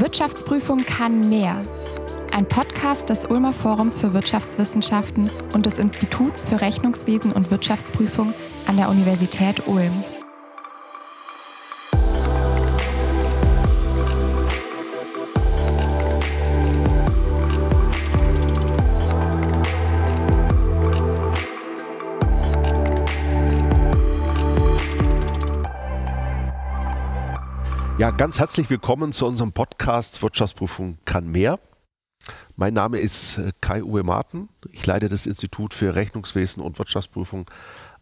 Wirtschaftsprüfung 0.00 0.84
kann 0.84 1.28
mehr. 1.28 1.62
Ein 2.32 2.46
Podcast 2.46 3.08
des 3.08 3.24
Ulmer 3.24 3.52
Forums 3.52 4.00
für 4.00 4.12
Wirtschaftswissenschaften 4.12 5.30
und 5.54 5.66
des 5.66 5.78
Instituts 5.78 6.44
für 6.44 6.60
Rechnungswesen 6.60 7.32
und 7.32 7.50
Wirtschaftsprüfung 7.50 8.34
an 8.66 8.76
der 8.76 8.88
Universität 8.88 9.66
Ulm. 9.66 9.92
Ja, 28.06 28.12
ganz 28.12 28.38
herzlich 28.38 28.70
willkommen 28.70 29.10
zu 29.10 29.26
unserem 29.26 29.50
Podcast 29.50 30.22
Wirtschaftsprüfung 30.22 30.98
kann 31.06 31.26
mehr. 31.26 31.58
Mein 32.54 32.72
Name 32.72 33.00
ist 33.00 33.36
äh, 33.38 33.50
Kai-Uwe 33.60 34.04
Marten. 34.04 34.48
Ich 34.70 34.86
leite 34.86 35.08
das 35.08 35.26
Institut 35.26 35.74
für 35.74 35.96
Rechnungswesen 35.96 36.62
und 36.62 36.78
Wirtschaftsprüfung 36.78 37.50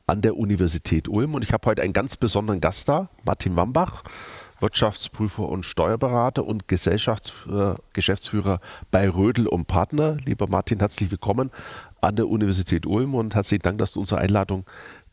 an 0.07 0.21
der 0.21 0.37
Universität 0.37 1.09
Ulm 1.09 1.35
und 1.35 1.43
ich 1.43 1.55
habe 1.55 1.67
heute 1.71 1.81
einen 1.81 1.95
ganz 1.95 2.19
besonderen 2.19 2.61
Gast 2.61 2.87
da, 2.87 3.09
Martin 3.25 3.57
Wambach, 3.57 4.05
Wirtschaftsprüfer 4.61 5.49
und 5.49 5.65
Steuerberater 5.65 6.45
und 6.45 6.69
Gesellschafts-, 6.69 7.79
Geschäftsführer 7.95 8.61
bei 8.91 9.09
Rödel 9.09 9.47
und 9.47 9.69
Partner. 9.69 10.19
Lieber 10.27 10.49
Martin, 10.49 10.81
herzlich 10.81 11.11
willkommen 11.11 11.51
an 12.03 12.17
der 12.17 12.29
Universität 12.29 12.85
Ulm 12.85 13.15
und 13.15 13.35
herzlichen 13.35 13.63
Dank, 13.63 13.79
dass 13.79 13.95
du 13.95 14.01
unserer 14.01 14.19
Einladung 14.19 14.67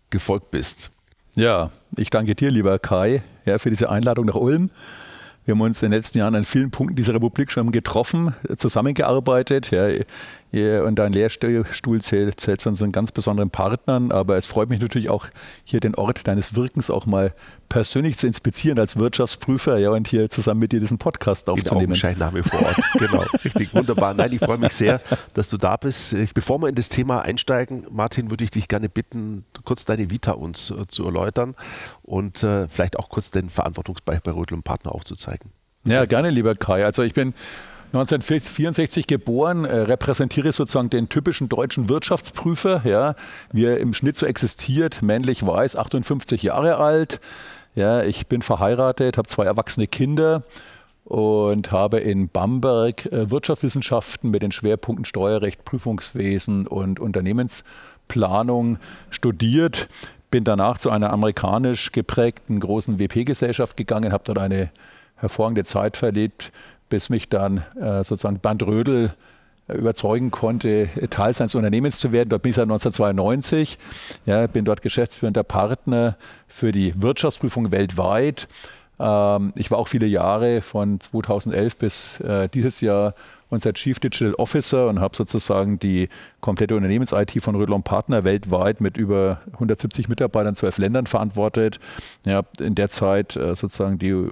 gefolgt 0.10 0.52
bist. 0.52 0.92
Ja, 1.36 1.70
ich 1.96 2.10
danke 2.10 2.36
dir, 2.36 2.52
lieber 2.52 2.78
Kai, 2.78 3.24
ja, 3.46 3.58
für 3.58 3.70
diese 3.70 3.90
Einladung 3.90 4.26
nach 4.26 4.36
Ulm. 4.36 4.70
Wir 5.46 5.54
haben 5.54 5.62
uns 5.62 5.82
in 5.82 5.90
den 5.90 5.98
letzten 5.98 6.18
Jahren 6.20 6.36
an 6.36 6.44
vielen 6.44 6.72
Punkten 6.72 6.98
dieser 6.98 7.14
Republik 7.14 7.52
schon 7.52 7.72
getroffen, 7.72 8.36
zusammengearbeitet. 8.58 9.72
Ja, 9.72 9.88
und 10.52 10.96
dein 10.96 11.14
Lehrstuhl 11.14 12.02
zählt, 12.02 12.40
zählt 12.40 12.62
zu 12.62 12.70
unseren 12.70 12.92
ganz 12.92 13.12
besonderen 13.12 13.50
Partnern. 13.50 14.12
Aber 14.12 14.38
es 14.38 14.48
freut 14.48 14.70
mich 14.70 14.82
natürlich 14.82 15.10
auch, 15.10 15.28
hier 15.64 15.80
den 15.80 15.96
Ort 15.96 16.28
deines 16.28 16.56
Wirkens 16.56 16.90
auch 16.90 17.06
mal 17.06 17.34
persönlich 17.70 18.18
zu 18.18 18.28
inspizieren 18.28 18.78
als 18.78 18.98
Wirtschaftsprüfer 18.98 19.78
ja, 19.78 19.92
und 19.92 20.08
hier 20.10 20.30
zusammen 20.30 20.60
mit 20.60 20.74
dir 20.74 20.82
diesen 20.82 20.98
Podcast 20.98 21.50
aufzunehmen. 21.50 21.96
Scheinnahme 21.96 22.44
vor 22.44 22.62
Ort, 22.64 22.82
genau. 23.00 23.24
Richtig, 23.46 23.74
wunderbar. 23.74 24.14
Nein, 24.14 24.34
ich 24.34 24.40
freue 24.40 24.58
mich 24.58 24.74
sehr, 24.74 25.00
dass 25.34 25.50
du 25.50 25.58
da 25.58 25.78
bist. 25.78 26.14
Bevor 26.34 26.60
wir 26.60 26.68
in 26.68 26.76
das 26.76 26.90
Thema 26.90 27.22
einsteigen, 27.22 27.88
Martin, 27.90 28.30
würde 28.30 28.44
ich 28.44 28.52
dich 28.52 28.68
gerne 28.68 28.90
bitten, 28.90 29.46
kurz 29.64 29.86
deine 29.86 30.10
Vita 30.10 30.34
uns 30.34 30.70
äh, 30.72 30.86
zu 30.88 31.06
erläutern 31.06 31.56
und 32.04 32.44
äh, 32.44 32.68
vielleicht 32.68 33.00
auch 33.00 33.08
kurz 33.08 33.32
den 33.32 33.50
Verantwortungsbereich 33.50 34.22
bei 34.22 34.32
Rödel 34.32 34.56
und 34.56 34.64
Partner 34.64 34.94
aufzuzeigen. 34.94 35.52
Ja, 35.86 36.06
gerne, 36.06 36.30
lieber 36.30 36.54
Kai. 36.56 36.86
Also 36.86 37.04
ich 37.04 37.14
bin 37.14 37.34
1964 37.94 39.06
geboren, 39.06 39.66
äh, 39.66 39.76
repräsentiere 39.76 40.54
sozusagen 40.54 40.90
den 40.90 41.10
typischen 41.10 41.50
deutschen 41.50 41.90
Wirtschaftsprüfer, 41.90 42.84
ja, 42.86 43.16
wie 43.52 43.66
er 43.66 43.80
im 43.80 43.94
Schnitt 43.94 44.16
so 44.16 44.26
existiert, 44.26 45.02
männlich 45.02 45.46
weiß, 45.46 45.76
58 45.76 46.42
Jahre 46.42 46.78
alt. 46.78 47.20
Ja, 47.76 48.04
ich 48.04 48.28
bin 48.28 48.42
verheiratet, 48.42 49.18
habe 49.18 49.28
zwei 49.28 49.46
erwachsene 49.46 49.88
Kinder 49.88 50.44
und 51.04 51.74
habe 51.74 52.00
in 52.00 52.30
Bamberg 52.30 53.08
äh, 53.08 53.30
Wirtschaftswissenschaften 53.30 54.32
mit 54.32 54.42
den 54.42 54.54
Schwerpunkten 54.54 55.04
Steuerrecht, 55.04 55.66
Prüfungswesen 55.66 56.68
und 56.68 57.02
Unternehmensplanung 57.02 58.78
studiert. 59.10 59.90
Bin 60.30 60.46
danach 60.46 60.78
zu 60.78 60.90
einer 60.90 61.12
amerikanisch 61.12 61.92
geprägten 61.92 62.62
großen 62.62 63.00
WP-Gesellschaft 63.00 63.76
gegangen, 63.76 64.14
habe 64.14 64.24
dort 64.26 64.40
eine 64.40 64.72
hervorragende 65.18 65.66
Zeit 65.66 65.98
verlebt, 65.98 66.52
bis 66.92 67.10
mich 67.10 67.30
dann 67.30 67.64
äh, 67.80 68.04
sozusagen 68.04 68.38
Bernd 68.38 68.62
Rödel 68.62 69.16
äh, 69.68 69.74
überzeugen 69.74 70.30
konnte, 70.30 70.90
Teil 71.10 71.34
seines 71.34 71.56
Unternehmens 71.56 71.98
zu 71.98 72.12
werden. 72.12 72.30
Dort 72.30 72.44
bin 72.44 72.52
ich 72.52 72.58
seit 72.58 72.66
1992, 72.66 73.80
ja, 74.28 74.46
bin 74.46 74.66
dort 74.66 74.84
geschäftsführender 74.84 75.44
Partner 75.44 76.18
für 76.48 76.72
die 76.72 76.94
Wirtschaftsprüfung 77.02 77.72
weltweit. 77.72 78.48
Ähm, 79.00 79.54
ich 79.56 79.72
war 79.72 79.80
auch 79.80 79.88
viele 79.88 80.06
Jahre 80.06 80.62
von 80.62 81.00
2011 81.00 81.78
bis 81.78 82.20
äh, 82.20 82.50
dieses 82.50 82.82
Jahr 82.82 83.16
unser 83.50 83.74
Chief 83.74 84.00
Digital 84.00 84.34
Officer 84.36 84.88
und 84.88 85.00
habe 85.00 85.16
sozusagen 85.16 85.80
die 85.80 86.10
komplette 86.40 86.76
Unternehmens-IT 86.76 87.42
von 87.42 87.56
Rödel 87.56 87.80
Partner 87.82 88.24
weltweit 88.24 88.80
mit 88.80 88.98
über 88.98 89.42
170 89.54 90.10
Mitarbeitern, 90.10 90.56
zwölf 90.56 90.78
Ländern 90.78 91.08
verantwortet. 91.08 91.80
Ja, 92.26 92.42
in 92.60 92.76
der 92.76 92.90
Zeit 92.90 93.36
äh, 93.36 93.56
sozusagen 93.56 93.98
die 93.98 94.10
äh, 94.10 94.30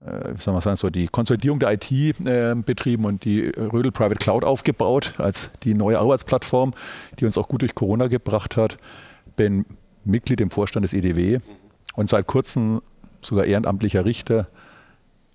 wie 0.00 0.40
soll 0.40 0.52
man 0.52 0.60
sagen, 0.60 0.76
so 0.76 0.90
die 0.90 1.08
Konsolidierung 1.08 1.58
der 1.58 1.72
IT 1.72 1.90
äh, 1.90 2.54
betrieben 2.54 3.04
und 3.06 3.24
die 3.24 3.46
Rödel 3.48 3.92
Private 3.92 4.16
Cloud 4.16 4.44
aufgebaut 4.44 5.14
als 5.18 5.50
die 5.62 5.74
neue 5.74 5.98
Arbeitsplattform, 5.98 6.74
die 7.18 7.24
uns 7.24 7.38
auch 7.38 7.48
gut 7.48 7.62
durch 7.62 7.74
Corona 7.74 8.08
gebracht 8.08 8.56
hat. 8.56 8.76
Bin 9.36 9.64
Mitglied 10.04 10.40
im 10.40 10.50
Vorstand 10.50 10.84
des 10.84 10.92
EDW 10.92 11.38
und 11.94 12.08
seit 12.08 12.26
kurzem 12.26 12.82
sogar 13.20 13.46
ehrenamtlicher 13.46 14.04
Richter 14.04 14.48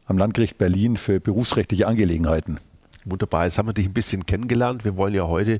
am 0.05 0.17
Landgericht 0.17 0.57
Berlin 0.57 0.97
für 0.97 1.19
berufsrechtliche 1.19 1.87
Angelegenheiten. 1.87 2.59
Wunderbar, 3.03 3.45
jetzt 3.45 3.57
haben 3.57 3.67
wir 3.67 3.73
dich 3.73 3.87
ein 3.87 3.93
bisschen 3.93 4.25
kennengelernt. 4.27 4.85
Wir 4.85 4.95
wollen 4.95 5.15
ja 5.15 5.27
heute 5.27 5.59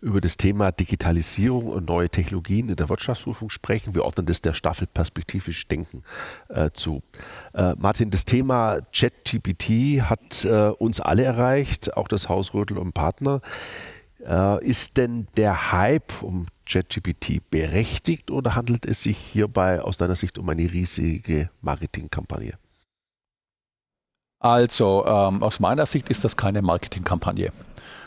über 0.00 0.22
das 0.22 0.38
Thema 0.38 0.72
Digitalisierung 0.72 1.66
und 1.66 1.88
neue 1.88 2.08
Technologien 2.08 2.70
in 2.70 2.76
der 2.76 2.88
Wirtschaftsprüfung 2.88 3.50
sprechen. 3.50 3.94
Wir 3.94 4.04
ordnen 4.04 4.24
das 4.24 4.40
der 4.40 4.54
Staffel 4.54 4.86
perspektivisch 4.86 5.68
Denken 5.68 6.02
äh, 6.48 6.70
zu. 6.72 7.02
Äh, 7.52 7.74
Martin, 7.78 8.10
das 8.10 8.24
Thema 8.24 8.80
ChatGPT 8.92 10.02
hat 10.02 10.46
äh, 10.46 10.70
uns 10.70 11.00
alle 11.00 11.24
erreicht, 11.24 11.94
auch 11.96 12.08
das 12.08 12.30
Haus 12.30 12.54
Rödel 12.54 12.78
und 12.78 12.94
Partner. 12.94 13.42
Äh, 14.26 14.64
ist 14.64 14.96
denn 14.96 15.28
der 15.36 15.72
Hype 15.72 16.22
um 16.22 16.46
ChatGPT 16.64 17.50
berechtigt 17.50 18.30
oder 18.30 18.54
handelt 18.54 18.86
es 18.86 19.02
sich 19.02 19.18
hierbei 19.18 19.82
aus 19.82 19.98
deiner 19.98 20.16
Sicht 20.16 20.38
um 20.38 20.48
eine 20.48 20.72
riesige 20.72 21.50
Marketingkampagne? 21.60 22.54
Also 24.40 25.04
ähm, 25.04 25.42
aus 25.42 25.58
meiner 25.58 25.86
Sicht 25.86 26.08
ist 26.10 26.24
das 26.24 26.36
keine 26.36 26.62
Marketingkampagne, 26.62 27.50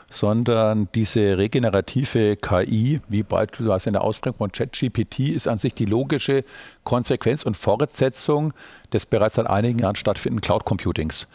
sondern 0.09 0.87
diese 0.95 1.37
regenerative 1.37 2.37
KI, 2.37 3.01
wie 3.09 3.23
beispielsweise 3.23 3.89
in 3.89 3.93
der 3.93 4.03
Ausprägung 4.03 4.37
von 4.37 4.51
ChatGPT, 4.51 5.19
ist 5.19 5.49
an 5.49 5.57
sich 5.57 5.73
die 5.73 5.85
logische 5.85 6.45
Konsequenz 6.85 7.43
und 7.43 7.57
Fortsetzung 7.57 8.53
des 8.93 9.05
bereits 9.05 9.35
seit 9.35 9.47
einigen 9.47 9.79
Jahren 9.79 9.97
stattfindenden 9.97 10.41
Cloud 10.41 10.63
Computings. 10.63 11.27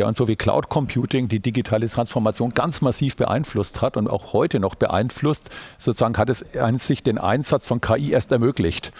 Ja, 0.00 0.06
und 0.06 0.16
so 0.16 0.28
wie 0.28 0.36
Cloud 0.36 0.70
Computing 0.70 1.28
die 1.28 1.40
digitale 1.40 1.86
Transformation 1.86 2.54
ganz 2.54 2.80
massiv 2.80 3.16
beeinflusst 3.16 3.82
hat 3.82 3.98
und 3.98 4.08
auch 4.08 4.32
heute 4.32 4.58
noch 4.58 4.74
beeinflusst, 4.74 5.50
sozusagen 5.76 6.16
hat 6.16 6.30
es 6.30 6.56
an 6.56 6.78
sich 6.78 7.02
den 7.02 7.18
Einsatz 7.18 7.66
von 7.66 7.82
KI 7.82 8.12
erst 8.12 8.32
ermöglicht. 8.32 8.92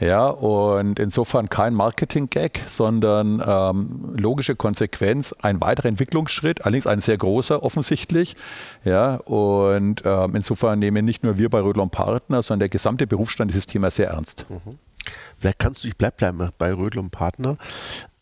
Ja, 0.00 0.26
und 0.26 0.98
insofern 0.98 1.48
kein 1.48 1.72
Marketing-Gag, 1.72 2.64
sondern 2.66 3.40
ähm, 3.46 4.16
logische 4.16 4.56
Konsequenz, 4.56 5.32
ein 5.40 5.60
weiterer 5.60 5.86
Entwicklungsschritt, 5.86 6.64
allerdings 6.64 6.88
ein 6.88 6.98
sehr 6.98 7.16
großer 7.16 7.62
offensichtlich. 7.62 8.34
Ja, 8.82 9.16
und 9.16 10.02
ähm, 10.04 10.34
insofern 10.34 10.80
nehmen 10.80 11.04
nicht 11.04 11.22
nur 11.22 11.38
wir 11.38 11.48
bei 11.48 11.60
Rödler 11.60 11.86
Partner, 11.86 12.42
sondern 12.42 12.60
der 12.60 12.68
gesamte 12.70 13.06
Berufsstand 13.06 13.52
dieses 13.52 13.66
Thema 13.66 13.92
sehr 13.92 14.08
ernst. 14.08 14.46
Mhm. 14.50 14.80
Vielleicht 15.38 15.60
kannst 15.60 15.84
du, 15.84 15.88
ich 15.88 15.96
bleib 15.96 16.16
bleiben 16.16 16.48
bei 16.58 16.74
Rödel 16.74 16.98
und 16.98 17.10
Partner. 17.10 17.56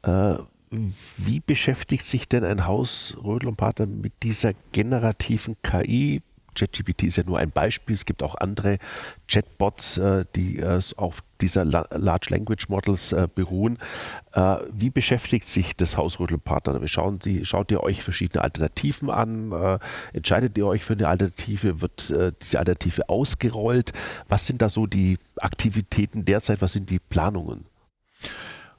Äh, 0.02 0.34
wie 0.70 1.40
beschäftigt 1.40 2.04
sich 2.04 2.28
denn 2.28 2.44
ein 2.44 2.66
Haus 2.66 3.16
Rödel 3.22 3.48
und 3.48 3.56
Partner 3.56 3.86
mit 3.86 4.12
dieser 4.22 4.52
generativen 4.72 5.56
KI? 5.62 6.22
ChatGPT 6.58 7.04
ist 7.04 7.16
ja 7.16 7.24
nur 7.24 7.38
ein 7.38 7.50
Beispiel. 7.50 7.94
Es 7.94 8.04
gibt 8.04 8.22
auch 8.22 8.34
andere 8.34 8.78
Chatbots, 9.28 9.98
äh, 9.98 10.24
die 10.34 10.58
äh, 10.58 10.80
auf 10.96 11.22
dieser 11.40 11.64
Large 11.64 12.30
Language 12.30 12.68
Models 12.68 13.12
äh, 13.12 13.28
beruhen. 13.32 13.78
Wie 14.72 14.90
beschäftigt 14.90 15.48
sich 15.48 15.76
das 15.76 15.96
Haus 15.96 16.20
Rödel 16.20 16.38
Partner? 16.38 16.80
Schauen 16.86 17.20
Sie, 17.20 17.44
schaut 17.44 17.70
ihr 17.70 17.82
euch 17.82 18.02
verschiedene 18.02 18.42
Alternativen 18.42 19.10
an? 19.10 19.80
Entscheidet 20.12 20.56
ihr 20.58 20.66
euch 20.66 20.84
für 20.84 20.92
eine 20.92 21.08
Alternative? 21.08 21.80
Wird 21.80 22.12
diese 22.42 22.58
Alternative 22.58 23.08
ausgerollt? 23.08 23.92
Was 24.28 24.46
sind 24.46 24.62
da 24.62 24.68
so 24.68 24.86
die 24.86 25.18
Aktivitäten 25.40 26.24
derzeit? 26.24 26.62
Was 26.62 26.72
sind 26.72 26.90
die 26.90 27.00
Planungen? 27.00 27.64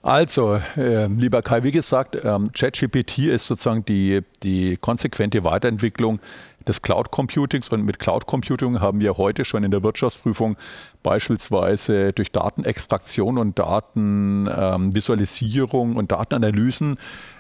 Also, 0.02 0.62
äh, 0.78 1.08
lieber 1.08 1.42
Kai, 1.42 1.64
wie 1.64 1.74
gesagt, 1.74 2.18
ähm, 2.24 2.54
ChatGPT 2.54 3.28
ist 3.28 3.48
sozusagen 3.48 3.84
die, 3.84 4.22
die 4.44 4.78
konsequente 4.78 5.44
Weiterentwicklung 5.44 6.22
des 6.66 6.82
Cloud 6.82 7.12
Computings 7.12 7.68
und 7.70 7.84
mit 7.84 8.00
Cloud 8.00 8.26
Computing 8.26 8.80
haben 8.80 9.02
wir 9.02 9.18
heute 9.18 9.44
schon 9.44 9.66
in 9.66 9.72
der 9.72 9.84
Wirtschaftsprüfung 9.84 10.56
beispielsweise 11.04 12.14
durch 12.14 12.32
Datenextraktion 12.32 13.38
und 13.38 13.60
Datenvisualisierung 13.60 15.92
ähm, 15.92 15.98
und 15.98 16.14
Datenanalysen 16.14 16.98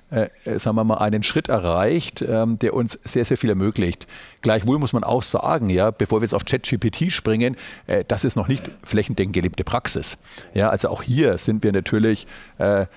äh, 0.09 0.29
sagen 0.57 0.75
wir 0.75 0.83
mal, 0.83 0.97
einen 0.97 1.23
Schritt 1.23 1.49
erreicht, 1.49 2.21
ähm, 2.21 2.57
der 2.59 2.73
uns 2.73 2.99
sehr, 3.03 3.25
sehr 3.25 3.37
viel 3.37 3.49
ermöglicht. 3.49 4.07
Gleichwohl 4.41 4.79
muss 4.79 4.93
man 4.93 5.03
auch 5.03 5.23
sagen, 5.23 5.69
ja, 5.69 5.91
bevor 5.91 6.19
wir 6.19 6.25
jetzt 6.25 6.33
auf 6.33 6.45
ChatGPT 6.45 7.11
springen, 7.11 7.55
äh, 7.87 8.03
das 8.07 8.23
ist 8.23 8.35
noch 8.35 8.47
nicht 8.47 8.71
flächendeckend 8.83 9.33
gelebte 9.33 9.63
Praxis. 9.63 10.17
Ja, 10.53 10.69
also 10.69 10.89
auch 10.89 11.03
hier 11.03 11.37
sind 11.37 11.63
wir 11.63 11.71
natürlich 11.71 12.27
äh, 12.57 12.87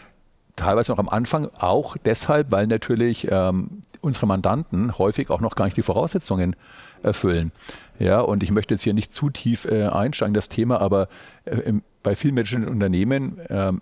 teilweise 0.57 0.93
noch 0.93 0.99
am 0.99 1.09
Anfang, 1.09 1.49
auch 1.59 1.97
deshalb, 2.05 2.51
weil 2.51 2.67
natürlich 2.67 3.29
ähm, 3.31 3.83
unsere 4.01 4.27
Mandanten 4.27 4.99
häufig 4.99 5.31
auch 5.31 5.41
noch 5.41 5.55
gar 5.55 5.67
nicht 5.67 5.77
die 5.77 5.83
Voraussetzungen 5.83 6.57
erfüllen. 7.03 7.53
Ja, 7.99 8.21
und 8.21 8.43
ich 8.43 8.51
möchte 8.51 8.75
jetzt 8.75 8.83
hier 8.83 8.95
nicht 8.95 9.13
zu 9.13 9.31
tief 9.31 9.65
äh, 9.65 9.87
einsteigen, 9.87 10.35
das 10.35 10.49
Thema, 10.49 10.81
aber 10.81 11.09
äh, 11.45 11.57
im, 11.57 11.83
bei 12.03 12.17
vielen 12.17 12.35
Menschen 12.35 12.65
in 12.65 12.69
Unternehmen 12.69 13.39
äh, 13.49 13.73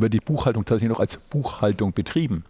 wird 0.00 0.14
die 0.14 0.20
Buchhaltung 0.20 0.64
tatsächlich 0.64 0.90
noch 0.90 1.00
als 1.00 1.16
Buchhaltung 1.16 1.92
betrieben. 1.92 2.44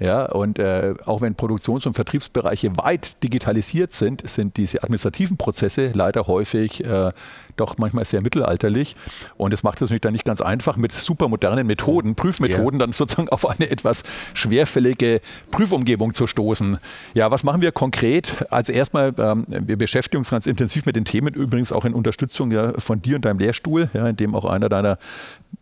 Ja, 0.00 0.26
und 0.26 0.60
äh, 0.60 0.94
auch 1.06 1.22
wenn 1.22 1.34
Produktions- 1.34 1.84
und 1.84 1.94
Vertriebsbereiche 1.94 2.76
weit 2.76 3.22
digitalisiert 3.24 3.92
sind, 3.92 4.28
sind 4.28 4.56
diese 4.56 4.84
administrativen 4.84 5.36
Prozesse 5.36 5.90
leider 5.92 6.28
häufig 6.28 6.84
äh, 6.84 7.10
doch 7.58 7.78
manchmal 7.78 8.04
sehr 8.04 8.22
mittelalterlich. 8.22 8.96
Und 9.36 9.52
das 9.52 9.62
macht 9.62 9.76
es 9.76 9.82
natürlich 9.82 10.00
dann 10.00 10.12
nicht 10.12 10.24
ganz 10.24 10.40
einfach, 10.40 10.76
mit 10.76 10.92
super 10.92 11.28
modernen 11.28 11.66
Methoden, 11.66 12.14
Prüfmethoden, 12.14 12.80
ja. 12.80 12.86
dann 12.86 12.92
sozusagen 12.92 13.28
auf 13.28 13.48
eine 13.48 13.70
etwas 13.70 14.02
schwerfällige 14.34 15.20
Prüfumgebung 15.50 16.14
zu 16.14 16.26
stoßen. 16.26 16.78
Ja, 17.14 17.30
was 17.30 17.44
machen 17.44 17.62
wir 17.62 17.72
konkret? 17.72 18.46
Also 18.50 18.72
erstmal, 18.72 19.14
ähm, 19.18 19.46
wir 19.48 19.76
beschäftigen 19.76 20.18
uns 20.18 20.30
ganz 20.30 20.46
intensiv 20.46 20.86
mit 20.86 20.96
den 20.96 21.04
Themen, 21.04 21.34
übrigens 21.34 21.72
auch 21.72 21.84
in 21.84 21.94
Unterstützung 21.94 22.50
ja, 22.50 22.72
von 22.78 23.02
dir 23.02 23.16
und 23.16 23.24
deinem 23.24 23.38
Lehrstuhl, 23.38 23.90
ja, 23.92 24.08
in 24.08 24.16
dem 24.16 24.34
auch 24.34 24.44
einer 24.44 24.68
deiner 24.68 24.98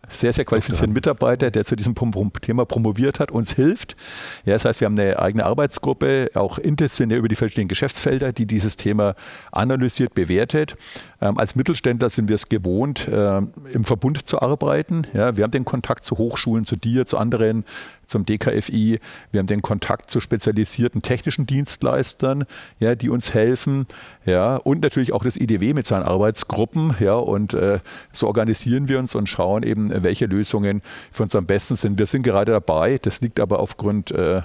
sehr, 0.09 0.33
sehr 0.33 0.45
qualifizierten 0.45 0.93
Mitarbeiter, 0.93 1.51
der 1.51 1.65
zu 1.65 1.75
diesem 1.75 1.95
Thema 2.41 2.65
promoviert 2.65 3.19
hat, 3.19 3.33
uns 3.33 3.55
hilft. 3.55 3.97
Ja, 4.45 4.53
das 4.53 4.65
heißt, 4.65 4.81
wir 4.81 4.87
haben 4.87 4.99
eine 4.99 5.19
eigene 5.19 5.45
Arbeitsgruppe, 5.45 6.31
auch 6.35 6.59
interdisziplinär 6.59 7.19
über 7.19 7.29
die 7.29 7.35
verschiedenen 7.35 7.69
Geschäftsfelder, 7.69 8.33
die 8.33 8.47
dieses 8.47 8.77
Thema 8.77 9.15
analysiert, 9.51 10.15
bewertet. 10.15 10.77
Ähm, 11.21 11.39
als 11.39 11.57
Mittelständler 11.87 12.11
sind 12.11 12.29
wir 12.29 12.35
es 12.35 12.49
gewohnt, 12.49 13.07
äh, 13.07 13.39
im 13.73 13.85
Verbund 13.85 14.27
zu 14.27 14.43
arbeiten. 14.43 15.07
Ja, 15.15 15.37
wir 15.37 15.45
haben 15.45 15.53
den 15.53 15.65
Kontakt 15.65 16.05
zu 16.05 16.19
Hochschulen, 16.19 16.65
zu 16.65 16.75
dir, 16.75 17.07
zu 17.07 17.17
anderen, 17.17 17.65
zum 18.07 18.27
DKFI. 18.27 18.99
Wir 19.31 19.39
haben 19.39 19.47
den 19.47 19.63
Kontakt 19.63 20.11
zu 20.11 20.21
spezialisierten 20.21 21.03
technischen 21.03 21.47
Dienstleistern, 21.47 22.45
ja, 22.81 22.97
die 22.97 23.09
uns 23.09 23.35
helfen. 23.35 23.87
Ja, 24.25 24.57
und 24.57 24.83
natürlich 24.83 25.13
auch 25.13 25.23
das 25.23 25.37
IDW 25.37 25.75
mit 25.75 25.87
seinen 25.87 26.03
Arbeitsgruppen. 26.03 26.97
Ja, 26.99 27.15
und 27.15 27.55
äh, 27.55 27.79
so 28.11 28.27
organisieren 28.27 28.89
wir 28.89 28.99
uns 28.99 29.15
und 29.15 29.29
schauen 29.29 29.63
eben, 29.63 29.91
welche 30.03 30.27
Lösungen 30.27 30.83
für 31.13 31.23
uns 31.23 31.37
am 31.37 31.47
besten 31.47 31.77
sind. 31.77 31.99
Wir 31.99 32.07
sind 32.07 32.23
gerade 32.23 32.51
dabei. 32.51 32.99
Das 33.01 33.21
liegt 33.21 33.39
aber 33.39 33.61
aufgrund 33.61 34.11
äh, 34.11 34.43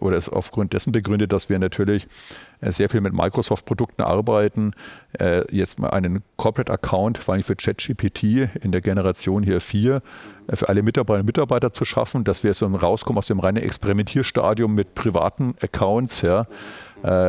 oder 0.00 0.16
ist 0.16 0.28
aufgrund 0.28 0.72
dessen 0.72 0.92
begründet, 0.92 1.32
dass 1.32 1.48
wir 1.48 1.58
natürlich 1.58 2.04
äh, 2.04 2.08
sehr 2.72 2.88
viel 2.88 3.00
mit 3.00 3.12
Microsoft-Produkten 3.12 4.02
arbeiten. 4.02 4.72
Äh, 5.18 5.44
jetzt 5.54 5.78
mal 5.78 5.90
einen 5.90 6.22
Corporate 6.36 6.72
Account, 6.72 7.18
vor 7.18 7.34
allem 7.34 7.42
für 7.42 7.56
ChatGPT 7.56 8.48
in 8.62 8.72
der 8.72 8.80
Generation 8.80 9.42
hier 9.42 9.60
4, 9.60 10.02
äh, 10.46 10.56
für 10.56 10.68
alle 10.68 10.82
Mitarbeiterinnen 10.82 11.22
und 11.22 11.26
Mitarbeiter 11.26 11.72
zu 11.72 11.84
schaffen, 11.84 12.24
dass 12.24 12.44
wir 12.44 12.54
so 12.54 12.66
rauskommen 12.66 13.18
aus 13.18 13.26
dem 13.26 13.40
reinen 13.40 13.62
Experimentierstadium 13.62 14.74
mit 14.74 14.94
privaten 14.94 15.54
Accounts, 15.62 16.22
ja, 16.22 16.46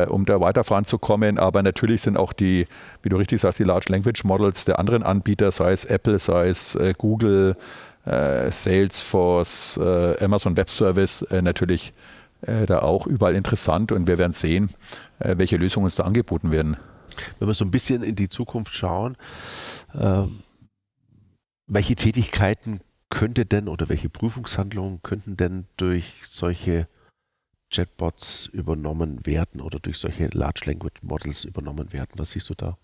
um 0.08 0.24
da 0.24 0.40
weiter 0.40 0.64
voranzukommen. 0.64 1.38
Aber 1.38 1.62
natürlich 1.62 2.00
sind 2.00 2.16
auch 2.16 2.32
die, 2.32 2.66
wie 3.02 3.10
du 3.10 3.16
richtig 3.16 3.42
sagst, 3.42 3.58
die 3.58 3.64
Large 3.64 3.92
Language 3.92 4.24
Models 4.24 4.64
der 4.64 4.78
anderen 4.78 5.02
Anbieter, 5.02 5.50
sei 5.50 5.72
es 5.72 5.84
Apple, 5.84 6.18
sei 6.18 6.48
es 6.48 6.78
Google, 6.96 7.56
Salesforce, 8.06 9.78
Amazon 10.18 10.56
Web 10.56 10.70
Service, 10.70 11.26
natürlich 11.30 11.92
da 12.66 12.80
auch 12.80 13.06
überall 13.06 13.34
interessant 13.34 13.92
und 13.92 14.06
wir 14.06 14.18
werden 14.18 14.32
sehen, 14.32 14.70
äh, 15.18 15.36
welche 15.38 15.56
Lösungen 15.56 15.84
uns 15.84 15.96
da 15.96 16.04
angeboten 16.04 16.50
werden. 16.50 16.76
Wenn 17.38 17.48
wir 17.48 17.54
so 17.54 17.64
ein 17.64 17.70
bisschen 17.70 18.02
in 18.02 18.14
die 18.14 18.28
Zukunft 18.28 18.74
schauen, 18.74 19.16
äh, 19.94 20.22
welche 21.66 21.96
Tätigkeiten 21.96 22.80
könnte 23.08 23.46
denn 23.46 23.68
oder 23.68 23.88
welche 23.88 24.08
Prüfungshandlungen 24.08 25.02
könnten 25.02 25.36
denn 25.36 25.66
durch 25.76 26.14
solche 26.24 26.88
Chatbots 27.72 28.46
übernommen 28.46 29.26
werden 29.26 29.60
oder 29.60 29.80
durch 29.80 29.98
solche 29.98 30.28
Large 30.32 30.62
Language 30.66 31.02
Models 31.02 31.44
übernommen 31.44 31.92
werden? 31.92 32.12
Was 32.16 32.32
siehst 32.32 32.48
du 32.50 32.54
da? 32.54 32.78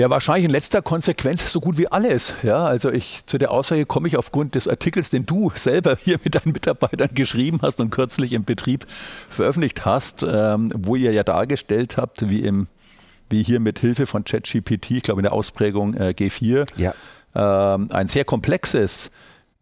Ja, 0.00 0.08
wahrscheinlich 0.08 0.46
in 0.46 0.50
letzter 0.50 0.80
Konsequenz 0.80 1.52
so 1.52 1.60
gut 1.60 1.76
wie 1.76 1.86
alles. 1.86 2.34
Ja, 2.42 2.64
also 2.64 2.90
ich 2.90 3.26
zu 3.26 3.36
der 3.36 3.50
Aussage 3.50 3.84
komme 3.84 4.08
ich 4.08 4.16
aufgrund 4.16 4.54
des 4.54 4.66
Artikels, 4.66 5.10
den 5.10 5.26
du 5.26 5.52
selber 5.54 5.94
hier 6.02 6.18
mit 6.24 6.34
deinen 6.36 6.52
Mitarbeitern 6.52 7.10
geschrieben 7.12 7.58
hast 7.60 7.80
und 7.80 7.90
kürzlich 7.90 8.32
im 8.32 8.44
Betrieb 8.44 8.86
veröffentlicht 9.28 9.84
hast, 9.84 10.24
ähm, 10.26 10.72
wo 10.74 10.96
ihr 10.96 11.12
ja 11.12 11.22
dargestellt 11.22 11.98
habt, 11.98 12.30
wie 12.30 12.40
im 12.40 12.68
wie 13.28 13.42
hier 13.42 13.60
mit 13.60 13.78
Hilfe 13.78 14.06
von 14.06 14.24
ChatGPT, 14.24 14.90
ich 14.92 15.02
glaube 15.02 15.20
in 15.20 15.24
der 15.24 15.34
Ausprägung 15.34 15.92
äh, 15.92 16.14
G4, 16.16 16.66
ja. 16.78 16.94
ähm, 17.74 17.88
ein 17.92 18.08
sehr 18.08 18.24
komplexes 18.24 19.10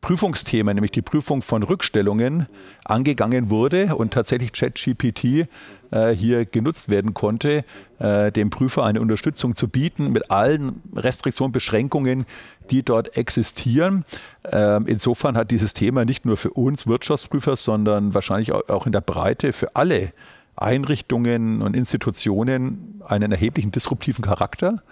Prüfungsthema, 0.00 0.72
nämlich 0.72 0.92
die 0.92 1.02
Prüfung 1.02 1.42
von 1.42 1.62
Rückstellungen, 1.62 2.46
angegangen 2.84 3.50
wurde 3.50 3.96
und 3.96 4.12
tatsächlich 4.12 4.52
ChatGPT 4.52 5.48
äh, 5.90 6.10
hier 6.10 6.44
genutzt 6.44 6.88
werden 6.88 7.14
konnte, 7.14 7.64
äh, 7.98 8.30
dem 8.30 8.50
Prüfer 8.50 8.84
eine 8.84 9.00
Unterstützung 9.00 9.56
zu 9.56 9.66
bieten 9.68 10.12
mit 10.12 10.30
allen 10.30 10.82
Restriktionen, 10.94 11.52
Beschränkungen, 11.52 12.26
die 12.70 12.84
dort 12.84 13.16
existieren. 13.16 14.04
Ähm, 14.50 14.86
insofern 14.86 15.36
hat 15.36 15.50
dieses 15.50 15.74
Thema 15.74 16.04
nicht 16.04 16.24
nur 16.24 16.36
für 16.36 16.50
uns 16.50 16.86
Wirtschaftsprüfer, 16.86 17.56
sondern 17.56 18.14
wahrscheinlich 18.14 18.52
auch 18.52 18.86
in 18.86 18.92
der 18.92 19.00
Breite 19.00 19.52
für 19.52 19.74
alle 19.74 20.12
Einrichtungen 20.54 21.60
und 21.60 21.74
Institutionen 21.74 23.02
einen 23.04 23.32
erheblichen 23.32 23.72
disruptiven 23.72 24.24
Charakter. 24.24 24.82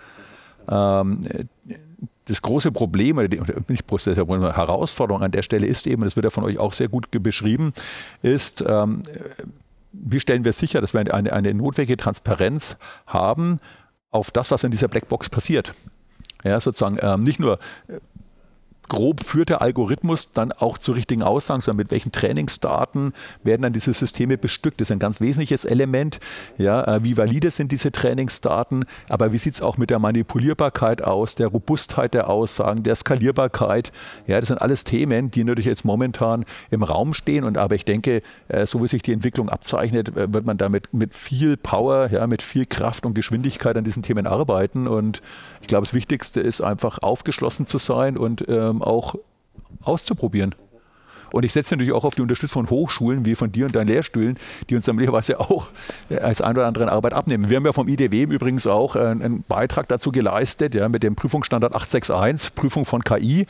Ähm, 0.68 1.20
das 2.26 2.42
große 2.42 2.72
Problem, 2.72 3.18
oder 3.18 3.28
die, 3.28 3.40
nicht 3.68 3.86
große 3.86 4.14
Herausforderung 4.14 5.22
an 5.22 5.30
der 5.30 5.42
Stelle 5.42 5.66
ist 5.66 5.86
eben, 5.86 6.02
das 6.02 6.16
wird 6.16 6.24
ja 6.24 6.30
von 6.30 6.44
euch 6.44 6.58
auch 6.58 6.72
sehr 6.72 6.88
gut 6.88 7.10
beschrieben, 7.10 7.72
ist, 8.22 8.64
ähm, 8.66 9.02
wie 9.92 10.20
stellen 10.20 10.44
wir 10.44 10.52
sicher, 10.52 10.80
dass 10.80 10.92
wir 10.92 11.00
eine, 11.14 11.32
eine 11.32 11.54
notwendige 11.54 11.96
Transparenz 11.96 12.76
haben 13.06 13.60
auf 14.10 14.30
das, 14.30 14.50
was 14.50 14.64
in 14.64 14.70
dieser 14.70 14.88
Blackbox 14.88 15.30
passiert. 15.30 15.72
Ja, 16.44 16.60
sozusagen 16.60 16.98
ähm, 17.00 17.22
nicht 17.22 17.40
nur 17.40 17.58
grob 18.88 19.22
führt 19.22 19.48
der 19.48 19.62
Algorithmus 19.62 20.32
dann 20.32 20.52
auch 20.52 20.78
zu 20.78 20.92
richtigen 20.92 21.22
Aussagen, 21.22 21.60
sondern 21.60 21.78
mit 21.78 21.90
welchen 21.90 22.12
Trainingsdaten 22.12 23.12
werden 23.42 23.62
dann 23.62 23.72
diese 23.72 23.92
Systeme 23.92 24.38
bestückt. 24.38 24.80
Das 24.80 24.88
ist 24.88 24.92
ein 24.92 24.98
ganz 24.98 25.20
wesentliches 25.20 25.64
Element. 25.64 26.20
Ja, 26.58 26.96
äh, 26.96 27.04
wie 27.04 27.16
valide 27.16 27.50
sind 27.50 27.72
diese 27.72 27.92
Trainingsdaten? 27.92 28.84
Aber 29.08 29.32
wie 29.32 29.38
sieht 29.38 29.54
es 29.54 29.62
auch 29.62 29.78
mit 29.78 29.90
der 29.90 29.98
Manipulierbarkeit 29.98 31.02
aus, 31.02 31.34
der 31.34 31.48
Robustheit 31.48 32.14
der 32.14 32.28
Aussagen, 32.28 32.82
der 32.82 32.96
Skalierbarkeit? 32.96 33.92
Ja, 34.26 34.40
das 34.40 34.48
sind 34.48 34.60
alles 34.60 34.84
Themen, 34.84 35.30
die 35.30 35.44
natürlich 35.44 35.66
jetzt 35.66 35.84
momentan 35.84 36.44
im 36.70 36.82
Raum 36.82 37.14
stehen. 37.14 37.44
Und 37.44 37.58
aber 37.58 37.74
ich 37.74 37.84
denke, 37.84 38.22
äh, 38.48 38.66
so 38.66 38.82
wie 38.82 38.88
sich 38.88 39.02
die 39.02 39.12
Entwicklung 39.12 39.48
abzeichnet, 39.48 40.16
äh, 40.16 40.32
wird 40.32 40.46
man 40.46 40.58
damit 40.58 40.92
mit 40.92 41.14
viel 41.14 41.56
Power, 41.56 42.08
ja, 42.10 42.26
mit 42.26 42.42
viel 42.42 42.66
Kraft 42.66 43.06
und 43.06 43.14
Geschwindigkeit 43.14 43.76
an 43.76 43.84
diesen 43.84 44.02
Themen 44.02 44.26
arbeiten. 44.26 44.86
Und 44.86 45.22
ich 45.60 45.68
glaube, 45.68 45.82
das 45.82 45.94
Wichtigste 45.94 46.40
ist 46.40 46.60
einfach 46.60 46.98
aufgeschlossen 47.02 47.66
zu 47.66 47.78
sein 47.78 48.16
und 48.16 48.44
ähm, 48.48 48.75
auch 48.82 49.14
auszuprobieren. 49.82 50.54
Und 51.36 51.44
ich 51.44 51.52
setze 51.52 51.74
natürlich 51.74 51.92
auch 51.92 52.06
auf 52.06 52.14
die 52.14 52.22
Unterstützung 52.22 52.66
von 52.66 52.70
Hochschulen, 52.70 53.26
wie 53.26 53.34
von 53.34 53.52
dir 53.52 53.66
und 53.66 53.76
deinen 53.76 53.88
Lehrstühlen, 53.88 54.38
die 54.70 54.74
uns 54.74 54.86
dann 54.86 54.96
möglicherweise 54.96 55.38
auch 55.40 55.68
äh, 56.08 56.16
als 56.16 56.40
ein 56.40 56.56
oder 56.56 56.66
andere 56.66 56.90
Arbeit 56.90 57.12
abnehmen. 57.12 57.50
Wir 57.50 57.58
haben 57.58 57.66
ja 57.66 57.74
vom 57.74 57.88
IDW 57.88 58.22
übrigens 58.22 58.66
auch 58.66 58.96
äh, 58.96 59.00
einen 59.00 59.44
Beitrag 59.46 59.86
dazu 59.88 60.12
geleistet, 60.12 60.74
ja, 60.74 60.88
mit 60.88 61.02
dem 61.02 61.14
Prüfungsstandard 61.14 61.74
861, 61.74 62.54
Prüfung 62.54 62.86
von 62.86 63.04
KI, 63.04 63.46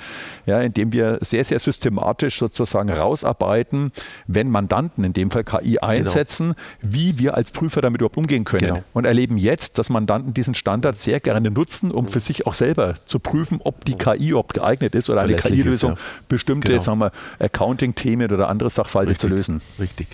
ja, 0.46 0.60
in 0.62 0.74
dem 0.74 0.92
wir 0.92 1.18
sehr, 1.20 1.44
sehr 1.44 1.60
systematisch 1.60 2.40
sozusagen 2.40 2.90
rausarbeiten, 2.90 3.92
wenn 4.26 4.50
Mandanten 4.50 5.04
in 5.04 5.12
dem 5.12 5.30
Fall 5.30 5.44
KI 5.44 5.74
genau. 5.74 5.86
einsetzen, 5.86 6.56
genau. 6.80 6.92
wie 6.92 7.20
wir 7.20 7.36
als 7.36 7.52
Prüfer 7.52 7.82
damit 7.82 8.00
überhaupt 8.00 8.16
umgehen 8.16 8.42
können. 8.42 8.66
Genau. 8.66 8.82
Und 8.94 9.04
erleben 9.04 9.38
jetzt, 9.38 9.78
dass 9.78 9.90
Mandanten 9.90 10.34
diesen 10.34 10.56
Standard 10.56 10.98
sehr 10.98 11.20
gerne 11.20 11.52
nutzen, 11.52 11.92
um 11.92 12.08
für 12.08 12.18
sich 12.18 12.48
auch 12.48 12.54
selber 12.54 12.94
zu 13.04 13.20
prüfen, 13.20 13.60
ob 13.62 13.84
die 13.84 13.94
KI 13.94 14.30
überhaupt 14.30 14.54
geeignet 14.54 14.96
ist 14.96 15.08
oder 15.08 15.20
eine 15.20 15.36
KI-Lösung 15.36 15.92
ja. 15.92 15.98
bestimmte 16.28 16.72
genau. 16.72 16.82
sagen 16.82 16.98
wir, 16.98 17.12
Account 17.38 17.75
Accounting-Themen 17.76 18.32
oder 18.32 18.48
andere 18.48 18.70
Sachverhalte 18.70 19.12
Richtig. 19.12 19.28
zu 19.30 19.34
lösen. 19.34 19.60
Richtig. 19.78 20.08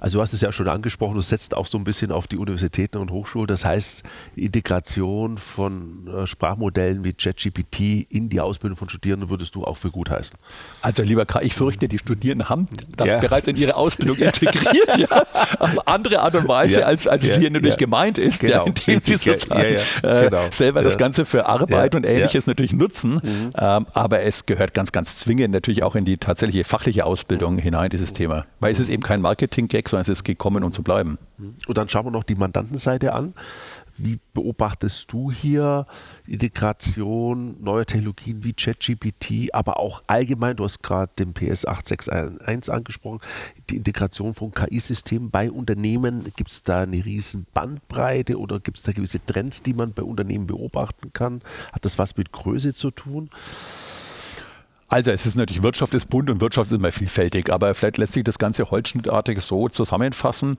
Also 0.00 0.18
du 0.18 0.22
hast 0.22 0.32
es 0.32 0.40
ja 0.40 0.52
schon 0.52 0.68
angesprochen, 0.68 1.14
du 1.14 1.22
setzt 1.22 1.54
auch 1.54 1.66
so 1.66 1.78
ein 1.78 1.84
bisschen 1.84 2.12
auf 2.12 2.26
die 2.26 2.36
Universitäten 2.36 2.98
und 2.98 3.10
Hochschulen. 3.10 3.46
Das 3.46 3.64
heißt, 3.64 4.02
Integration 4.36 5.38
von 5.38 6.08
äh, 6.08 6.26
Sprachmodellen 6.26 7.04
wie 7.04 7.12
ChatGPT 7.12 8.06
in 8.10 8.28
die 8.28 8.40
Ausbildung 8.40 8.76
von 8.76 8.88
Studierenden 8.88 9.30
würdest 9.30 9.54
du 9.54 9.64
auch 9.64 9.76
für 9.76 9.90
gut 9.90 10.10
heißen. 10.10 10.38
Also 10.82 11.02
lieber 11.02 11.26
Kai, 11.26 11.42
ich 11.42 11.54
fürchte, 11.54 11.88
die 11.88 11.98
Studierenden 11.98 12.48
haben 12.48 12.66
das 12.96 13.08
ja. 13.08 13.18
bereits 13.18 13.46
in 13.46 13.56
ihre 13.56 13.76
Ausbildung 13.76 14.16
integriert, 14.18 14.96
ja, 14.96 15.26
auf 15.58 15.86
andere 15.88 16.20
Art 16.20 16.34
und 16.34 16.48
Weise, 16.48 16.80
ja. 16.80 16.86
als, 16.86 17.06
als 17.06 17.26
ja. 17.26 17.36
hier 17.36 17.50
natürlich 17.50 17.76
gemeint 17.76 18.18
ist, 18.18 18.40
genau. 18.40 18.66
indem 18.66 19.00
sie 19.02 19.16
sozusagen 19.16 19.76
äh, 20.02 20.24
genau. 20.24 20.42
selber 20.50 20.82
das 20.82 20.96
Ganze 20.96 21.24
für 21.24 21.46
Arbeit 21.46 21.94
und 21.94 22.04
Ähnliches 22.04 22.46
natürlich 22.46 22.72
nutzen. 22.72 23.14
Mhm. 23.22 23.50
Ähm, 23.58 23.86
aber 23.92 24.22
es 24.22 24.46
gehört 24.46 24.74
ganz, 24.74 24.92
ganz 24.92 25.16
zwingend 25.16 25.52
natürlich 25.52 25.82
auch 25.82 25.94
in 25.94 26.04
die 26.04 26.16
tatsächliche 26.16 26.64
fachliche 26.64 27.04
Ausbildung 27.04 27.58
hinein, 27.58 27.90
dieses 27.90 28.12
Thema. 28.12 28.46
Weil 28.60 28.72
es 28.72 28.80
ist 28.80 28.88
eben 28.88 29.02
kein 29.02 29.20
Marketing-Gag, 29.20 29.87
sondern 29.90 30.02
es 30.02 30.08
ist 30.08 30.24
gekommen, 30.24 30.64
um 30.64 30.70
zu 30.70 30.82
bleiben. 30.82 31.18
Und 31.66 31.78
dann 31.78 31.88
schauen 31.88 32.06
wir 32.06 32.10
noch 32.10 32.24
die 32.24 32.34
Mandantenseite 32.34 33.12
an. 33.12 33.34
Wie 33.96 34.20
beobachtest 34.32 35.12
du 35.12 35.32
hier 35.32 35.86
Integration 36.24 37.56
neuer 37.60 37.84
Technologien 37.84 38.44
wie 38.44 38.52
ChatGPT, 38.52 39.52
aber 39.52 39.80
auch 39.80 40.02
allgemein, 40.06 40.56
du 40.56 40.64
hast 40.64 40.84
gerade 40.84 41.10
den 41.18 41.34
PS 41.34 41.66
861 41.66 42.72
angesprochen, 42.72 43.18
die 43.70 43.76
Integration 43.76 44.34
von 44.34 44.52
KI-Systemen 44.52 45.30
bei 45.30 45.50
Unternehmen? 45.50 46.32
Gibt 46.36 46.50
es 46.50 46.62
da 46.62 46.82
eine 46.82 47.04
riesen 47.04 47.46
Bandbreite 47.52 48.38
oder 48.38 48.60
gibt 48.60 48.76
es 48.76 48.84
da 48.84 48.92
gewisse 48.92 49.24
Trends, 49.24 49.64
die 49.64 49.74
man 49.74 49.92
bei 49.92 50.04
Unternehmen 50.04 50.46
beobachten 50.46 51.12
kann? 51.12 51.42
Hat 51.72 51.84
das 51.84 51.98
was 51.98 52.16
mit 52.16 52.30
Größe 52.30 52.74
zu 52.74 52.92
tun? 52.92 53.30
Also 54.88 55.10
es 55.10 55.26
ist 55.26 55.36
natürlich, 55.36 55.62
Wirtschaft 55.62 55.94
ist 55.94 56.06
bunt 56.06 56.30
und 56.30 56.40
Wirtschaft 56.40 56.72
ist 56.72 56.78
immer 56.78 56.92
vielfältig, 56.92 57.52
aber 57.52 57.74
vielleicht 57.74 57.98
lässt 57.98 58.14
sich 58.14 58.24
das 58.24 58.38
Ganze 58.38 58.70
holzschnittartig 58.70 59.40
so 59.40 59.68
zusammenfassen, 59.68 60.56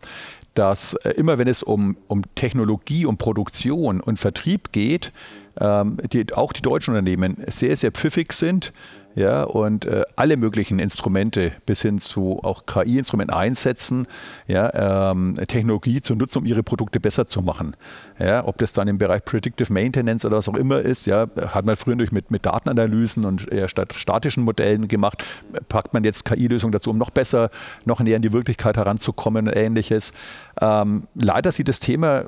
dass 0.53 0.93
äh, 0.93 1.11
immer 1.11 1.39
wenn 1.39 1.47
es 1.47 1.63
um, 1.63 1.97
um 2.07 2.21
Technologie, 2.35 3.07
um 3.07 3.17
Produktion 3.17 3.99
und 4.01 4.19
Vertrieb 4.19 4.71
geht, 4.71 5.11
ähm, 5.59 5.97
die, 6.13 6.31
auch 6.33 6.53
die 6.53 6.61
deutschen 6.61 6.91
Unternehmen 6.91 7.37
sehr, 7.47 7.75
sehr 7.75 7.91
pfiffig 7.91 8.33
sind 8.33 8.71
ja, 9.19 9.43
und 9.43 9.83
äh, 9.83 10.05
alle 10.15 10.37
möglichen 10.37 10.79
Instrumente 10.79 11.51
bis 11.65 11.81
hin 11.81 11.99
zu 11.99 12.39
auch 12.41 12.65
KI-Instrumenten 12.65 13.35
einsetzen, 13.35 14.07
ja, 14.47 15.11
ähm, 15.11 15.37
Technologie 15.45 15.99
zu 16.01 16.15
nutzen, 16.15 16.37
um 16.39 16.45
ihre 16.45 16.63
Produkte 16.63 17.01
besser 17.01 17.25
zu 17.25 17.41
machen. 17.41 17.75
Ja, 18.17 18.45
ob 18.47 18.57
das 18.59 18.71
dann 18.71 18.87
im 18.87 18.97
Bereich 18.97 19.25
Predictive 19.25 19.73
Maintenance 19.73 20.25
oder 20.25 20.37
was 20.37 20.47
auch 20.47 20.55
immer 20.55 20.79
ist, 20.79 21.05
ja, 21.05 21.27
hat 21.47 21.65
man 21.65 21.75
früher 21.75 21.97
durch 21.97 22.13
mit, 22.13 22.31
mit 22.31 22.45
Datenanalysen 22.45 23.25
und 23.25 23.51
eher 23.51 23.67
statt 23.67 23.93
statischen 23.93 24.43
Modellen 24.43 24.87
gemacht, 24.87 25.21
packt 25.67 25.93
man 25.93 26.05
jetzt 26.05 26.23
KI-Lösungen 26.23 26.71
dazu, 26.71 26.89
um 26.89 26.97
noch 26.97 27.09
besser, 27.09 27.49
noch 27.83 27.99
näher 27.99 28.15
in 28.15 28.21
die 28.21 28.31
Wirklichkeit 28.31 28.77
heranzukommen 28.77 29.49
und 29.49 29.53
ähnliches. 29.53 30.13
Ähm, 30.61 31.07
leider 31.13 31.51
sieht 31.51 31.67
das 31.67 31.81
Thema 31.81 32.23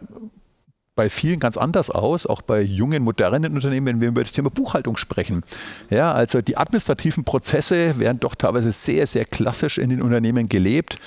bei 1.02 1.10
vielen 1.10 1.40
ganz 1.40 1.58
anders 1.58 1.90
aus, 1.90 2.28
auch 2.28 2.44
bei 2.44 2.62
jungen, 2.62 3.02
modernen 3.02 3.56
Unternehmen, 3.56 3.88
wenn 3.88 4.02
wir 4.02 4.10
über 4.10 4.22
das 4.22 4.34
Thema 4.34 4.52
Buchhaltung 4.52 4.98
sprechen. 4.98 5.42
Ja, 5.90 6.14
also 6.14 6.44
die 6.44 6.58
administrativen 6.58 7.24
Prozesse 7.24 7.98
werden 7.98 8.20
doch 8.20 8.36
teilweise 8.36 8.72
sehr, 8.72 9.08
sehr 9.08 9.26
klassisch 9.26 9.80
in 9.80 9.90
den 9.90 10.04
Unternehmen 10.04 10.48
gelebt. 10.48 11.00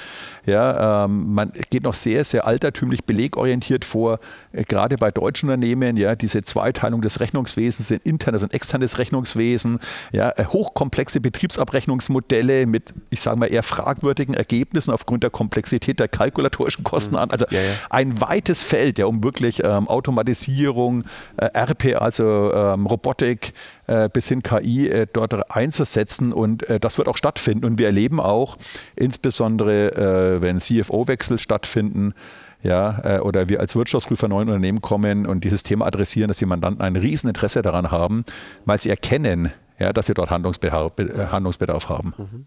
Ja, 0.47 1.05
ähm, 1.05 1.35
man 1.35 1.53
geht 1.71 1.85
noch 1.85 1.95
sehr, 1.95 2.25
sehr 2.25 2.47
altertümlich 2.47 3.05
belegorientiert 3.05 3.85
vor, 3.85 4.19
äh, 4.53 4.65
gerade 4.65 4.97
bei 4.97 5.11
deutschen 5.11 5.49
Unternehmen. 5.49 5.97
Ja, 5.97 6.15
diese 6.17 6.43
Zweiteilung 6.43 7.01
des 7.01 7.21
Rechnungswesens 7.21 7.91
in 7.91 8.01
internes 8.05 8.43
und 8.43 8.53
externes 8.53 8.99
Rechnungswesen, 8.99 9.81
ja, 10.13 10.31
äh, 10.37 10.45
hochkomplexe 10.47 11.21
Betriebsabrechnungsmodelle 11.21 12.67
mit, 12.67 12.95
ich 13.11 13.21
sage 13.21 13.39
mal, 13.39 13.47
eher 13.47 13.63
fragwürdigen 13.63 14.35
Ergebnissen 14.35 14.91
aufgrund 14.91 15.23
der 15.23 15.31
Komplexität 15.31 16.01
der 16.01 16.09
kalkulatorischen 16.09 16.85
Kosten 16.85 17.17
an. 17.17 17.31
Also 17.31 17.47
ja, 17.51 17.61
ja. 17.61 17.73
ein 17.91 18.21
weites 18.21 18.63
Feld, 18.63 18.99
ja, 18.99 19.07
um 19.07 19.25
wirklich 19.25 19.63
ähm, 19.65 19.89
Automatisierung, 19.89 21.05
äh, 21.37 21.47
RP, 21.47 21.97
also 21.97 22.53
ähm, 22.53 22.87
Robotik, 22.87 23.53
äh, 23.87 24.09
bis 24.09 24.29
hin 24.29 24.43
KI 24.43 24.89
äh, 24.89 25.07
dort 25.13 25.51
einzusetzen. 25.51 26.33
Und 26.33 26.69
äh, 26.69 26.81
das 26.81 26.99
wird 26.99 27.09
auch 27.09 27.17
stattfinden. 27.17 27.65
Und 27.65 27.79
wir 27.79 27.87
erleben 27.87 28.21
auch, 28.21 28.57
insbesondere 28.97 30.41
wenn 30.41 30.61
CFO-Wechsel 30.61 31.39
stattfinden, 31.39 32.15
ja, 32.63 33.21
oder 33.21 33.49
wir 33.49 33.61
als 33.61 33.77
Wirtschaftsprüfer 33.77 34.29
neuen 34.29 34.49
Unternehmen 34.49 34.81
kommen 34.81 35.27
und 35.27 35.45
dieses 35.45 35.63
Thema 35.63 35.87
adressieren, 35.87 36.29
dass 36.29 36.39
die 36.39 36.47
Mandanten 36.47 36.83
ein 36.83 36.97
Rieseninteresse 36.97 37.63
daran 37.63 37.91
haben, 37.91 38.25
weil 38.65 38.79
sie 38.79 38.89
erkennen, 38.89 39.53
ja, 39.79 39.93
dass 39.93 40.07
sie 40.07 40.15
dort 40.15 40.31
Handlungsbedarf, 40.31 41.89
haben. 41.89 42.15
Mhm. 42.17 42.47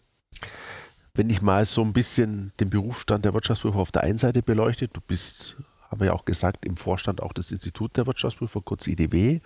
Wenn 1.13 1.29
ich 1.29 1.41
mal 1.41 1.65
so 1.65 1.83
ein 1.83 1.93
bisschen 1.93 2.51
den 2.59 2.69
Berufsstand 2.69 3.25
der 3.25 3.33
Wirtschaftsprüfer 3.33 3.77
auf 3.77 3.91
der 3.91 4.03
einen 4.03 4.17
Seite 4.17 4.41
beleuchte, 4.41 4.87
du 4.87 5.01
bist, 5.01 5.57
haben 5.89 5.99
wir 5.99 6.07
ja 6.07 6.13
auch 6.13 6.25
gesagt, 6.25 6.65
im 6.65 6.77
Vorstand 6.77 7.21
auch 7.21 7.33
des 7.33 7.51
Instituts 7.51 7.93
der 7.93 8.07
Wirtschaftsprüfer, 8.07 8.61
kurz 8.63 8.87
IDW, 8.87 9.33
äh, 9.35 9.41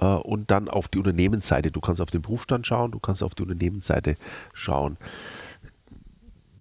und 0.00 0.50
dann 0.50 0.68
auf 0.68 0.88
die 0.88 0.98
Unternehmensseite. 0.98 1.70
Du 1.70 1.80
kannst 1.80 2.00
auf 2.00 2.10
den 2.10 2.22
Berufsstand 2.22 2.66
schauen, 2.66 2.92
du 2.92 2.98
kannst 2.98 3.22
auf 3.22 3.34
die 3.34 3.42
Unternehmensseite 3.42 4.16
schauen. 4.52 4.96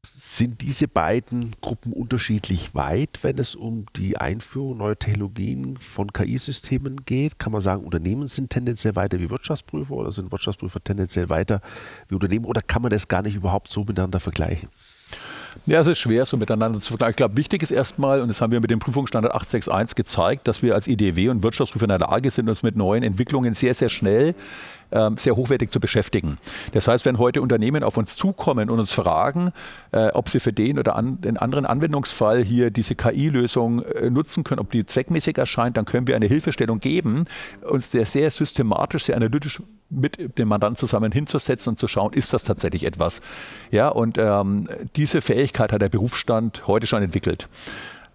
Sind 0.03 0.61
diese 0.61 0.87
beiden 0.87 1.55
Gruppen 1.61 1.93
unterschiedlich 1.93 2.73
weit, 2.73 3.19
wenn 3.21 3.37
es 3.37 3.53
um 3.53 3.85
die 3.95 4.17
Einführung 4.17 4.77
neuer 4.77 4.97
Technologien 4.97 5.77
von 5.77 6.11
KI-Systemen 6.11 7.05
geht? 7.05 7.37
Kann 7.37 7.51
man 7.51 7.61
sagen, 7.61 7.85
Unternehmen 7.85 8.27
sind 8.27 8.49
tendenziell 8.49 8.95
weiter 8.95 9.19
wie 9.19 9.29
Wirtschaftsprüfer 9.29 9.93
oder 9.93 10.11
sind 10.11 10.31
Wirtschaftsprüfer 10.31 10.83
tendenziell 10.83 11.29
weiter 11.29 11.61
wie 12.07 12.15
Unternehmen 12.15 12.45
oder 12.45 12.63
kann 12.63 12.81
man 12.81 12.89
das 12.89 13.07
gar 13.07 13.21
nicht 13.21 13.35
überhaupt 13.35 13.69
so 13.69 13.81
miteinander 13.81 14.19
vergleichen? 14.19 14.69
Ja, 15.65 15.79
es 15.79 15.87
ist 15.87 15.99
schwer, 15.99 16.25
so 16.25 16.37
miteinander 16.37 16.79
zu 16.79 16.89
vergleichen. 16.89 17.11
Ich 17.11 17.17
glaube, 17.17 17.37
wichtig 17.37 17.61
ist 17.63 17.71
erstmal, 17.71 18.21
und 18.21 18.29
das 18.29 18.41
haben 18.41 18.51
wir 18.51 18.59
mit 18.59 18.71
dem 18.71 18.79
Prüfungsstandard 18.79 19.33
861 19.33 19.95
gezeigt, 19.95 20.47
dass 20.47 20.61
wir 20.61 20.75
als 20.75 20.87
IDW 20.87 21.29
und 21.29 21.43
Wirtschaftsprüfer 21.43 21.85
in 21.85 21.89
der 21.89 21.99
Lage 21.99 22.31
sind, 22.31 22.49
uns 22.49 22.63
mit 22.63 22.75
neuen 22.75 23.03
Entwicklungen 23.03 23.53
sehr, 23.53 23.73
sehr 23.73 23.89
schnell 23.89 24.35
sehr 25.15 25.35
hochwertig 25.35 25.69
zu 25.69 25.79
beschäftigen. 25.79 26.37
Das 26.73 26.87
heißt, 26.87 27.05
wenn 27.05 27.17
heute 27.17 27.41
Unternehmen 27.41 27.83
auf 27.83 27.97
uns 27.97 28.15
zukommen 28.15 28.69
und 28.69 28.79
uns 28.79 28.91
fragen, 28.91 29.51
äh, 29.91 30.09
ob 30.09 30.29
sie 30.29 30.39
für 30.39 30.53
den 30.53 30.79
oder 30.79 31.01
den 31.01 31.37
anderen 31.37 31.65
Anwendungsfall 31.65 32.43
hier 32.43 32.71
diese 32.71 32.95
KI-Lösung 32.95 33.83
äh, 33.83 34.09
nutzen 34.09 34.43
können, 34.43 34.59
ob 34.59 34.71
die 34.71 34.85
zweckmäßig 34.85 35.37
erscheint, 35.37 35.77
dann 35.77 35.85
können 35.85 36.07
wir 36.07 36.15
eine 36.15 36.27
Hilfestellung 36.27 36.79
geben, 36.79 37.25
uns 37.61 37.91
sehr, 37.91 38.05
sehr 38.05 38.31
systematisch, 38.31 39.05
sehr 39.05 39.15
analytisch 39.15 39.61
mit 39.89 40.37
dem 40.37 40.47
Mandanten 40.47 40.77
zusammen 40.77 41.11
hinzusetzen 41.11 41.71
und 41.71 41.77
zu 41.77 41.87
schauen, 41.87 42.13
ist 42.13 42.33
das 42.33 42.43
tatsächlich 42.43 42.85
etwas. 42.85 43.21
Ja, 43.71 43.89
und 43.89 44.17
ähm, 44.17 44.65
diese 44.95 45.21
Fähigkeit 45.21 45.71
hat 45.71 45.81
der 45.81 45.89
Berufsstand 45.89 46.67
heute 46.67 46.87
schon 46.87 47.03
entwickelt. 47.03 47.49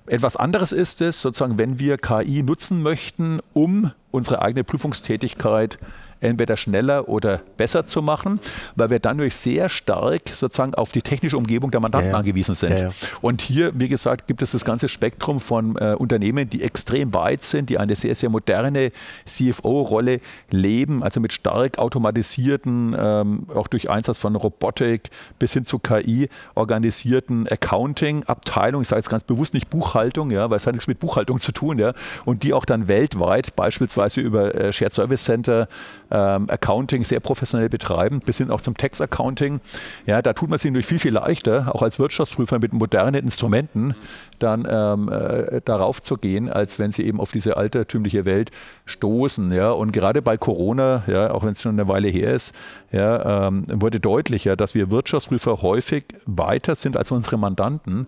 Etwas 0.06 0.36
anderes 0.36 0.72
ist 0.72 1.02
es, 1.02 1.20
sozusagen, 1.20 1.58
wenn 1.58 1.78
wir 1.78 1.98
KI 1.98 2.42
nutzen 2.42 2.82
möchten, 2.82 3.40
um 3.52 3.90
unsere 4.12 4.40
eigene 4.40 4.62
Prüfungstätigkeit 4.62 5.78
entweder 6.20 6.56
schneller 6.56 7.08
oder 7.08 7.40
besser 7.56 7.84
zu 7.84 8.02
machen, 8.02 8.40
weil 8.74 8.90
wir 8.90 8.98
dann 8.98 9.18
durch 9.18 9.34
sehr 9.34 9.68
stark 9.68 10.22
sozusagen 10.32 10.74
auf 10.74 10.92
die 10.92 11.02
technische 11.02 11.36
Umgebung 11.36 11.70
der 11.70 11.80
Mandanten 11.80 12.10
ja, 12.10 12.16
angewiesen 12.16 12.54
sind. 12.54 12.78
Ja, 12.78 12.90
und 13.20 13.42
hier, 13.42 13.72
wie 13.74 13.88
gesagt, 13.88 14.26
gibt 14.26 14.42
es 14.42 14.52
das 14.52 14.64
ganze 14.64 14.88
Spektrum 14.88 15.40
von 15.40 15.76
äh, 15.76 15.94
Unternehmen, 15.98 16.48
die 16.48 16.62
extrem 16.62 17.14
weit 17.14 17.42
sind, 17.42 17.70
die 17.70 17.78
eine 17.78 17.96
sehr, 17.96 18.14
sehr 18.14 18.30
moderne 18.30 18.92
CFO-Rolle 19.24 20.20
leben, 20.50 21.02
also 21.02 21.20
mit 21.20 21.32
stark 21.32 21.78
automatisierten, 21.78 22.96
ähm, 22.98 23.46
auch 23.54 23.68
durch 23.68 23.90
Einsatz 23.90 24.18
von 24.18 24.36
Robotik 24.36 25.10
bis 25.38 25.52
hin 25.52 25.64
zu 25.64 25.78
KI 25.78 26.28
organisierten 26.54 27.46
Accounting-Abteilungen, 27.48 28.82
ich 28.82 28.88
sage 28.88 29.00
jetzt 29.00 29.10
ganz 29.10 29.24
bewusst 29.24 29.54
nicht 29.54 29.70
Buchhaltung, 29.70 30.30
ja, 30.30 30.50
weil 30.50 30.56
es 30.56 30.66
hat 30.66 30.74
nichts 30.74 30.88
mit 30.88 31.00
Buchhaltung 31.00 31.40
zu 31.40 31.52
tun, 31.52 31.78
ja, 31.78 31.92
und 32.24 32.42
die 32.42 32.52
auch 32.52 32.64
dann 32.64 32.88
weltweit 32.88 33.56
beispielsweise 33.56 34.20
über 34.20 34.54
äh, 34.54 34.72
Shared 34.72 34.92
Service 34.92 35.24
Center 35.24 35.68
ähm, 36.10 36.48
Accounting 36.48 37.04
sehr 37.04 37.20
professionell 37.20 37.68
betreiben, 37.68 38.20
bis 38.20 38.38
hin 38.38 38.50
auch 38.50 38.60
zum 38.60 38.76
Tax-Accounting. 38.76 39.60
Ja, 40.06 40.22
da 40.22 40.32
tut 40.32 40.48
man 40.48 40.58
sich 40.58 40.70
natürlich 40.70 40.86
viel, 40.86 40.98
viel 40.98 41.14
leichter, 41.14 41.74
auch 41.74 41.82
als 41.82 41.98
Wirtschaftsprüfer 41.98 42.58
mit 42.58 42.72
modernen 42.72 43.24
Instrumenten 43.24 43.94
dann 44.38 44.66
ähm, 44.68 45.10
äh, 45.10 45.60
darauf 45.64 46.00
zu 46.02 46.16
gehen, 46.16 46.50
als 46.50 46.78
wenn 46.78 46.92
sie 46.92 47.06
eben 47.06 47.20
auf 47.20 47.32
diese 47.32 47.56
altertümliche 47.56 48.24
Welt 48.24 48.50
stoßen. 48.84 49.52
Ja. 49.52 49.70
Und 49.70 49.92
gerade 49.92 50.22
bei 50.22 50.36
Corona, 50.36 51.02
ja, 51.06 51.30
auch 51.30 51.44
wenn 51.44 51.50
es 51.50 51.62
schon 51.62 51.72
eine 51.72 51.88
Weile 51.88 52.08
her 52.08 52.34
ist, 52.34 52.54
ja, 52.92 53.48
ähm, 53.48 53.64
wurde 53.68 54.00
deutlicher, 54.00 54.56
dass 54.56 54.74
wir 54.74 54.90
Wirtschaftsprüfer 54.90 55.62
häufig 55.62 56.04
weiter 56.26 56.74
sind 56.74 56.96
als 56.96 57.10
unsere 57.10 57.38
Mandanten 57.38 58.06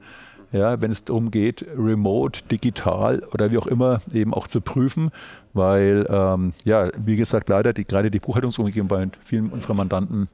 ja, 0.53 0.81
wenn 0.81 0.91
es 0.91 1.05
darum 1.05 1.31
geht, 1.31 1.67
remote, 1.77 2.43
digital 2.51 3.23
oder 3.33 3.51
wie 3.51 3.59
auch 3.59 3.67
immer 3.67 3.99
eben 4.13 4.33
auch 4.33 4.47
zu 4.47 4.61
prüfen, 4.61 5.11
weil, 5.53 6.07
ähm, 6.09 6.53
ja, 6.65 6.91
wie 7.05 7.17
gesagt, 7.17 7.49
leider 7.49 7.73
die, 7.73 7.85
gerade 7.85 8.11
die 8.11 8.21
Buchhaltungsumgebung 8.21 8.89
bei 8.89 9.09
vielen 9.21 9.51
unserer 9.51 9.75
Mandanten 9.75 10.29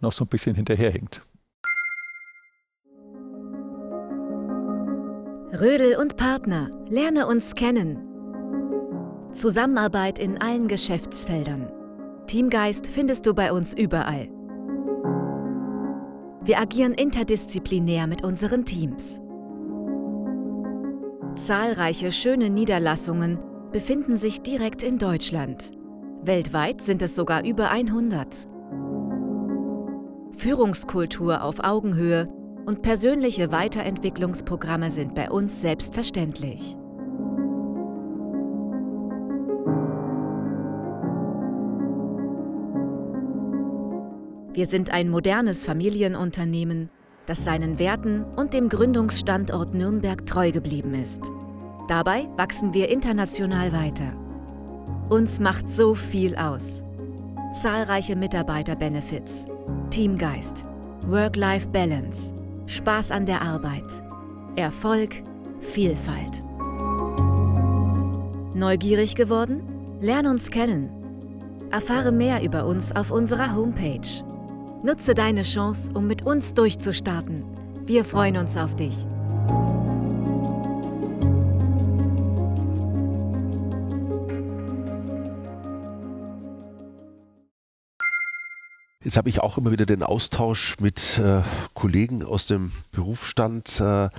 noch 0.00 0.12
so 0.12 0.24
ein 0.24 0.28
bisschen 0.28 0.54
hinterherhinkt. 0.54 1.22
Rödel 5.60 5.96
und 5.96 6.16
Partner, 6.16 6.70
lerne 6.88 7.26
uns 7.26 7.54
kennen. 7.54 8.04
Zusammenarbeit 9.32 10.18
in 10.18 10.40
allen 10.40 10.68
Geschäftsfeldern. 10.68 11.70
Teamgeist 12.26 12.86
findest 12.86 13.26
du 13.26 13.34
bei 13.34 13.52
uns 13.52 13.74
überall. 13.74 14.28
Wir 16.48 16.58
agieren 16.58 16.94
interdisziplinär 16.94 18.06
mit 18.06 18.24
unseren 18.24 18.64
Teams. 18.64 19.20
Zahlreiche 21.34 22.10
schöne 22.10 22.48
Niederlassungen 22.48 23.38
befinden 23.70 24.16
sich 24.16 24.40
direkt 24.40 24.82
in 24.82 24.96
Deutschland. 24.96 25.72
Weltweit 26.22 26.80
sind 26.80 27.02
es 27.02 27.14
sogar 27.14 27.44
über 27.44 27.68
100. 27.70 28.48
Führungskultur 30.32 31.44
auf 31.44 31.62
Augenhöhe 31.62 32.32
und 32.64 32.80
persönliche 32.80 33.52
Weiterentwicklungsprogramme 33.52 34.90
sind 34.90 35.14
bei 35.14 35.30
uns 35.30 35.60
selbstverständlich. 35.60 36.78
Wir 44.58 44.66
sind 44.66 44.90
ein 44.90 45.08
modernes 45.08 45.64
Familienunternehmen, 45.64 46.90
das 47.26 47.44
seinen 47.44 47.78
Werten 47.78 48.24
und 48.24 48.54
dem 48.54 48.68
Gründungsstandort 48.68 49.72
Nürnberg 49.72 50.26
treu 50.26 50.50
geblieben 50.50 50.94
ist. 50.94 51.30
Dabei 51.86 52.26
wachsen 52.36 52.74
wir 52.74 52.88
international 52.88 53.72
weiter. 53.72 54.12
Uns 55.10 55.38
macht 55.38 55.70
so 55.70 55.94
viel 55.94 56.34
aus. 56.34 56.82
Zahlreiche 57.52 58.16
Mitarbeiter-Benefits, 58.16 59.46
Teamgeist, 59.90 60.66
Work-Life-Balance, 61.06 62.34
Spaß 62.66 63.12
an 63.12 63.26
der 63.26 63.42
Arbeit, 63.42 64.02
Erfolg, 64.56 65.22
Vielfalt. 65.60 66.42
Neugierig 68.56 69.14
geworden? 69.14 69.62
Lern 70.00 70.26
uns 70.26 70.50
kennen. 70.50 70.90
Erfahre 71.70 72.10
mehr 72.10 72.42
über 72.42 72.66
uns 72.66 72.96
auf 72.96 73.12
unserer 73.12 73.54
Homepage. 73.54 74.00
Nutze 74.80 75.14
deine 75.14 75.42
Chance, 75.42 75.90
um 75.92 76.06
mit 76.06 76.22
uns 76.22 76.54
durchzustarten. 76.54 77.42
Wir 77.82 78.04
freuen 78.04 78.36
uns 78.36 78.56
auf 78.56 78.76
dich. 78.76 79.06
Jetzt 89.02 89.16
habe 89.16 89.28
ich 89.28 89.40
auch 89.40 89.58
immer 89.58 89.72
wieder 89.72 89.86
den 89.86 90.04
Austausch 90.04 90.78
mit 90.78 91.18
äh, 91.18 91.42
Kollegen 91.74 92.22
aus 92.22 92.46
dem 92.46 92.70
Berufsstand. 92.92 93.80
Äh, 93.80 94.10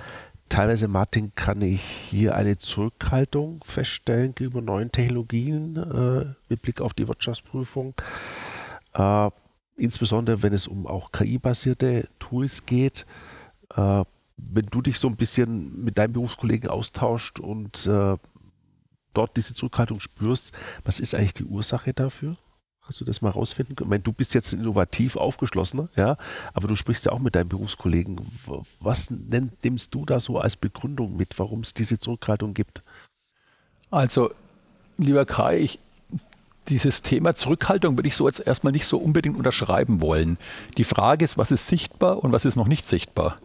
teilweise, 0.50 0.88
Martin, 0.88 1.32
kann 1.34 1.62
ich 1.62 1.80
hier 1.80 2.34
eine 2.34 2.58
Zurückhaltung 2.58 3.62
feststellen 3.64 4.34
gegenüber 4.34 4.60
neuen 4.60 4.92
Technologien 4.92 5.76
äh, 5.76 6.34
mit 6.50 6.60
Blick 6.60 6.82
auf 6.82 6.92
die 6.92 7.08
Wirtschaftsprüfung. 7.08 7.94
Äh, 8.92 9.30
insbesondere 9.80 10.42
wenn 10.42 10.52
es 10.52 10.66
um 10.66 10.86
auch 10.86 11.12
KI-basierte 11.12 12.08
Tools 12.18 12.66
geht. 12.66 13.06
Äh, 13.74 14.04
wenn 14.36 14.66
du 14.70 14.80
dich 14.82 14.98
so 14.98 15.08
ein 15.08 15.16
bisschen 15.16 15.84
mit 15.84 15.98
deinen 15.98 16.12
Berufskollegen 16.12 16.70
austauscht 16.70 17.40
und 17.40 17.86
äh, 17.86 18.16
dort 19.12 19.36
diese 19.36 19.54
Zurückhaltung 19.54 20.00
spürst, 20.00 20.52
was 20.84 21.00
ist 21.00 21.14
eigentlich 21.14 21.34
die 21.34 21.44
Ursache 21.44 21.92
dafür? 21.92 22.36
Hast 22.80 23.00
du 23.00 23.04
das 23.04 23.22
mal 23.22 23.30
rausfinden 23.30 23.76
können? 23.76 23.88
Ich 23.88 23.90
meine, 23.90 24.02
du 24.02 24.12
bist 24.12 24.34
jetzt 24.34 24.52
innovativ 24.52 25.16
aufgeschlossener, 25.16 25.88
ja, 25.94 26.16
aber 26.54 26.68
du 26.68 26.74
sprichst 26.74 27.04
ja 27.06 27.12
auch 27.12 27.18
mit 27.18 27.34
deinen 27.34 27.48
Berufskollegen. 27.48 28.20
Was 28.80 29.10
nimmst 29.10 29.94
du 29.94 30.06
da 30.06 30.20
so 30.20 30.38
als 30.38 30.56
Begründung 30.56 31.16
mit, 31.16 31.38
warum 31.38 31.60
es 31.60 31.74
diese 31.74 31.98
Zurückhaltung 31.98 32.54
gibt? 32.54 32.82
Also, 33.90 34.32
lieber 34.96 35.24
Kai, 35.24 35.58
ich, 35.58 35.78
dieses 36.68 37.02
Thema 37.02 37.34
Zurückhaltung 37.34 37.96
würde 37.96 38.08
ich 38.08 38.16
so 38.16 38.26
jetzt 38.26 38.46
erstmal 38.46 38.72
nicht 38.72 38.86
so 38.86 38.98
unbedingt 38.98 39.36
unterschreiben 39.36 40.00
wollen. 40.00 40.38
Die 40.76 40.84
Frage 40.84 41.24
ist, 41.24 41.38
was 41.38 41.50
ist 41.50 41.66
sichtbar 41.66 42.22
und 42.22 42.32
was 42.32 42.44
ist 42.44 42.56
noch 42.56 42.68
nicht 42.68 42.86
sichtbar? 42.86 43.38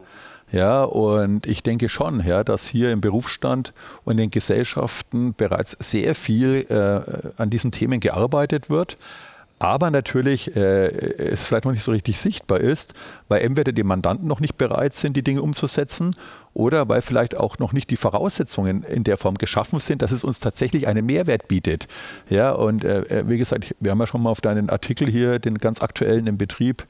Ja, 0.52 0.84
und 0.84 1.48
ich 1.48 1.64
denke 1.64 1.90
schon, 1.90 2.24
ja, 2.26 2.44
dass 2.44 2.68
hier 2.68 2.92
im 2.92 3.02
Berufsstand 3.02 3.74
und 4.04 4.14
in 4.14 4.18
den 4.18 4.30
Gesellschaften 4.30 5.34
bereits 5.34 5.76
sehr 5.80 6.14
viel 6.14 6.66
äh, 6.70 7.42
an 7.42 7.50
diesen 7.50 7.72
Themen 7.72 8.00
gearbeitet 8.00 8.70
wird 8.70 8.98
aber 9.60 9.90
natürlich 9.90 10.56
äh, 10.56 10.88
es 10.88 11.46
vielleicht 11.46 11.66
noch 11.66 11.72
nicht 11.72 11.84
so 11.84 11.92
richtig 11.92 12.20
sichtbar 12.20 12.60
ist, 12.60 12.94
weil 13.30 13.42
entweder 13.42 13.72
die 13.72 13.84
Mandanten 13.84 14.28
noch 14.28 14.42
nicht 14.42 14.58
bereit 14.58 14.96
sind, 14.96 15.16
die 15.16 15.24
Dinge 15.24 15.42
umzusetzen 15.42 16.16
oder 16.54 16.88
weil 16.90 17.02
vielleicht 17.02 17.38
auch 17.38 17.58
noch 17.60 17.74
nicht 17.74 17.90
die 17.90 17.96
Voraussetzungen 17.96 18.84
in 18.84 19.04
der 19.04 19.18
Form 19.18 19.36
geschaffen 19.36 19.80
sind, 19.80 20.02
dass 20.02 20.12
es 20.12 20.24
uns 20.24 20.40
tatsächlich 20.40 20.88
einen 20.88 21.06
Mehrwert 21.06 21.48
bietet. 21.48 21.88
Ja, 22.30 22.52
und 22.52 22.84
äh, 22.84 23.02
äh 23.04 23.30
wie 23.30 23.38
gesagt, 23.38 23.76
wir 23.80 23.92
haben 23.92 24.00
ja 24.00 24.08
schon 24.08 24.24
mal 24.24 24.30
auf 24.30 24.42
deinen 24.42 24.70
Artikel 24.70 25.10
hier, 25.10 25.40
den 25.40 25.58
ganz 25.58 25.82
aktuellen 25.82 26.28
im 26.28 26.38
Betrieb, 26.38 26.86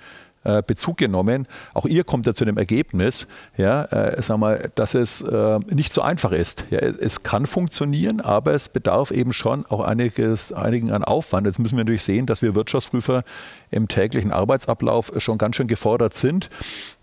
äh, 0.45 0.63
Bezug 0.65 0.97
genommen. 0.97 1.47
Auch 1.73 1.85
ihr 1.85 2.03
kommt 2.03 2.25
ja 2.25 2.33
zu 2.33 2.45
dem 2.45 2.57
Ergebnis, 2.57 3.27
ja, 3.57 3.83
äh, 3.85 4.21
sag 4.21 4.37
mal, 4.37 4.71
dass 4.75 4.95
es 4.95 5.21
äh, 5.21 5.59
nicht 5.69 5.91
so 5.91 6.01
einfach 6.01 6.31
ist. 6.31 6.65
Ja, 6.69 6.79
es 6.79 7.23
kann 7.23 7.45
funktionieren, 7.45 8.21
aber 8.21 8.53
es 8.53 8.69
bedarf 8.69 9.11
eben 9.11 9.33
schon 9.33 9.65
auch 9.65 9.81
einiges, 9.81 10.53
einigen 10.53 10.91
an 10.91 11.03
Aufwand. 11.03 11.47
Jetzt 11.47 11.59
müssen 11.59 11.77
wir 11.77 11.83
natürlich 11.83 12.03
sehen, 12.03 12.25
dass 12.25 12.41
wir 12.41 12.55
Wirtschaftsprüfer 12.55 13.23
im 13.71 13.87
täglichen 13.87 14.31
Arbeitsablauf 14.31 15.11
schon 15.17 15.37
ganz 15.37 15.55
schön 15.55 15.67
gefordert 15.67 16.13
sind. 16.13 16.49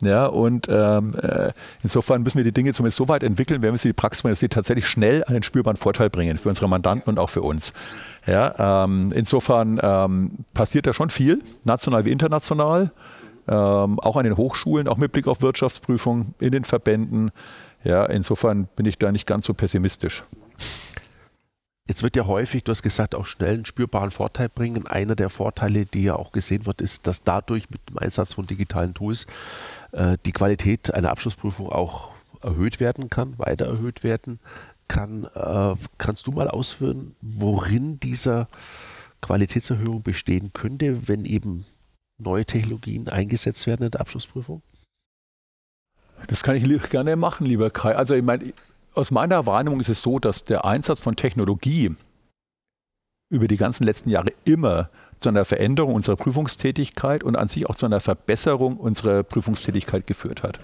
Ja, 0.03 0.27
und 0.27 0.69
ähm, 0.71 1.15
äh, 1.21 1.53
insofern 1.83 2.23
müssen 2.23 2.39
wir 2.39 2.45
die 2.45 2.53
Dinge 2.53 2.73
zumindest 2.73 2.97
so 2.97 3.09
weit 3.09 3.23
entwickeln, 3.23 3.63
wenn 3.63 3.73
wir 3.73 3.79
sie 3.79 3.89
die 3.89 3.93
Praxis, 3.93 4.23
dass 4.23 4.41
sie 4.41 4.49
tatsächlich 4.49 4.87
schnell 4.87 5.25
einen 5.25 5.43
spürbaren 5.43 5.77
Vorteil 5.77 6.11
bringen 6.11 6.39
für 6.39 6.49
unsere 6.49 6.69
Mandanten 6.69 7.11
und 7.11 7.19
auch 7.19 7.31
für 7.31 7.43
uns. 7.43 7.73
Ja, 8.27 8.85
ähm, 8.85 9.11
insofern 9.15 9.81
ähm, 9.83 10.45
passiert 10.55 10.87
da 10.87 10.93
schon 10.93 11.11
viel, 11.11 11.43
national 11.65 12.05
wie 12.05 12.13
international 12.13 12.93
ähm, 13.49 13.99
auch 14.01 14.17
an 14.17 14.25
den 14.25 14.37
Hochschulen, 14.37 14.89
auch 14.89 14.97
mit 14.97 15.13
Blick 15.13 15.27
auf 15.27 15.43
Wirtschaftsprüfung 15.43 16.35
in 16.39 16.53
den 16.53 16.65
Verbänden. 16.65 17.31
Ja, 17.85 18.05
insofern 18.05 18.69
bin 18.77 18.87
ich 18.87 18.99
da 18.99 19.11
nicht 19.11 19.27
ganz 19.27 19.47
so 19.47 19.55
pessimistisch. 19.55 20.23
Jetzt 21.89 22.05
wird 22.05 22.15
ja 22.15 22.27
häufig, 22.27 22.63
du 22.63 22.71
hast 22.71 22.83
gesagt, 22.83 23.15
auch 23.15 23.27
schnell 23.27 23.55
einen 23.55 23.65
spürbaren 23.65 24.13
Vorteil 24.13 24.49
bringen. 24.49 24.87
Einer 24.87 25.17
der 25.17 25.29
Vorteile, 25.31 25.85
die 25.85 26.05
ja 26.05 26.15
auch 26.15 26.31
gesehen 26.31 26.65
wird, 26.65 26.81
ist, 26.81 27.09
dass 27.09 27.25
dadurch 27.25 27.71
mit 27.71 27.81
dem 27.89 27.99
Einsatz 27.99 28.35
von 28.35 28.47
digitalen 28.47 28.95
Tools 28.95 29.27
äh, 29.91 30.17
die 30.25 30.33
Qualität 30.33 30.95
einer 30.95 31.11
Abschlussprüfung 31.11 31.69
auch 31.71 32.11
erhöht 32.41 32.79
werden 32.79 33.11
kann, 33.11 33.37
weiter 33.39 33.67
erhöht 33.67 34.05
werden 34.05 34.39
kann. 34.87 35.25
Äh, 35.35 35.75
kannst 35.99 36.29
du 36.29 36.33
mal 36.33 36.49
ausführen, 36.49 37.17
worin 37.21 37.99
dieser 37.99 38.47
Qualitätserhöhung 39.21 40.03
bestehen 40.03 40.53
könnte, 40.53 41.09
wenn 41.09 41.25
eben 41.25 41.67
neue 42.23 42.45
Technologien 42.45 43.09
eingesetzt 43.09 43.67
werden 43.67 43.85
in 43.85 43.91
der 43.91 44.01
Abschlussprüfung? 44.01 44.63
Das 46.29 46.43
kann 46.43 46.57
ich 46.57 46.91
gerne 46.91 47.17
machen, 47.17 47.47
lieber 47.47 47.71
Kai. 47.71 47.97
Also 47.97 48.15
ich 48.15 48.23
meine, 48.23 48.53
aus 48.95 49.11
meiner 49.11 49.47
Wahrnehmung 49.47 49.81
ist 49.81 49.89
es 49.89 50.03
so, 50.03 50.19
dass 50.19 50.45
der 50.45 50.65
Einsatz 50.65 51.01
von 51.01 51.17
Technologie 51.17 51.95
über 53.31 53.49
die 53.49 53.57
ganzen 53.57 53.85
letzten 53.85 54.11
Jahre 54.11 54.31
immer 54.45 54.91
zu 55.19 55.31
einer 55.31 55.45
Veränderung 55.45 55.95
unserer 55.95 56.17
Prüfungstätigkeit 56.17 57.25
und 57.25 57.37
an 57.37 57.49
sich 57.49 57.67
auch 57.67 57.75
zu 57.75 57.87
einer 57.87 58.01
Verbesserung 58.01 58.77
unserer 58.77 59.23
Prüfungstätigkeit 59.23 60.07
geführt 60.07 60.43
hat. 60.43 60.59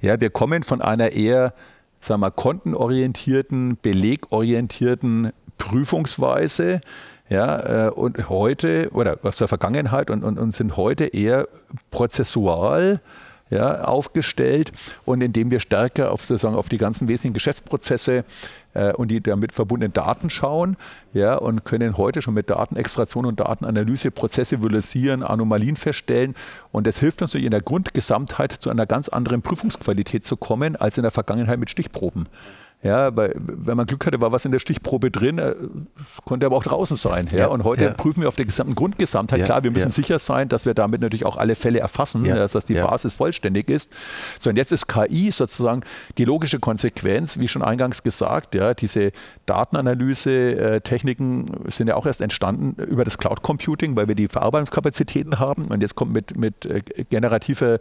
Ja, 0.00 0.18
wir 0.20 0.30
kommen 0.30 0.62
von 0.62 0.80
einer 0.80 1.12
eher, 1.12 1.52
sagen 1.98 2.22
wir, 2.22 2.30
kontenorientierten, 2.30 3.76
belegorientierten 3.82 5.32
Prüfungsweise 5.58 6.80
ja, 7.30 7.86
äh, 7.86 7.90
und 7.90 8.28
heute 8.28 8.90
oder 8.92 9.18
aus 9.22 9.38
der 9.38 9.48
Vergangenheit 9.48 10.10
und, 10.10 10.24
und, 10.24 10.38
und 10.38 10.52
sind 10.52 10.76
heute 10.76 11.06
eher 11.06 11.48
prozessual 11.90 13.00
ja, 13.50 13.82
aufgestellt 13.82 14.70
und 15.04 15.20
indem 15.22 15.50
wir 15.50 15.60
stärker 15.60 16.12
auf, 16.12 16.24
sozusagen, 16.24 16.54
auf 16.54 16.68
die 16.68 16.78
ganzen 16.78 17.08
wesentlichen 17.08 17.34
Geschäftsprozesse 17.34 18.24
äh, 18.74 18.92
und 18.92 19.08
die 19.08 19.20
damit 19.20 19.52
verbundenen 19.52 19.92
Daten 19.92 20.30
schauen 20.30 20.76
ja, 21.12 21.34
und 21.34 21.64
können 21.64 21.96
heute 21.96 22.22
schon 22.22 22.34
mit 22.34 22.50
Datenextraktion 22.50 23.26
und 23.26 23.40
Datenanalyse 23.40 24.10
Prozesse 24.10 24.58
visualisieren, 24.58 25.22
Anomalien 25.22 25.76
feststellen 25.76 26.34
und 26.72 26.86
das 26.86 27.00
hilft 27.00 27.22
uns 27.22 27.34
in 27.34 27.50
der 27.50 27.62
Grundgesamtheit 27.62 28.52
zu 28.52 28.70
einer 28.70 28.86
ganz 28.86 29.08
anderen 29.08 29.42
Prüfungsqualität 29.42 30.24
zu 30.24 30.36
kommen 30.36 30.76
als 30.76 30.96
in 30.96 31.02
der 31.02 31.12
Vergangenheit 31.12 31.58
mit 31.58 31.70
Stichproben. 31.70 32.28
Ja, 32.82 33.14
weil, 33.14 33.34
wenn 33.36 33.76
man 33.76 33.86
Glück 33.86 34.06
hatte, 34.06 34.22
war 34.22 34.32
was 34.32 34.46
in 34.46 34.52
der 34.52 34.58
Stichprobe 34.58 35.10
drin, 35.10 35.38
äh, 35.38 35.54
konnte 36.24 36.46
aber 36.46 36.56
auch 36.56 36.64
draußen 36.64 36.96
sein. 36.96 37.28
Ja? 37.30 37.38
ja 37.38 37.46
und 37.48 37.64
heute 37.64 37.84
ja. 37.84 37.92
prüfen 37.92 38.22
wir 38.22 38.28
auf 38.28 38.36
der 38.36 38.46
gesamten 38.46 38.74
Grundgesamtheit. 38.74 39.40
Ja, 39.40 39.44
Klar, 39.44 39.64
wir 39.64 39.70
müssen 39.70 39.90
sicher 39.90 40.18
sein, 40.18 40.48
dass 40.48 40.64
wir 40.64 40.72
damit 40.72 41.02
natürlich 41.02 41.26
auch 41.26 41.36
alle 41.36 41.56
Fälle 41.56 41.80
erfassen, 41.80 42.24
dass, 42.24 42.52
dass 42.52 42.64
die 42.64 42.72
Basis 42.74 43.12
vollständig 43.14 43.68
ist. 43.68 43.92
So, 44.38 44.48
und 44.48 44.56
jetzt 44.56 44.72
ist 44.72 44.86
KI 44.86 45.30
sozusagen 45.30 45.82
die 46.16 46.24
logische 46.24 46.58
Konsequenz, 46.58 47.38
wie 47.38 47.48
schon 47.48 47.60
eingangs 47.62 48.02
gesagt, 48.02 48.54
ja, 48.54 48.72
diese 48.72 49.12
Datenanalyse-Techniken 49.44 51.66
äh, 51.66 51.70
sind 51.70 51.88
ja 51.88 51.96
auch 51.96 52.06
erst 52.06 52.22
entstanden 52.22 52.82
über 52.82 53.04
das 53.04 53.18
Cloud 53.18 53.42
Computing, 53.42 53.94
weil 53.94 54.08
wir 54.08 54.14
die 54.14 54.28
Verarbeitungskapazitäten 54.28 55.38
haben. 55.38 55.66
Und 55.66 55.82
jetzt 55.82 55.96
kommt 55.96 56.14
mit, 56.14 56.38
mit 56.38 56.64
äh, 56.64 56.80
generativer 57.10 57.78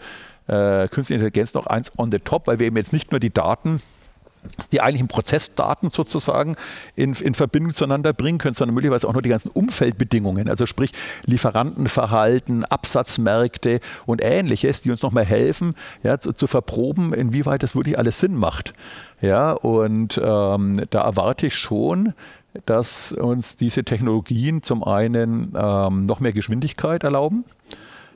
äh, 0.48 0.90
künstliche 0.90 1.24
Intelligenz 1.24 1.54
noch 1.54 1.68
eins 1.68 1.90
on 1.98 2.12
the 2.12 2.20
top, 2.20 2.48
weil 2.48 2.60
wir 2.60 2.68
eben 2.68 2.76
jetzt 2.76 2.92
nicht 2.92 3.12
nur 3.12 3.22
die 3.22 3.32
Daten 3.32 3.80
die 4.72 4.82
eigentlichen 4.82 5.08
Prozessdaten 5.08 5.90
sozusagen 5.90 6.56
in, 6.96 7.14
in 7.14 7.34
Verbindung 7.34 7.74
zueinander 7.74 8.14
bringen 8.14 8.38
können, 8.38 8.54
sondern 8.54 8.76
möglicherweise 8.76 9.08
auch 9.08 9.14
nur 9.14 9.22
die 9.22 9.30
ganzen 9.30 9.50
Umfeldbedingungen, 9.50 10.50
also 10.50 10.66
sprich 10.66 10.92
Lieferantenverhalten, 11.26 12.66
Absatzmärkte 12.66 13.80
und 14.06 14.22
ähnliches, 14.24 14.82
die 14.82 14.92
uns 14.92 15.02
nochmal 15.02 15.26
helfen, 15.26 15.74
ja, 16.04 16.20
zu, 16.20 16.34
zu, 16.34 16.48
verproben, 16.48 17.14
inwieweit 17.14 17.64
das 17.64 17.76
wirklich 17.76 17.98
alles 17.98 18.20
Sinn 18.20 18.36
macht. 18.36 18.74
Ja, 19.22 19.52
und 19.52 20.20
ähm, 20.24 20.82
da 20.90 21.02
erwarte 21.02 21.48
ich 21.48 21.56
schon, 21.56 22.14
dass 22.66 23.12
uns 23.12 23.56
diese 23.56 23.84
Technologien 23.84 24.64
zum 24.64 24.84
einen 24.84 25.54
ähm, 25.58 26.06
noch 26.06 26.20
mehr 26.20 26.34
Geschwindigkeit 26.34 27.04
erlauben, 27.04 27.44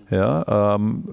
ja, 0.09 0.75
ähm, 0.75 1.09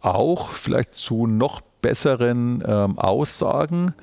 auch 0.00 0.52
vielleicht 0.52 0.94
zu 0.94 1.26
noch 1.26 1.60
besseren 1.82 2.62
ähm, 2.66 2.98
Aussagen 2.98 3.94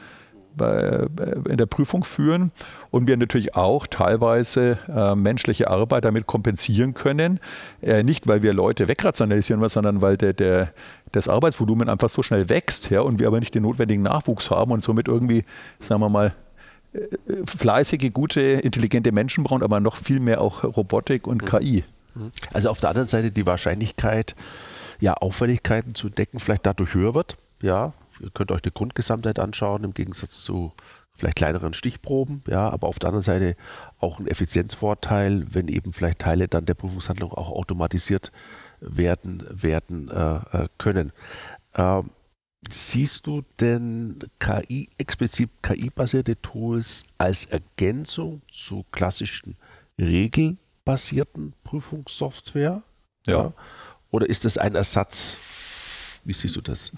in 0.59 1.57
der 1.57 1.65
Prüfung 1.65 2.03
führen 2.03 2.51
und 2.91 3.07
wir 3.07 3.17
natürlich 3.17 3.55
auch 3.55 3.87
teilweise 3.87 4.77
äh, 4.87 5.15
menschliche 5.15 5.69
Arbeit 5.69 6.05
damit 6.05 6.27
kompensieren 6.27 6.93
können. 6.93 7.39
Äh, 7.81 8.03
nicht, 8.03 8.27
weil 8.27 8.41
wir 8.41 8.53
Leute 8.53 8.87
wegrationalisieren, 8.87 9.67
sondern 9.69 10.01
weil 10.01 10.17
der, 10.17 10.33
der, 10.33 10.71
das 11.11 11.27
Arbeitsvolumen 11.27 11.89
einfach 11.89 12.09
so 12.09 12.23
schnell 12.23 12.49
wächst 12.49 12.89
ja, 12.89 13.01
und 13.01 13.19
wir 13.19 13.27
aber 13.27 13.39
nicht 13.39 13.55
den 13.55 13.63
notwendigen 13.63 14.03
Nachwuchs 14.03 14.49
haben 14.51 14.71
und 14.71 14.83
somit 14.83 15.07
irgendwie, 15.07 15.43
sagen 15.79 16.01
wir 16.01 16.09
mal, 16.09 16.33
fleißige, 17.45 18.11
gute, 18.13 18.41
intelligente 18.41 19.11
Menschen 19.11 19.43
brauchen, 19.43 19.63
aber 19.63 19.79
noch 19.79 19.97
viel 19.97 20.19
mehr 20.19 20.41
auch 20.41 20.63
Robotik 20.63 21.27
und 21.27 21.41
mhm. 21.41 21.45
KI. 21.45 21.83
Mhm. 22.15 22.31
Also 22.53 22.69
auf 22.69 22.79
der 22.79 22.89
anderen 22.89 23.07
Seite 23.07 23.31
die 23.31 23.45
Wahrscheinlichkeit, 23.45 24.35
ja, 24.99 25.13
Auffälligkeiten 25.13 25.95
zu 25.95 26.09
decken, 26.09 26.39
vielleicht 26.39 26.65
dadurch 26.65 26.93
höher 26.93 27.13
wird. 27.13 27.35
Ja, 27.61 27.93
ihr 28.19 28.29
könnt 28.31 28.51
euch 28.51 28.61
die 28.61 28.73
Grundgesamtheit 28.73 29.39
anschauen, 29.39 29.83
im 29.83 29.93
Gegensatz 29.93 30.43
zu 30.43 30.73
vielleicht 31.17 31.37
kleineren 31.37 31.73
Stichproben, 31.73 32.43
ja, 32.47 32.69
aber 32.69 32.87
auf 32.87 32.99
der 32.99 33.09
anderen 33.09 33.23
Seite 33.23 33.55
auch 33.99 34.19
ein 34.19 34.27
Effizienzvorteil, 34.27 35.45
wenn 35.51 35.67
eben 35.67 35.93
vielleicht 35.93 36.19
Teile 36.19 36.47
dann 36.47 36.65
der 36.65 36.73
Prüfungshandlung 36.73 37.31
auch 37.31 37.51
automatisiert 37.51 38.31
werden, 38.81 39.43
werden 39.49 40.09
äh, 40.09 40.63
äh 40.63 40.67
können. 40.77 41.13
Ähm, 41.75 42.09
siehst 42.69 43.27
du 43.27 43.43
denn 43.59 44.19
KI, 44.39 44.89
explizit 44.97 45.49
KI-basierte 45.61 46.41
Tools 46.41 47.03
als 47.17 47.45
Ergänzung 47.45 48.41
zu 48.51 48.85
klassischen 48.91 49.55
regelbasierten 49.99 51.53
Prüfungssoftware? 51.63 52.81
Ja. 53.25 53.33
ja. 53.33 53.53
Oder 54.11 54.29
ist 54.29 54.45
das 54.45 54.57
ein 54.57 54.75
Ersatz? 54.75 55.37
Wie 56.23 56.33
siehst 56.33 56.55
du 56.55 56.61
das? 56.61 56.91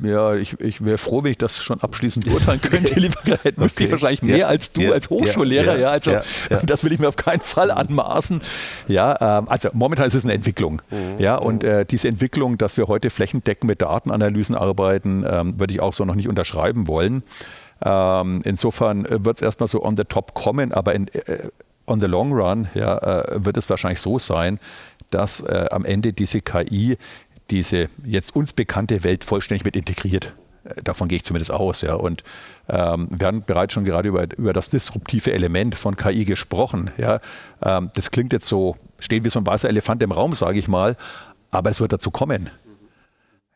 Ja, 0.00 0.34
ich, 0.34 0.58
ich 0.60 0.84
wäre 0.84 0.96
froh, 0.96 1.22
wenn 1.22 1.32
ich 1.32 1.38
das 1.38 1.62
schon 1.62 1.80
abschließend 1.80 2.24
beurteilen 2.24 2.60
könnte. 2.60 2.94
Lieber 2.98 3.20
okay. 3.20 3.52
müsste 3.56 3.84
ich 3.84 3.92
wahrscheinlich 3.92 4.22
mehr 4.22 4.38
ja, 4.38 4.46
als 4.46 4.72
du 4.72 4.82
ja, 4.82 4.92
als 4.92 5.10
Hochschullehrer. 5.10 5.74
Ja, 5.74 5.80
ja 5.80 5.88
also 5.88 6.16
das 6.66 6.84
will 6.84 6.92
ich 6.92 6.98
mir 6.98 7.08
auf 7.08 7.16
keinen 7.16 7.40
Fall 7.40 7.70
anmaßen. 7.70 8.40
Ja, 8.88 9.38
ähm, 9.38 9.48
also 9.48 9.68
momentan 9.74 10.06
ist 10.06 10.14
es 10.14 10.24
eine 10.24 10.32
Entwicklung. 10.32 10.80
Mhm. 10.90 11.18
Ja, 11.18 11.36
und 11.36 11.62
äh, 11.62 11.84
diese 11.84 12.08
Entwicklung, 12.08 12.56
dass 12.56 12.78
wir 12.78 12.88
heute 12.88 13.10
flächendeckend 13.10 13.68
mit 13.68 13.82
Datenanalysen 13.82 14.54
arbeiten, 14.54 15.24
ähm, 15.28 15.60
würde 15.60 15.74
ich 15.74 15.80
auch 15.80 15.92
so 15.92 16.04
noch 16.04 16.14
nicht 16.14 16.28
unterschreiben 16.28 16.88
wollen. 16.88 17.22
Ähm, 17.84 18.40
insofern 18.44 19.06
wird 19.08 19.36
es 19.36 19.42
erstmal 19.42 19.68
so 19.68 19.84
on 19.84 19.96
the 19.96 20.04
top 20.04 20.34
kommen, 20.34 20.72
aber 20.72 20.94
in, 20.94 21.08
äh, 21.08 21.48
on 21.86 22.00
the 22.00 22.06
long 22.06 22.32
run 22.32 22.68
ja, 22.74 22.98
äh, 22.98 23.44
wird 23.44 23.56
es 23.56 23.68
wahrscheinlich 23.68 24.00
so 24.00 24.18
sein, 24.18 24.58
dass 25.10 25.40
äh, 25.42 25.66
am 25.70 25.84
Ende 25.84 26.12
diese 26.12 26.40
KI 26.40 26.96
diese 27.50 27.88
jetzt 28.04 28.34
uns 28.34 28.52
bekannte 28.52 29.04
Welt 29.04 29.24
vollständig 29.24 29.64
mit 29.64 29.76
integriert. 29.76 30.32
Äh, 30.64 30.82
davon 30.82 31.08
gehe 31.08 31.16
ich 31.16 31.24
zumindest 31.24 31.50
aus. 31.50 31.82
Ja. 31.82 31.94
Und 31.94 32.22
ähm, 32.68 33.08
wir 33.10 33.26
haben 33.26 33.44
bereits 33.44 33.74
schon 33.74 33.84
gerade 33.84 34.08
über, 34.08 34.26
über 34.36 34.52
das 34.52 34.70
disruptive 34.70 35.32
Element 35.32 35.74
von 35.74 35.96
KI 35.96 36.24
gesprochen. 36.24 36.90
Ja. 36.96 37.20
Ähm, 37.62 37.90
das 37.94 38.10
klingt 38.10 38.32
jetzt 38.32 38.48
so, 38.48 38.76
steht 38.98 39.24
wie 39.24 39.30
so 39.30 39.40
ein 39.40 39.46
weißer 39.46 39.68
Elefant 39.68 40.02
im 40.02 40.12
Raum, 40.12 40.32
sage 40.34 40.58
ich 40.58 40.68
mal, 40.68 40.96
aber 41.50 41.70
es 41.70 41.80
wird 41.80 41.92
dazu 41.92 42.10
kommen. 42.10 42.50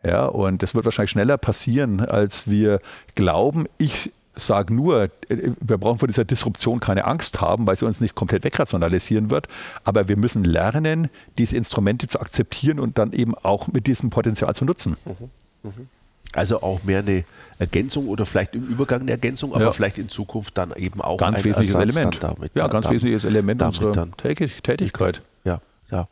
Ja, 0.05 0.27
und 0.27 0.63
das 0.63 0.75
wird 0.75 0.85
wahrscheinlich 0.85 1.11
schneller 1.11 1.37
passieren, 1.37 2.01
als 2.01 2.49
wir 2.49 2.79
glauben. 3.15 3.67
Ich 3.79 4.13
sage 4.37 4.73
nur, 4.73 5.05
äh, 5.29 5.51
wir 5.61 5.79
brauchen 5.79 5.99
vor 5.99 6.09
dieser 6.09 6.25
Disruption 6.25 6.79
keine 6.81 7.05
Angst 7.05 7.41
haben, 7.41 7.67
weil 7.67 7.77
sie 7.77 7.87
uns 7.87 8.01
nicht 8.01 8.15
komplett 8.15 8.45
wegrationalisieren 8.45 9.31
wird. 9.31 9.49
Aber 9.85 10.09
wir 10.09 10.17
müssen 10.17 10.45
lernen, 10.45 11.09
diese 11.39 11.57
Instrumente 11.57 12.07
zu 12.07 12.21
akzeptieren 12.21 12.79
und 12.79 12.99
dann 12.99 13.13
eben 13.13 13.35
auch 13.35 13.69
mit 13.69 13.87
diesem 13.87 14.11
Potenzial 14.11 14.55
zu 14.55 14.65
nutzen. 14.65 14.97
Mhm. 15.05 15.71
Mhm. 15.71 15.89
Also 16.33 16.61
auch 16.63 16.85
mehr 16.85 16.99
eine 16.99 17.25
Ergänzung 17.59 18.09
oder 18.09 18.27
vielleicht 18.27 18.55
im 18.55 18.67
Übergang 18.67 19.03
eine 19.03 19.13
Ergänzung, 19.13 19.55
aber 19.55 19.65
ja. 19.65 19.73
vielleicht 19.73 19.97
in 19.97 20.09
Zukunft 20.09 20.59
dann 20.59 20.75
eben 20.77 21.01
auch 21.01 21.17
ganz 21.17 21.39
ein 21.39 21.45
wesentliches 21.45 21.75
Ersatz 21.75 21.97
Element. 21.97 22.23
Damit, 22.23 22.53
ja, 22.55 22.69
ganz 22.69 22.85
damit, 22.85 22.97
wesentliches 22.97 23.25
Element 23.25 23.63
unserer 23.63 24.09
Tätigkeit. 24.17 25.23
Ja, 25.45 25.61
ja. 25.91 26.09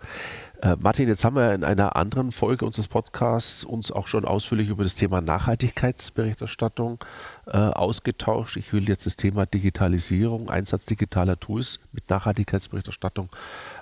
Äh, 0.65 0.77
Martin, 0.81 1.09
jetzt 1.09 1.27
haben 1.27 1.37
wir 1.37 1.53
in 1.53 1.63
einer 1.63 1.95
anderen 1.95 2.33
Folge 2.33 2.65
unseres 2.65 2.89
Podcasts 2.89 3.65
uns 3.65 3.93
auch 3.93 4.07
schon 4.07 4.25
ausführlich 4.25 4.71
über 4.71 4.83
das 4.83 4.95
Thema 4.95 5.21
Nachhaltigkeitsberichterstattung 5.21 7.05
äh, 7.47 7.59
ausgetauscht. 7.59 8.57
Ich 8.57 8.73
will 8.73 8.89
jetzt 8.89 9.05
das 9.05 9.17
Thema 9.17 9.45
Digitalisierung, 9.45 10.49
Einsatz 10.49 10.87
digitaler 10.87 11.39
Tools 11.39 11.81
mit 11.93 12.09
Nachhaltigkeitsberichterstattung 12.09 13.29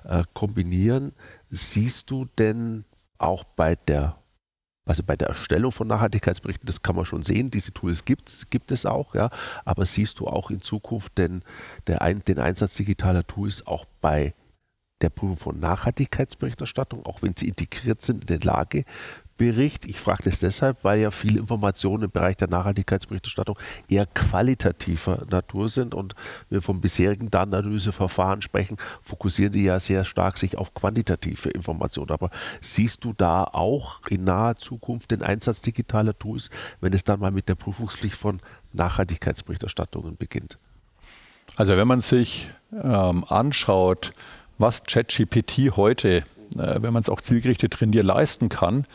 äh, 0.03 0.25
kombinieren. 0.35 1.13
Siehst 1.51 2.11
du 2.11 2.27
denn 2.37 2.85
auch 3.17 3.45
bei 3.45 3.77
der 3.77 4.17
also 4.85 5.05
bei 5.05 5.15
der 5.15 5.29
Erstellung 5.29 5.71
von 5.71 5.87
Nachhaltigkeitsberichten, 5.87 6.67
das 6.67 6.83
kann 6.83 6.97
man 6.97 7.05
schon 7.05 7.23
sehen, 7.23 7.51
diese 7.51 7.73
Tools 7.73 8.05
gibt's, 8.05 8.51
gibt 8.51 8.73
es 8.73 8.85
auch, 8.85 9.15
ja. 9.15 9.31
Aber 9.65 9.87
siehst 9.87 10.19
du 10.19 10.27
auch 10.27 10.51
in 10.51 10.61
Zukunft 10.61 11.17
denn 11.19 11.43
der 11.87 12.01
den 12.15 12.41
Einsatz 12.41 12.75
digitaler 12.75 13.25
Tools 13.25 13.65
auch 13.65 13.85
bei 14.01 14.35
der 15.03 15.11
Prüfung 15.11 15.37
von 15.37 15.61
Nachhaltigkeitsberichterstattung, 15.61 17.05
auch 17.07 17.23
wenn 17.23 17.35
sie 17.37 17.49
integriert 17.49 18.01
sind 18.01 18.31
in 18.31 18.39
den 18.39 18.41
Lagebericht. 18.41 19.85
Ich 19.87 19.99
frage 19.99 20.23
das 20.25 20.39
deshalb, 20.39 20.85
weil 20.85 21.01
ja 21.01 21.11
viele 21.11 21.41
Informationen 21.41 22.05
im 22.05 22.11
Bereich 22.11 22.37
der 22.37 22.49
Nachhaltigkeitsberichterstattung 22.49 23.59
eher 23.89 24.07
qualitativer 24.07 25.27
Natur 25.31 25.69
sind 25.69 25.95
und 25.95 26.15
wir 26.49 26.63
vom 26.63 26.81
bisherigen 26.81 27.31
Datenanalyseverfahren 27.31 28.43
sprechen, 28.43 28.77
fokussieren 29.03 29.53
die 29.53 29.65
ja 29.65 29.81
sehr 29.81 30.05
stark 30.05 30.39
sich 30.39 30.57
auf 30.57 30.75
quantitative 30.75 31.51
Informationen. 31.51 32.11
Aber 32.11 32.31
siehst 32.61 33.05
du 33.05 33.13
da 33.13 33.45
auch 33.45 34.01
in 34.09 34.25
naher 34.25 34.57
Zukunft 34.57 35.11
den 35.11 35.23
Einsatz 35.23 35.63
digitaler 35.63 36.17
Tools, 36.19 36.51
wenn 36.81 36.93
es 36.93 37.05
dann 37.05 37.21
mal 37.21 37.33
mit 37.33 37.49
der 37.49 37.57
Prüfungspflicht 37.57 38.17
von 38.17 38.41
Nachhaltigkeitsberichterstattungen 38.73 40.17
beginnt? 40.17 40.59
Also 41.57 41.77
wenn 41.77 41.89
man 41.89 42.01
sich 42.01 42.49
ähm, 42.73 43.25
anschaut, 43.29 44.13
was 44.63 44.85
ChatGPT 44.85 45.77
heute, 45.77 46.09
äh, 46.09 46.23
wenn 46.55 46.95
man 46.95 47.01
es 47.01 47.11
auch 47.11 47.21
zielgerichtet 47.21 47.75
trainiert, 47.75 48.07
leisten 48.07 48.49
kann, 48.49 48.87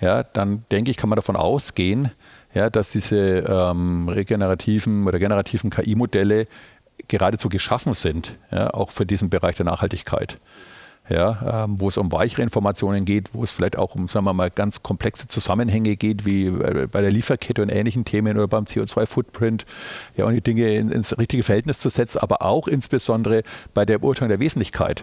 ja, 0.00 0.24
dann 0.24 0.64
denke 0.70 0.90
ich, 0.90 0.98
kann 0.98 1.08
man 1.08 1.16
davon 1.16 1.36
ausgehen, 1.36 2.10
ja, 2.52 2.68
dass 2.68 2.90
diese 2.90 3.16
ähm, 3.16 4.08
regenerativen 4.08 5.06
oder 5.06 5.18
generativen 5.18 5.70
KI-Modelle 5.70 6.46
geradezu 7.08 7.48
geschaffen 7.48 7.94
sind, 7.94 8.36
ja, 8.50 8.74
auch 8.74 8.90
für 8.90 9.06
diesen 9.06 9.30
Bereich 9.30 9.56
der 9.56 9.64
Nachhaltigkeit 9.64 10.38
ja, 11.08 11.64
ähm, 11.64 11.80
wo 11.80 11.88
es 11.88 11.98
um 11.98 12.12
weichere 12.12 12.42
Informationen 12.42 13.04
geht, 13.04 13.30
wo 13.34 13.42
es 13.42 13.50
vielleicht 13.52 13.76
auch 13.76 13.94
um, 13.94 14.06
sagen 14.06 14.24
wir 14.24 14.32
mal, 14.32 14.50
ganz 14.50 14.82
komplexe 14.82 15.26
Zusammenhänge 15.26 15.96
geht, 15.96 16.24
wie 16.24 16.46
äh, 16.46 16.86
bei 16.90 17.00
der 17.00 17.10
Lieferkette 17.10 17.60
und 17.60 17.70
ähnlichen 17.70 18.04
Themen 18.04 18.36
oder 18.36 18.46
beim 18.46 18.64
CO2-Footprint, 18.64 19.66
ja, 20.16 20.24
und 20.24 20.34
die 20.34 20.40
Dinge 20.40 20.74
in, 20.74 20.90
ins 20.90 21.16
richtige 21.18 21.42
Verhältnis 21.42 21.80
zu 21.80 21.88
setzen, 21.88 22.18
aber 22.18 22.42
auch 22.42 22.68
insbesondere 22.68 23.42
bei 23.74 23.84
der 23.84 23.98
Beurteilung 23.98 24.28
der 24.28 24.40
Wesentlichkeit. 24.40 25.02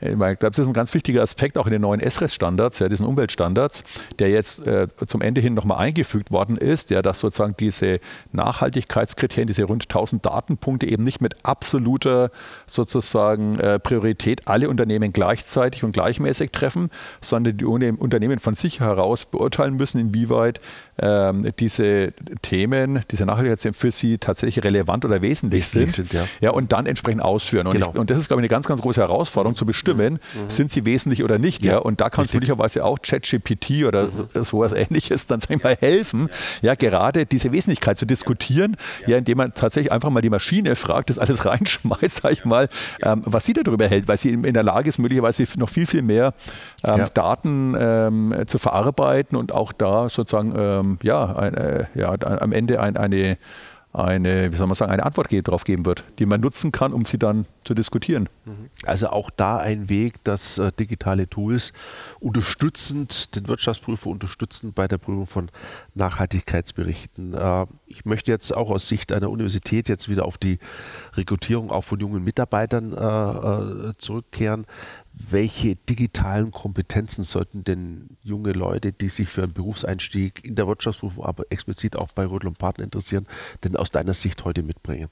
Äh, 0.00 0.12
ich 0.12 0.16
glaube, 0.16 0.50
das 0.50 0.58
ist 0.58 0.68
ein 0.68 0.72
ganz 0.72 0.94
wichtiger 0.94 1.22
Aspekt 1.22 1.58
auch 1.58 1.66
in 1.66 1.72
den 1.72 1.82
neuen 1.82 2.00
SRES-Standards, 2.00 2.78
ja, 2.78 2.88
diesen 2.88 3.06
Umweltstandards, 3.06 3.84
der 4.18 4.30
jetzt 4.30 4.66
äh, 4.66 4.86
zum 5.06 5.20
Ende 5.22 5.40
hin 5.40 5.54
nochmal 5.54 5.78
eingefügt 5.78 6.30
worden 6.30 6.56
ist, 6.56 6.90
ja, 6.90 7.02
dass 7.02 7.20
sozusagen 7.20 7.54
diese 7.58 7.98
Nachhaltigkeitskriterien, 8.32 9.46
diese 9.46 9.64
rund 9.64 9.84
1000 9.84 10.24
Datenpunkte 10.24 10.86
eben 10.86 11.04
nicht 11.04 11.20
mit 11.20 11.44
absoluter 11.44 12.30
sozusagen 12.66 13.58
äh, 13.58 13.78
Priorität 13.78 14.46
alle 14.46 14.68
Unternehmen 14.68 15.12
gleich 15.12 15.40
gleichzeitig 15.40 15.84
und 15.84 15.92
gleichmäßig 15.92 16.50
treffen, 16.50 16.90
sondern 17.20 17.56
die 17.56 17.64
Unternehmen 17.64 18.38
von 18.38 18.54
sich 18.54 18.80
heraus 18.80 19.26
beurteilen 19.26 19.76
müssen, 19.76 20.00
inwieweit 20.00 20.60
ähm, 20.98 21.48
diese 21.58 22.12
Themen, 22.42 23.02
diese 23.10 23.24
Nachhaltigkeitsthemen 23.24 23.74
für 23.74 23.90
sie 23.90 24.18
tatsächlich 24.18 24.64
relevant 24.64 25.04
oder 25.04 25.22
wesentlich 25.22 25.66
sind. 25.66 25.90
sind 25.90 26.12
ja. 26.12 26.24
ja. 26.40 26.50
und 26.50 26.72
dann 26.72 26.86
entsprechend 26.86 27.22
ausführen. 27.22 27.66
Und, 27.66 27.72
genau. 27.72 27.90
ich, 27.90 27.98
und, 27.98 28.10
das 28.10 28.18
ist, 28.18 28.28
glaube 28.28 28.40
ich, 28.40 28.44
eine 28.44 28.48
ganz, 28.48 28.66
ganz 28.66 28.82
große 28.82 29.00
Herausforderung 29.00 29.54
zu 29.54 29.64
bestimmen, 29.64 29.89
mhm. 29.94 30.18
sind 30.48 30.70
sie 30.70 30.84
wesentlich 30.84 31.24
oder 31.24 31.38
nicht. 31.38 31.64
Ja. 31.64 31.72
ja? 31.72 31.78
Und 31.78 32.00
da 32.00 32.10
kann 32.10 32.24
es 32.24 32.32
möglicherweise 32.32 32.84
auch 32.84 32.98
ChatGPT 33.00 33.84
oder 33.86 34.08
mhm. 34.08 34.44
sowas 34.44 34.72
ähnliches 34.72 35.26
dann 35.26 35.40
sag 35.40 35.50
ich 35.50 35.62
mal 35.62 35.76
helfen, 35.78 36.28
ja, 36.62 36.74
gerade 36.74 37.26
diese 37.26 37.52
Wesentlichkeit 37.52 37.98
zu 37.98 38.06
diskutieren, 38.06 38.76
ja. 39.06 39.16
indem 39.16 39.38
man 39.38 39.54
tatsächlich 39.54 39.92
einfach 39.92 40.10
mal 40.10 40.20
die 40.20 40.30
Maschine 40.30 40.76
fragt, 40.76 41.10
das 41.10 41.18
alles 41.18 41.44
reinschmeißt, 41.46 42.22
sag 42.22 42.32
ich 42.32 42.44
mal, 42.44 42.68
ähm, 43.02 43.22
was 43.24 43.44
sie 43.44 43.52
darüber 43.52 43.86
hält, 43.86 44.08
weil 44.08 44.18
sie 44.18 44.30
in 44.30 44.54
der 44.54 44.62
Lage 44.62 44.88
ist, 44.88 44.98
möglicherweise 44.98 45.44
noch 45.56 45.68
viel, 45.68 45.86
viel 45.86 46.02
mehr 46.02 46.34
ähm, 46.84 47.06
Daten 47.14 47.76
ähm, 47.78 48.34
zu 48.46 48.58
verarbeiten 48.58 49.36
und 49.36 49.52
auch 49.52 49.72
da 49.72 50.08
sozusagen 50.08 50.54
ähm, 50.56 50.98
ja, 51.02 51.36
ein, 51.36 51.54
äh, 51.54 51.84
ja, 51.94 52.14
am 52.20 52.52
Ende 52.52 52.80
ein, 52.80 52.96
eine, 52.96 53.38
eine, 53.92 54.52
wie 54.52 54.56
soll 54.56 54.68
man 54.68 54.76
sagen, 54.76 54.92
eine 54.92 55.04
Antwort 55.04 55.28
darauf 55.30 55.64
geben 55.64 55.84
wird, 55.84 56.04
die 56.18 56.26
man 56.26 56.40
nutzen 56.40 56.70
kann, 56.70 56.92
um 56.92 57.04
sie 57.04 57.18
dann 57.18 57.44
zu 57.64 57.74
diskutieren. 57.74 58.28
Mhm. 58.44 58.70
Also 58.84 59.08
auch 59.08 59.30
da 59.30 59.58
ein 59.58 59.88
Weg, 59.88 60.22
dass 60.24 60.58
äh, 60.58 60.70
digitale 60.78 61.28
Tools 61.28 61.72
unterstützend, 62.20 63.34
den 63.34 63.48
Wirtschaftsprüfer 63.48 64.08
unterstützend 64.08 64.74
bei 64.74 64.86
der 64.86 64.98
Prüfung 64.98 65.26
von 65.26 65.50
Nachhaltigkeitsberichten. 65.94 67.34
Äh, 67.34 67.66
ich 67.90 68.04
möchte 68.04 68.30
jetzt 68.30 68.56
auch 68.56 68.70
aus 68.70 68.88
Sicht 68.88 69.12
einer 69.12 69.30
Universität 69.30 69.88
jetzt 69.88 70.08
wieder 70.08 70.24
auf 70.24 70.38
die 70.38 70.58
Rekrutierung 71.14 71.70
auch 71.70 71.84
von 71.84 72.00
jungen 72.00 72.24
Mitarbeitern 72.24 72.92
äh, 72.92 73.90
äh 73.90 73.92
zurückkehren 73.98 74.66
welche 75.28 75.76
digitalen 75.76 76.50
Kompetenzen 76.50 77.24
sollten 77.24 77.64
denn 77.64 78.16
junge 78.22 78.52
Leute, 78.52 78.92
die 78.92 79.08
sich 79.08 79.28
für 79.28 79.42
einen 79.42 79.52
Berufseinstieg 79.52 80.44
in 80.44 80.54
der 80.54 80.66
Wirtschaftsprüfung, 80.66 81.24
aber 81.24 81.44
explizit 81.50 81.96
auch 81.96 82.08
bei 82.12 82.24
Rödel 82.24 82.48
und 82.48 82.58
Partner 82.58 82.84
interessieren, 82.84 83.26
denn 83.64 83.76
aus 83.76 83.90
deiner 83.90 84.14
Sicht 84.14 84.44
heute 84.44 84.62
mitbringen? 84.62 85.08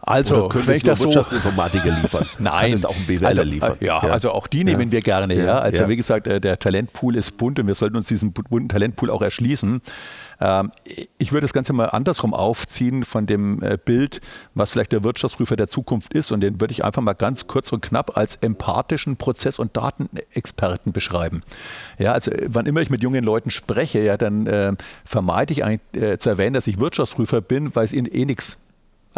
Also, 0.00 0.48
wenn 0.54 0.76
ich 0.76 0.84
das 0.84 1.00
so 1.00 1.06
Wirtschaftsinformatiker 1.06 1.90
liefern? 1.90 2.24
Nein. 2.38 2.66
Kann 2.66 2.72
es 2.72 2.84
auch 2.84 2.94
ein 2.94 3.04
BWLer 3.04 3.28
also, 3.28 3.42
liefern? 3.42 3.76
Ja, 3.80 4.00
ja, 4.00 4.10
also 4.10 4.30
auch 4.30 4.46
die 4.46 4.62
nehmen 4.62 4.88
Ja. 4.88 4.92
wir 4.92 5.00
gerne. 5.02 5.34
Ja. 5.34 5.44
Ja, 5.44 5.58
Also 5.58 5.88
wie 5.88 5.96
gesagt, 5.96 6.28
äh, 6.28 6.40
der 6.40 6.58
Talentpool 6.58 7.16
ist 7.16 7.36
bunt 7.36 7.58
und 7.58 7.66
wir 7.66 7.74
sollten 7.74 7.96
uns 7.96 8.06
diesen 8.06 8.32
bu- 8.32 8.44
bunten 8.48 8.68
Talentpool 8.68 9.10
auch 9.10 9.22
erschließen. 9.22 9.82
Ähm, 10.40 10.70
Ich 11.18 11.32
würde 11.32 11.44
das 11.44 11.52
Ganze 11.52 11.72
mal 11.72 11.86
andersrum 11.86 12.34
aufziehen 12.34 13.04
von 13.04 13.26
dem 13.26 13.62
äh, 13.62 13.78
Bild, 13.82 14.20
was 14.54 14.72
vielleicht 14.72 14.92
der 14.92 15.04
Wirtschaftsprüfer 15.04 15.56
der 15.56 15.68
Zukunft 15.68 16.14
ist. 16.14 16.32
Und 16.32 16.40
den 16.40 16.60
würde 16.60 16.72
ich 16.72 16.84
einfach 16.84 17.02
mal 17.02 17.14
ganz 17.14 17.46
kurz 17.46 17.72
und 17.72 17.80
knapp 17.80 18.16
als 18.16 18.36
empathischen 18.36 19.16
Prozess- 19.16 19.58
und 19.58 19.76
Datenexperten 19.76 20.92
beschreiben. 20.92 21.42
Ja, 21.98 22.12
also 22.12 22.30
äh, 22.30 22.46
wann 22.48 22.66
immer 22.66 22.80
ich 22.80 22.90
mit 22.90 23.02
jungen 23.02 23.24
Leuten 23.24 23.50
spreche, 23.50 24.00
ja, 24.00 24.16
dann 24.16 24.46
äh, 24.46 24.72
vermeide 25.04 25.52
ich 25.52 25.64
eigentlich 25.64 26.02
äh, 26.02 26.18
zu 26.18 26.28
erwähnen, 26.28 26.54
dass 26.54 26.66
ich 26.66 26.78
Wirtschaftsprüfer 26.80 27.40
bin, 27.40 27.74
weil 27.74 27.84
es 27.84 27.92
ihnen 27.92 28.06
eh 28.06 28.24
nichts 28.24 28.58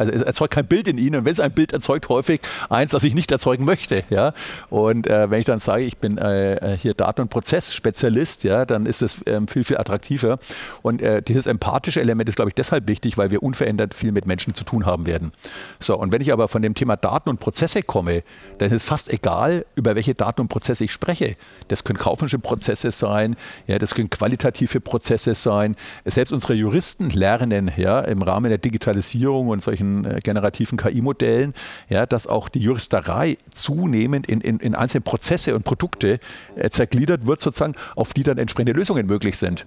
also 0.01 0.13
es 0.13 0.23
erzeugt 0.23 0.55
kein 0.55 0.67
Bild 0.67 0.89
in 0.89 0.97
ihnen 0.97 1.17
und 1.17 1.25
wenn 1.27 1.33
es 1.33 1.41
ein 1.41 1.53
Bild 1.53 1.75
erzeugt, 1.75 2.09
häufig 2.09 2.41
eins, 2.71 2.93
das 2.93 3.05
ich 3.05 3.15
nicht 3.15 3.31
erzeugen 3.31 3.67
möchte. 3.67 4.03
Ja? 4.09 4.33
Und 4.71 5.07
äh, 5.07 5.31
wenn 5.31 5.41
ich 5.41 5.47
dann 5.47 5.59
sage, 5.59 5.83
ich 5.83 5.99
bin 5.99 6.17
äh, 6.17 6.79
hier 6.81 6.95
Daten- 6.95 7.21
und 7.21 7.29
Prozessspezialist, 7.29 8.45
ja, 8.45 8.65
dann 8.65 8.87
ist 8.87 9.03
es 9.03 9.23
ähm, 9.27 9.47
viel, 9.47 9.63
viel 9.63 9.77
attraktiver. 9.77 10.39
Und 10.81 11.03
äh, 11.03 11.21
dieses 11.21 11.47
empathische 11.47 12.01
Element 12.01 12.31
ist, 12.31 12.37
glaube 12.37 12.49
ich, 12.49 12.55
deshalb 12.55 12.89
wichtig, 12.89 13.19
weil 13.19 13.31
wir 13.31 13.43
unverändert 13.43 13.93
viel 13.93 14.11
mit 14.11 14.25
Menschen 14.25 14.55
zu 14.55 14.65
tun 14.65 14.87
haben 14.87 15.05
werden. 15.05 15.33
So, 15.81 15.99
und 15.99 16.13
wenn 16.13 16.23
ich 16.23 16.33
aber 16.33 16.49
von 16.49 16.63
dem 16.63 16.75
Thema 16.75 16.97
Daten 16.97 17.29
und 17.29 17.39
Prozesse 17.39 17.83
komme, 17.83 18.23
dann 18.57 18.69
ist 18.69 18.77
es 18.77 18.85
fast 18.85 19.13
egal, 19.13 19.67
über 19.75 19.97
welche 19.97 20.15
Daten 20.15 20.41
und 20.41 20.49
Prozesse 20.49 20.85
ich 20.85 20.93
spreche. 20.93 21.37
Das 21.69 21.85
können 21.85 21.99
kaufmännische 21.99 22.39
Prozesse 22.39 22.91
sein, 22.91 23.37
ja, 23.67 23.79
das 23.79 23.95
können 23.95 24.09
qualitative 24.09 24.81
Prozesse 24.81 25.35
sein. 25.35 25.77
Selbst 26.07 26.33
unsere 26.33 26.55
Juristen 26.55 27.11
lernen 27.11 27.71
ja, 27.77 28.01
im 28.01 28.23
Rahmen 28.23 28.49
der 28.49 28.59
Digitalisierung 28.59 29.49
und 29.49 29.61
solchen 29.61 29.90
äh, 30.05 30.21
generativen 30.23 30.79
KI-Modellen, 30.79 31.55
ja, 31.89 32.07
dass 32.07 32.27
auch 32.27 32.49
die 32.49 32.61
Juristerei 32.61 33.37
zunehmend 33.51 34.27
in, 34.27 34.41
in, 34.41 34.59
in 34.59 34.75
einzelne 34.75 35.03
Prozesse 35.03 35.55
und 35.55 35.65
Produkte 35.65 36.21
äh, 36.57 36.71
zergliedert 36.71 37.27
wird, 37.27 37.41
sozusagen, 37.41 37.75
auf 37.97 38.15
die 38.15 38.23
dann 38.23 38.39
entsprechende 38.39 38.73
Lösungen 38.73 39.07
möglich 39.07 39.37
sind. 39.39 39.67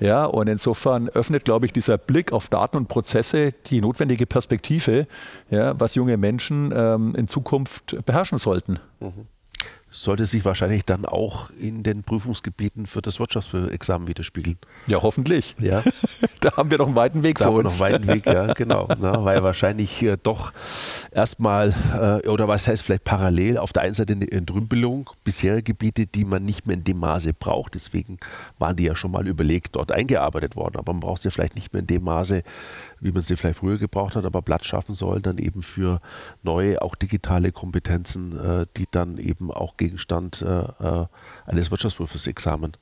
Ja, 0.00 0.24
und 0.24 0.48
insofern 0.48 1.08
öffnet, 1.08 1.44
glaube 1.44 1.66
ich, 1.66 1.72
dieser 1.72 1.98
Blick 1.98 2.32
auf 2.32 2.48
Daten 2.48 2.76
und 2.76 2.88
Prozesse 2.88 3.50
die 3.66 3.80
notwendige 3.80 4.26
Perspektive, 4.26 5.06
ja, 5.50 5.78
was 5.78 5.94
junge 5.94 6.16
Menschen 6.16 6.72
ähm, 6.74 7.14
in 7.16 7.28
Zukunft 7.28 7.96
beherrschen 8.06 8.38
sollten. 8.38 8.78
Sollte 9.96 10.26
sich 10.26 10.44
wahrscheinlich 10.44 10.84
dann 10.84 11.06
auch 11.06 11.50
in 11.50 11.84
den 11.84 12.02
Prüfungsgebieten 12.02 12.86
für 12.86 13.00
das 13.00 13.20
Wirtschaftsexamen 13.20 14.08
widerspiegeln. 14.08 14.58
Ja, 14.88 15.00
hoffentlich. 15.00 15.54
Ja, 15.60 15.84
Da 16.44 16.58
haben 16.58 16.70
wir 16.70 16.76
noch 16.76 16.88
einen 16.88 16.96
weiten 16.96 17.22
Weg 17.22 17.38
da 17.38 17.44
vor 17.46 17.54
haben 17.54 17.58
wir 17.60 17.62
noch 17.64 17.70
uns. 17.70 17.80
einen 17.80 17.94
weiten 17.94 18.06
Weg, 18.08 18.26
ja, 18.26 18.52
genau. 18.52 18.86
Na, 19.00 19.24
weil 19.24 19.42
wahrscheinlich 19.42 20.02
äh, 20.02 20.18
doch 20.22 20.52
erstmal, 21.10 21.72
äh, 22.22 22.28
oder 22.28 22.48
was 22.48 22.68
heißt 22.68 22.82
vielleicht 22.82 23.04
parallel, 23.04 23.56
auf 23.56 23.72
der 23.72 23.82
einen 23.82 23.94
Seite 23.94 24.12
eine 24.12 24.30
Entrümpelung 24.30 25.08
bisherige 25.24 25.62
Gebiete, 25.62 26.06
die 26.06 26.26
man 26.26 26.44
nicht 26.44 26.66
mehr 26.66 26.76
in 26.76 26.84
dem 26.84 26.98
Maße 26.98 27.32
braucht. 27.32 27.74
Deswegen 27.74 28.18
waren 28.58 28.76
die 28.76 28.84
ja 28.84 28.94
schon 28.94 29.10
mal 29.10 29.26
überlegt, 29.26 29.76
dort 29.76 29.90
eingearbeitet 29.90 30.54
worden. 30.54 30.76
Aber 30.76 30.92
man 30.92 31.00
braucht 31.00 31.22
sie 31.22 31.30
vielleicht 31.30 31.54
nicht 31.54 31.72
mehr 31.72 31.80
in 31.80 31.86
dem 31.86 32.04
Maße, 32.04 32.42
wie 33.00 33.12
man 33.12 33.22
sie 33.22 33.36
vielleicht 33.36 33.58
früher 33.58 33.78
gebraucht 33.78 34.16
hat, 34.16 34.24
aber 34.24 34.42
Platz 34.42 34.66
schaffen 34.66 34.94
soll 34.94 35.20
dann 35.20 35.38
eben 35.38 35.62
für 35.62 36.00
neue, 36.42 36.82
auch 36.82 36.94
digitale 36.94 37.52
Kompetenzen, 37.52 38.38
äh, 38.38 38.66
die 38.76 38.86
dann 38.90 39.18
eben 39.18 39.50
auch 39.50 39.76
Gegenstand 39.76 40.42
äh, 40.42 40.60
äh, 40.60 41.06
eines 41.46 41.70
Wirtschaftsprüfungsexamen 41.70 42.76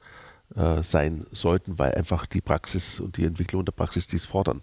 äh, 0.57 0.83
sein 0.83 1.27
sollten, 1.33 1.79
weil 1.79 1.95
einfach 1.95 2.27
die 2.27 2.41
Praxis 2.41 3.01
und 3.01 3.17
die 3.17 3.25
Entwicklung 3.25 3.65
der 3.65 3.73
Praxis 3.73 4.07
dies 4.07 4.27
fordern. 4.27 4.63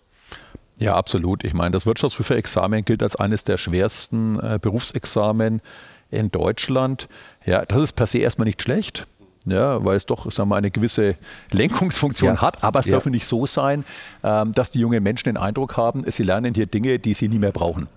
Ja, 0.78 0.96
absolut. 0.96 1.44
Ich 1.44 1.54
meine, 1.54 1.72
das 1.72 1.86
Wirtschaftsprüferexamen 1.86 2.86
gilt 2.86 3.04
als 3.04 3.16
eines 3.18 3.44
der 3.44 3.58
schwersten 3.58 4.40
äh, 4.40 4.60
Berufsexamen 4.62 5.62
in 6.10 6.32
Deutschland. 6.32 7.10
Ja, 7.46 7.66
das 7.66 7.84
ist 7.84 7.94
per 7.94 8.08
se 8.08 8.20
erstmal 8.20 8.46
nicht 8.46 8.62
schlecht. 8.62 9.06
Ja, 9.46 9.84
weil 9.84 9.96
es 9.98 10.06
doch 10.06 10.30
sagen 10.32 10.50
wir, 10.50 10.58
eine 10.58 10.70
gewisse 10.70 11.16
Lenkungsfunktion 11.52 12.36
Ja. 12.36 12.42
hat, 12.42 12.64
aber 12.64 12.80
es 12.82 12.88
Ja. 12.88 12.94
darf 12.98 13.06
nicht 13.06 13.26
so 13.26 13.46
sein, 13.46 13.86
ähm, 14.24 14.52
dass 14.54 14.72
die 14.72 14.80
jungen 14.80 15.02
Menschen 15.02 15.26
den 15.30 15.38
Eindruck 15.38 15.78
haben, 15.78 16.04
sie 16.12 16.24
lernen 16.24 16.54
hier 16.54 16.66
Dinge, 16.66 17.00
die 17.00 17.14
sie 17.14 17.30
nie 17.30 17.40
mehr 17.40 17.52
brauchen. 17.52 17.88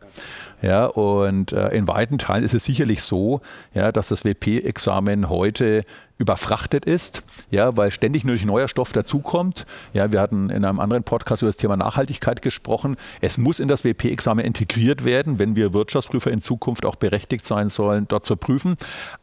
Ja, 0.61 0.87
und 0.87 1.53
äh, 1.53 1.71
in 1.71 1.89
weiten 1.89 2.19
Teilen 2.19 2.45
ist 2.45 2.55
es 2.55 2.65
sicherlich 2.65 3.03
so, 3.03 3.41
ja, 3.75 3.91
dass 3.91 4.09
das 4.09 4.25
WP-Examen 4.25 5.29
heute 5.29 5.85
überfrachtet 6.23 6.85
ist, 6.85 7.23
ja, 7.51 7.77
weil 7.77 7.91
ständig 7.91 8.25
nur 8.25 8.37
neuer 8.45 8.69
Stoff 8.69 8.93
dazukommt. 8.93 9.67
Ja, 9.93 10.13
wir 10.13 10.21
hatten 10.21 10.51
in 10.51 10.65
einem 10.65 10.81
anderen 10.81 11.03
Podcast 11.03 11.43
über 11.43 11.49
das 11.49 11.57
Thema 11.57 11.77
Nachhaltigkeit 11.77 12.43
gesprochen. 12.43 12.97
Es 13.21 13.39
muss 13.39 13.61
in 13.61 13.69
das 13.69 13.85
WP-Examen 13.85 14.45
integriert 14.45 15.05
werden, 15.05 15.39
wenn 15.39 15.57
wir 15.57 15.73
Wirtschaftsprüfer 15.73 16.31
in 16.31 16.41
Zukunft 16.41 16.87
auch 16.87 16.97
berechtigt 16.97 17.47
sein 17.47 17.69
sollen, 17.69 18.07
dort 18.09 18.25
zu 18.25 18.37
prüfen. 18.37 18.77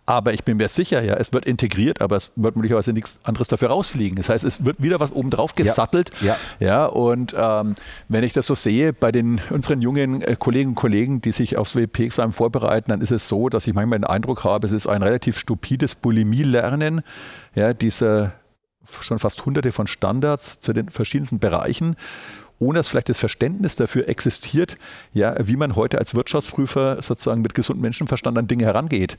Aber 0.06 0.34
ich 0.34 0.44
bin 0.44 0.58
mir 0.58 0.70
sicher, 0.70 1.04
ja, 1.04 1.16
es 1.16 1.34
wird 1.34 1.46
integriert, 1.46 2.02
aber 2.02 2.16
es 2.16 2.32
wird 2.36 2.56
möglicherweise 2.56 2.94
nichts 2.94 3.20
anderes 3.24 3.48
dafür 3.48 3.70
rausfliegen. 3.70 4.18
Das 4.18 4.30
heißt, 4.30 4.44
es 4.44 4.66
wird 4.66 4.82
wieder 4.82 5.00
was 5.00 5.12
obendrauf 5.12 5.54
gesattelt. 5.56 6.12
Ja. 6.22 6.36
Ja, 6.60 6.86
und 6.88 7.36
ähm, 7.38 7.76
wenn 8.08 8.24
ich 8.24 8.34
das 8.34 8.48
so 8.48 8.56
sehe 8.56 8.92
bei 8.92 9.12
den 9.12 9.40
unseren 9.50 9.82
jungen 9.82 10.22
äh, 10.22 10.36
Kolleginnen 10.38 10.72
und 10.72 10.76
Kollegen, 10.76 11.22
die 11.22 11.32
sich 11.32 11.58
aufs 11.58 11.76
WP-Examen 11.76 12.34
vorbereiten, 12.34 12.90
dann 12.90 13.02
ist 13.02 13.12
es 13.12 13.28
so, 13.28 13.50
dass 13.50 13.68
ich 13.68 13.74
manchmal 13.74 14.00
den 14.00 14.06
Eindruck 14.06 14.44
habe, 14.44 14.66
es 14.66 14.74
ist 14.74 14.88
ein 14.88 15.04
relativ 15.04 15.38
stupides 15.38 15.96
Bulimie-Lernen, 15.96 16.89
ja, 17.56 17.74
diese 17.74 18.32
schon 19.02 19.20
fast 19.20 19.46
hunderte 19.46 19.72
von 19.72 19.88
Standards 19.88 20.60
zu 20.60 20.74
den 20.74 20.90
verschiedensten 20.90 21.40
Bereichen, 21.40 21.96
ohne 22.60 22.80
dass 22.80 22.90
vielleicht 22.90 23.10
das 23.10 23.20
Verständnis 23.20 23.78
dafür 23.78 24.10
existiert, 24.10 24.76
ja, 25.14 25.36
wie 25.40 25.56
man 25.56 25.76
heute 25.76 25.98
als 25.98 26.14
Wirtschaftsprüfer 26.14 27.02
sozusagen 27.02 27.42
mit 27.42 27.56
gesundem 27.56 27.84
Menschenverstand 27.84 28.38
an 28.38 28.48
Dinge 28.48 28.66
herangeht. 28.66 29.18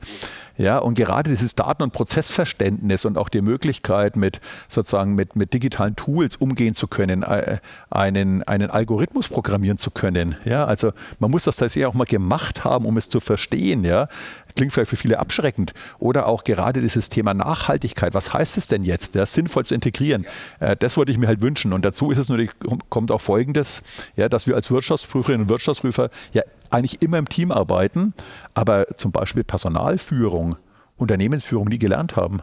Ja, 0.57 0.77
und 0.77 0.93
gerade 0.93 1.31
dieses 1.31 1.55
Daten- 1.55 1.81
und 1.81 1.91
Prozessverständnis 1.91 3.03
und 3.05 3.17
auch 3.17 3.29
die 3.29 3.41
Möglichkeit, 3.41 4.15
mit 4.15 4.41
sozusagen 4.67 5.15
mit, 5.15 5.35
mit 5.35 5.53
digitalen 5.53 5.95
Tools 5.95 6.35
umgehen 6.35 6.75
zu 6.75 6.87
können, 6.87 7.23
äh, 7.23 7.57
einen, 7.89 8.43
einen 8.43 8.69
Algorithmus 8.69 9.27
programmieren 9.27 9.79
zu 9.79 9.89
können. 9.89 10.35
Ja, 10.45 10.65
also 10.65 10.93
man 11.19 11.31
muss 11.31 11.45
das 11.45 11.57
tatsächlich 11.57 11.87
auch 11.87 11.95
mal 11.95 12.05
gemacht 12.05 12.63
haben, 12.63 12.85
um 12.85 12.95
es 12.97 13.09
zu 13.09 13.19
verstehen. 13.19 13.83
Ja, 13.83 14.07
klingt 14.55 14.73
vielleicht 14.73 14.89
für 14.89 14.95
viele 14.95 15.19
abschreckend. 15.19 15.73
Oder 15.99 16.27
auch 16.27 16.43
gerade 16.43 16.81
dieses 16.81 17.09
Thema 17.09 17.33
Nachhaltigkeit. 17.33 18.13
Was 18.13 18.33
heißt 18.33 18.57
es 18.57 18.67
denn 18.67 18.83
jetzt, 18.83 19.15
das 19.15 19.33
sinnvoll 19.33 19.65
zu 19.65 19.75
integrieren? 19.75 20.25
Äh, 20.59 20.75
das 20.75 20.97
wollte 20.97 21.11
ich 21.11 21.17
mir 21.17 21.27
halt 21.27 21.41
wünschen. 21.41 21.73
Und 21.73 21.85
dazu 21.85 22.11
ist 22.11 22.17
es 22.17 22.29
natürlich, 22.29 22.51
kommt 22.89 23.11
auch 23.11 23.21
Folgendes, 23.21 23.81
ja, 24.15 24.29
dass 24.29 24.47
wir 24.47 24.55
als 24.55 24.71
Wirtschaftsprüferinnen 24.71 25.43
und 25.43 25.49
Wirtschaftsprüfer 25.49 26.09
ja 26.33 26.43
eigentlich 26.69 27.01
immer 27.01 27.17
im 27.17 27.27
Team 27.27 27.51
arbeiten, 27.51 28.13
aber 28.53 28.87
zum 28.95 29.11
Beispiel 29.11 29.43
Personalführung, 29.43 30.55
Unternehmensführung 30.97 31.67
nie 31.67 31.79
gelernt 31.79 32.15
haben. 32.15 32.41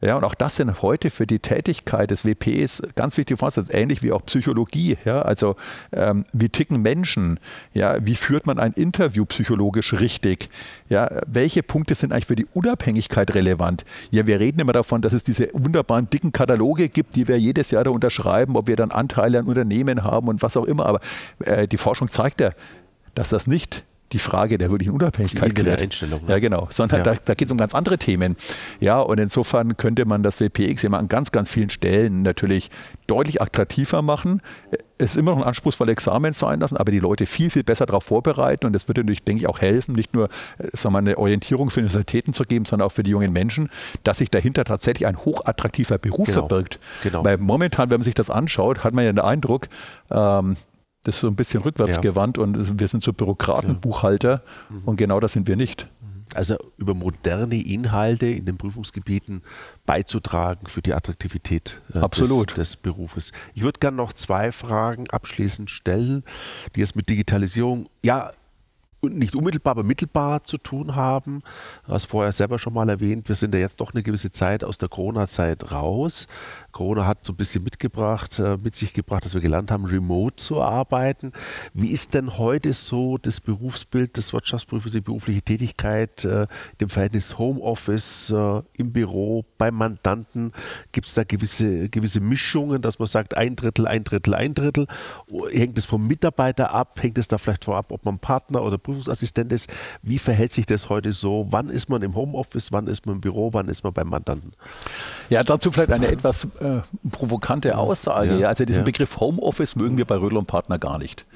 Ja, 0.00 0.16
und 0.16 0.24
auch 0.24 0.34
das 0.34 0.56
sind 0.56 0.82
heute 0.82 1.08
für 1.08 1.26
die 1.26 1.38
Tätigkeit 1.38 2.10
des 2.10 2.26
WPs 2.26 2.82
ganz 2.94 3.16
wichtige 3.16 3.38
Voraussetzungen, 3.38 3.80
ähnlich 3.80 4.02
wie 4.02 4.12
auch 4.12 4.22
Psychologie. 4.26 4.98
Ja, 5.04 5.22
also 5.22 5.56
ähm, 5.92 6.26
wie 6.32 6.50
ticken 6.50 6.82
Menschen? 6.82 7.40
Ja, 7.72 7.96
wie 8.04 8.14
führt 8.14 8.46
man 8.46 8.58
ein 8.58 8.72
Interview 8.72 9.24
psychologisch 9.24 9.94
richtig? 9.94 10.50
Ja, 10.90 11.10
welche 11.26 11.62
Punkte 11.62 11.94
sind 11.94 12.12
eigentlich 12.12 12.26
für 12.26 12.36
die 12.36 12.46
Unabhängigkeit 12.52 13.34
relevant? 13.34 13.86
Ja, 14.10 14.26
wir 14.26 14.40
reden 14.40 14.60
immer 14.60 14.74
davon, 14.74 15.00
dass 15.00 15.14
es 15.14 15.24
diese 15.24 15.48
wunderbaren 15.54 16.10
dicken 16.10 16.32
Kataloge 16.32 16.90
gibt, 16.90 17.16
die 17.16 17.26
wir 17.26 17.38
jedes 17.38 17.70
Jahr 17.70 17.84
da 17.84 17.90
unterschreiben, 17.90 18.56
ob 18.56 18.66
wir 18.66 18.76
dann 18.76 18.90
Anteile 18.90 19.38
an 19.38 19.46
Unternehmen 19.46 20.04
haben 20.04 20.28
und 20.28 20.42
was 20.42 20.56
auch 20.56 20.64
immer. 20.64 20.84
Aber 20.84 21.00
äh, 21.44 21.66
die 21.66 21.78
Forschung 21.78 22.08
zeigt 22.08 22.40
ja, 22.40 22.50
dass 23.14 23.30
das 23.30 23.46
nicht 23.46 23.84
die 24.12 24.18
Frage 24.18 24.58
der 24.58 24.70
wirklichen 24.70 24.92
Unabhängigkeit 24.92 25.56
Die 25.58 25.62
klärt. 25.62 25.82
Einstellung, 25.82 26.20
ne? 26.24 26.30
Ja, 26.32 26.38
genau. 26.38 26.68
Sondern 26.70 26.98
Ja. 26.98 27.04
da, 27.04 27.14
da 27.24 27.34
geht 27.34 27.46
es 27.46 27.52
um 27.52 27.58
ganz 27.58 27.74
andere 27.74 27.98
Themen. 27.98 28.36
Ja, 28.78 29.00
und 29.00 29.18
insofern 29.18 29.76
könnte 29.76 30.04
man 30.04 30.22
das 30.22 30.40
WPX 30.40 30.84
immer 30.84 30.98
an 30.98 31.08
ganz, 31.08 31.32
ganz 31.32 31.50
vielen 31.50 31.70
Stellen 31.70 32.22
natürlich 32.22 32.70
deutlich 33.08 33.42
attraktiver 33.42 34.02
machen. 34.02 34.40
Es 34.98 35.12
ist 35.12 35.16
immer 35.16 35.32
noch 35.32 35.38
ein 35.38 35.44
anspruchsvolles 35.44 35.90
Examen 35.92 36.32
sein 36.32 36.60
lassen, 36.60 36.76
aber 36.76 36.92
die 36.92 37.00
Leute 37.00 37.26
viel, 37.26 37.50
viel 37.50 37.64
besser 37.64 37.86
darauf 37.86 38.04
vorbereiten. 38.04 38.66
Und 38.66 38.72
das 38.74 38.86
würde 38.88 39.00
natürlich, 39.00 39.24
denke 39.24 39.42
ich, 39.42 39.48
auch 39.48 39.60
helfen, 39.60 39.94
nicht 39.96 40.14
nur 40.14 40.28
äh, 40.58 40.68
sagen 40.74 40.94
wir, 40.94 40.98
eine 40.98 41.18
Orientierung 41.18 41.70
für 41.70 41.80
Universitäten 41.80 42.32
zu 42.32 42.44
geben, 42.44 42.64
sondern 42.66 42.86
auch 42.86 42.92
für 42.92 43.02
die 43.02 43.10
jungen 43.10 43.32
Menschen, 43.32 43.68
dass 44.04 44.18
sich 44.18 44.30
dahinter 44.30 44.64
tatsächlich 44.64 45.06
ein 45.08 45.16
hochattraktiver 45.16 45.98
Beruf 45.98 46.28
Genau. 46.28 46.40
verbirgt. 46.46 46.78
Genau. 47.02 47.24
Weil 47.24 47.38
momentan, 47.38 47.90
wenn 47.90 47.98
man 47.98 48.04
sich 48.04 48.14
das 48.14 48.30
anschaut, 48.30 48.84
hat 48.84 48.94
man 48.94 49.04
ja 49.04 49.12
den 49.12 49.18
Eindruck, 49.18 49.68
ähm, 50.12 50.56
das 51.04 51.16
ist 51.16 51.20
so 51.20 51.28
ein 51.28 51.36
bisschen 51.36 51.62
rückwärts 51.62 51.96
Ja. 51.96 52.02
gewandt 52.02 52.38
und 52.38 52.78
wir 52.80 52.88
sind 52.88 53.02
so 53.02 53.12
Bürokraten, 53.12 53.80
Buchhalter 53.80 54.42
und 54.84 54.96
genau 54.96 55.20
das 55.20 55.32
sind 55.32 55.46
wir 55.48 55.56
nicht. 55.56 55.88
Also 56.34 56.56
über 56.78 56.94
moderne 56.94 57.62
Inhalte 57.62 58.26
in 58.26 58.46
den 58.46 58.56
Prüfungsgebieten 58.56 59.42
beizutragen 59.86 60.66
für 60.66 60.80
die 60.82 60.94
Attraktivität 60.94 61.80
äh, 61.94 61.98
Absolut. 61.98 62.50
Des, 62.56 62.70
des 62.70 62.76
Berufes. 62.78 63.30
Ich 63.54 63.62
würde 63.62 63.78
gerne 63.78 63.98
noch 63.98 64.12
zwei 64.14 64.50
Fragen 64.50 65.08
abschließend 65.10 65.70
stellen, 65.70 66.24
die 66.74 66.80
jetzt 66.80 66.96
mit 66.96 67.08
Digitalisierung, 67.08 67.86
ja, 68.02 68.30
nicht 69.02 69.36
unmittelbar, 69.36 69.72
aber 69.72 69.82
mittelbar 69.82 70.44
zu 70.44 70.56
tun 70.56 70.96
haben. 70.96 71.42
Du 71.86 71.92
hast 71.92 72.06
vorher 72.06 72.32
selber 72.32 72.58
schon 72.58 72.72
mal 72.72 72.88
erwähnt, 72.88 73.28
wir 73.28 73.36
sind 73.36 73.54
ja 73.54 73.60
jetzt 73.60 73.80
doch 73.80 73.92
eine 73.92 74.02
gewisse 74.02 74.30
Zeit 74.30 74.64
aus 74.64 74.78
der 74.78 74.88
Corona-Zeit 74.88 75.72
raus. 75.72 76.26
Corona 76.74 77.06
hat 77.06 77.24
so 77.24 77.32
ein 77.32 77.36
bisschen 77.36 77.62
mitgebracht, 77.62 78.38
äh, 78.40 78.58
mit 78.62 78.74
sich 78.74 78.92
gebracht, 78.92 79.24
dass 79.24 79.32
wir 79.32 79.40
gelernt 79.40 79.70
haben, 79.70 79.84
remote 79.84 80.36
zu 80.36 80.60
arbeiten. 80.60 81.32
Wie 81.72 81.90
ist 81.90 82.14
denn 82.14 82.36
heute 82.36 82.72
so 82.72 83.16
das 83.16 83.40
Berufsbild 83.40 84.16
des 84.16 84.32
Wirtschaftsprüfers, 84.32 84.90
die 84.90 85.00
berufliche 85.00 85.40
Tätigkeit, 85.40 86.24
äh, 86.24 86.46
dem 86.80 86.90
Verhältnis 86.90 87.38
Homeoffice 87.38 88.30
äh, 88.30 88.62
im 88.74 88.92
Büro, 88.92 89.44
beim 89.56 89.76
Mandanten? 89.76 90.52
Gibt 90.90 91.06
es 91.06 91.14
da 91.14 91.22
gewisse, 91.22 91.88
gewisse 91.88 92.18
Mischungen, 92.18 92.82
dass 92.82 92.98
man 92.98 93.06
sagt, 93.06 93.36
ein 93.36 93.54
Drittel, 93.54 93.86
ein 93.86 94.02
Drittel, 94.02 94.34
ein 94.34 94.54
Drittel? 94.54 94.88
Hängt 95.52 95.78
es 95.78 95.84
vom 95.84 96.04
Mitarbeiter 96.04 96.74
ab? 96.74 96.98
Hängt 97.00 97.18
es 97.18 97.28
da 97.28 97.38
vielleicht 97.38 97.64
vorab, 97.66 97.92
ob 97.92 98.04
man 98.04 98.18
Partner 98.18 98.64
oder 98.64 98.78
Prüfungsassistent 98.78 99.52
ist? 99.52 99.72
Wie 100.02 100.18
verhält 100.18 100.52
sich 100.52 100.66
das 100.66 100.88
heute 100.88 101.12
so? 101.12 101.46
Wann 101.50 101.70
ist 101.70 101.88
man 101.88 102.02
im 102.02 102.16
Homeoffice? 102.16 102.72
Wann 102.72 102.88
ist 102.88 103.06
man 103.06 103.14
im 103.14 103.20
Büro? 103.20 103.52
Wann 103.52 103.68
ist 103.68 103.84
man 103.84 103.92
beim 103.92 104.08
Mandanten? 104.08 104.54
Ja, 105.30 105.44
dazu 105.44 105.70
vielleicht 105.70 105.92
eine 105.92 106.08
etwas 106.08 106.48
äh, 106.64 107.08
provokante 107.10 107.76
Aussage. 107.78 108.38
Ja. 108.38 108.48
Also 108.48 108.64
diesen 108.64 108.80
ja. 108.80 108.84
Begriff 108.84 109.20
Homeoffice 109.20 109.76
mögen 109.76 109.98
wir 109.98 110.04
bei 110.04 110.16
Rödel 110.16 110.38
und 110.38 110.46
Partner 110.46 110.78
gar 110.78 110.98
nicht. 110.98 111.26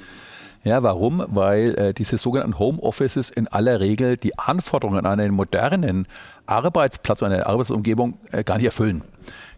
Ja, 0.65 0.83
warum? 0.83 1.25
Weil 1.29 1.75
äh, 1.79 1.95
diese 1.95 2.19
sogenannten 2.19 2.59
Homeoffices 2.59 3.31
in 3.31 3.47
aller 3.47 3.81
Regel 3.81 4.17
die 4.17 4.39
Anforderungen 4.39 5.07
an 5.07 5.21
einen 5.21 5.35
modernen 5.35 6.09
Arbeitsplatz, 6.47 7.23
an 7.23 7.33
eine 7.33 7.47
Arbeitsumgebung 7.47 8.19
äh, 8.33 8.43
gar 8.43 8.57
nicht 8.57 8.67
erfüllen 8.67 9.03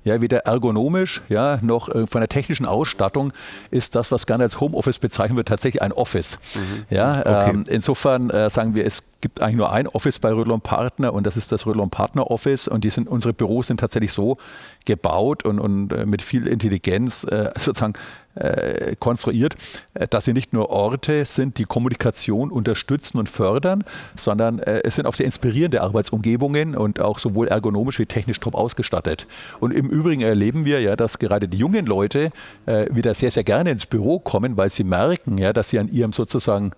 ja, 0.02 0.20
weder 0.20 0.38
ergonomisch, 0.46 1.22
ja, 1.28 1.58
noch 1.62 1.88
äh, 1.88 2.06
von 2.06 2.20
der 2.20 2.28
technischen 2.28 2.66
Ausstattung 2.66 3.32
ist 3.70 3.94
das, 3.94 4.10
was 4.12 4.26
gerne 4.26 4.44
als 4.44 4.60
Homeoffice 4.60 4.98
bezeichnet 4.98 5.36
wird, 5.36 5.48
tatsächlich 5.48 5.82
ein 5.82 5.92
Office. 5.92 6.38
Mhm. 6.54 6.84
Ja, 6.88 7.20
okay. 7.20 7.50
ähm, 7.50 7.64
insofern 7.68 8.30
äh, 8.30 8.48
sagen 8.48 8.74
wir, 8.74 8.86
es 8.86 9.04
gibt 9.20 9.42
eigentlich 9.42 9.56
nur 9.56 9.70
ein 9.70 9.86
Office 9.86 10.18
bei 10.18 10.32
Rödlon 10.32 10.62
Partner 10.62 11.12
und 11.12 11.26
das 11.26 11.36
ist 11.36 11.52
das 11.52 11.66
Rödlon 11.66 11.90
Partner 11.90 12.30
Office 12.30 12.68
und 12.68 12.84
die 12.84 12.90
sind, 12.90 13.08
unsere 13.08 13.34
Büros 13.34 13.66
sind 13.66 13.80
tatsächlich 13.80 14.12
so 14.12 14.38
gebaut 14.86 15.44
und, 15.44 15.58
und 15.58 15.92
äh, 15.92 16.06
mit 16.06 16.22
viel 16.22 16.46
Intelligenz 16.46 17.24
äh, 17.24 17.50
sozusagen 17.58 17.94
äh, 18.34 18.96
konstruiert, 18.96 19.56
äh, 19.94 20.06
dass 20.08 20.24
sie 20.24 20.32
nicht 20.32 20.52
nur 20.52 20.70
Orte 20.70 21.24
sind, 21.24 21.58
die 21.58 21.64
Kommunikation 21.64 22.50
unterstützen 22.50 23.18
und 23.18 23.28
fördern, 23.28 23.84
sondern 24.16 24.58
äh, 24.60 24.82
es 24.84 24.96
sind 24.96 25.06
auch 25.06 25.14
sehr 25.14 25.26
inspirierende 25.26 25.82
Arbeitsumgebungen 25.82 26.76
und 26.76 27.00
auch 27.00 27.18
sowohl 27.18 27.48
ergonomisch 27.48 27.98
wie 27.98 28.06
technisch 28.06 28.40
top 28.40 28.54
ausgestattet. 28.54 29.26
Und 29.58 29.72
im 29.72 29.88
Übrigen 29.88 30.22
erleben 30.22 30.64
wir 30.64 30.80
ja, 30.80 30.96
dass 30.96 31.18
gerade 31.18 31.48
die 31.48 31.58
jungen 31.58 31.86
Leute 31.86 32.30
äh, 32.66 32.86
wieder 32.90 33.14
sehr, 33.14 33.30
sehr 33.30 33.44
gerne 33.44 33.70
ins 33.70 33.86
Büro 33.86 34.18
kommen, 34.18 34.56
weil 34.56 34.70
sie 34.70 34.84
merken, 34.84 35.38
ja, 35.38 35.52
dass 35.52 35.70
sie 35.70 35.78
an 35.78 35.88
ihrem 35.88 36.12
sozusagen 36.12 36.72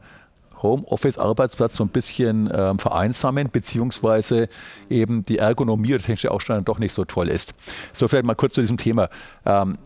Homeoffice-Arbeitsplatz 0.63 1.77
so 1.77 1.85
ein 1.85 1.89
bisschen 1.89 2.51
ähm, 2.55 2.79
vereinsamen, 2.79 3.51
beziehungsweise 3.51 4.49
eben 4.89 5.25
die 5.25 5.39
Ergonomie 5.39 5.95
oder 5.95 6.03
technische 6.03 6.31
Ausstattung 6.31 6.65
doch 6.65 6.79
nicht 6.79 6.93
so 6.93 7.05
toll 7.05 7.29
ist. 7.29 7.55
So 7.93 8.09
vielleicht 8.09 8.25
mal 8.25 8.35
kurz 8.35 8.55
zu 8.55 8.61
diesem 8.61 8.77
Thema. 8.77 9.09
Ähm, 9.45 9.79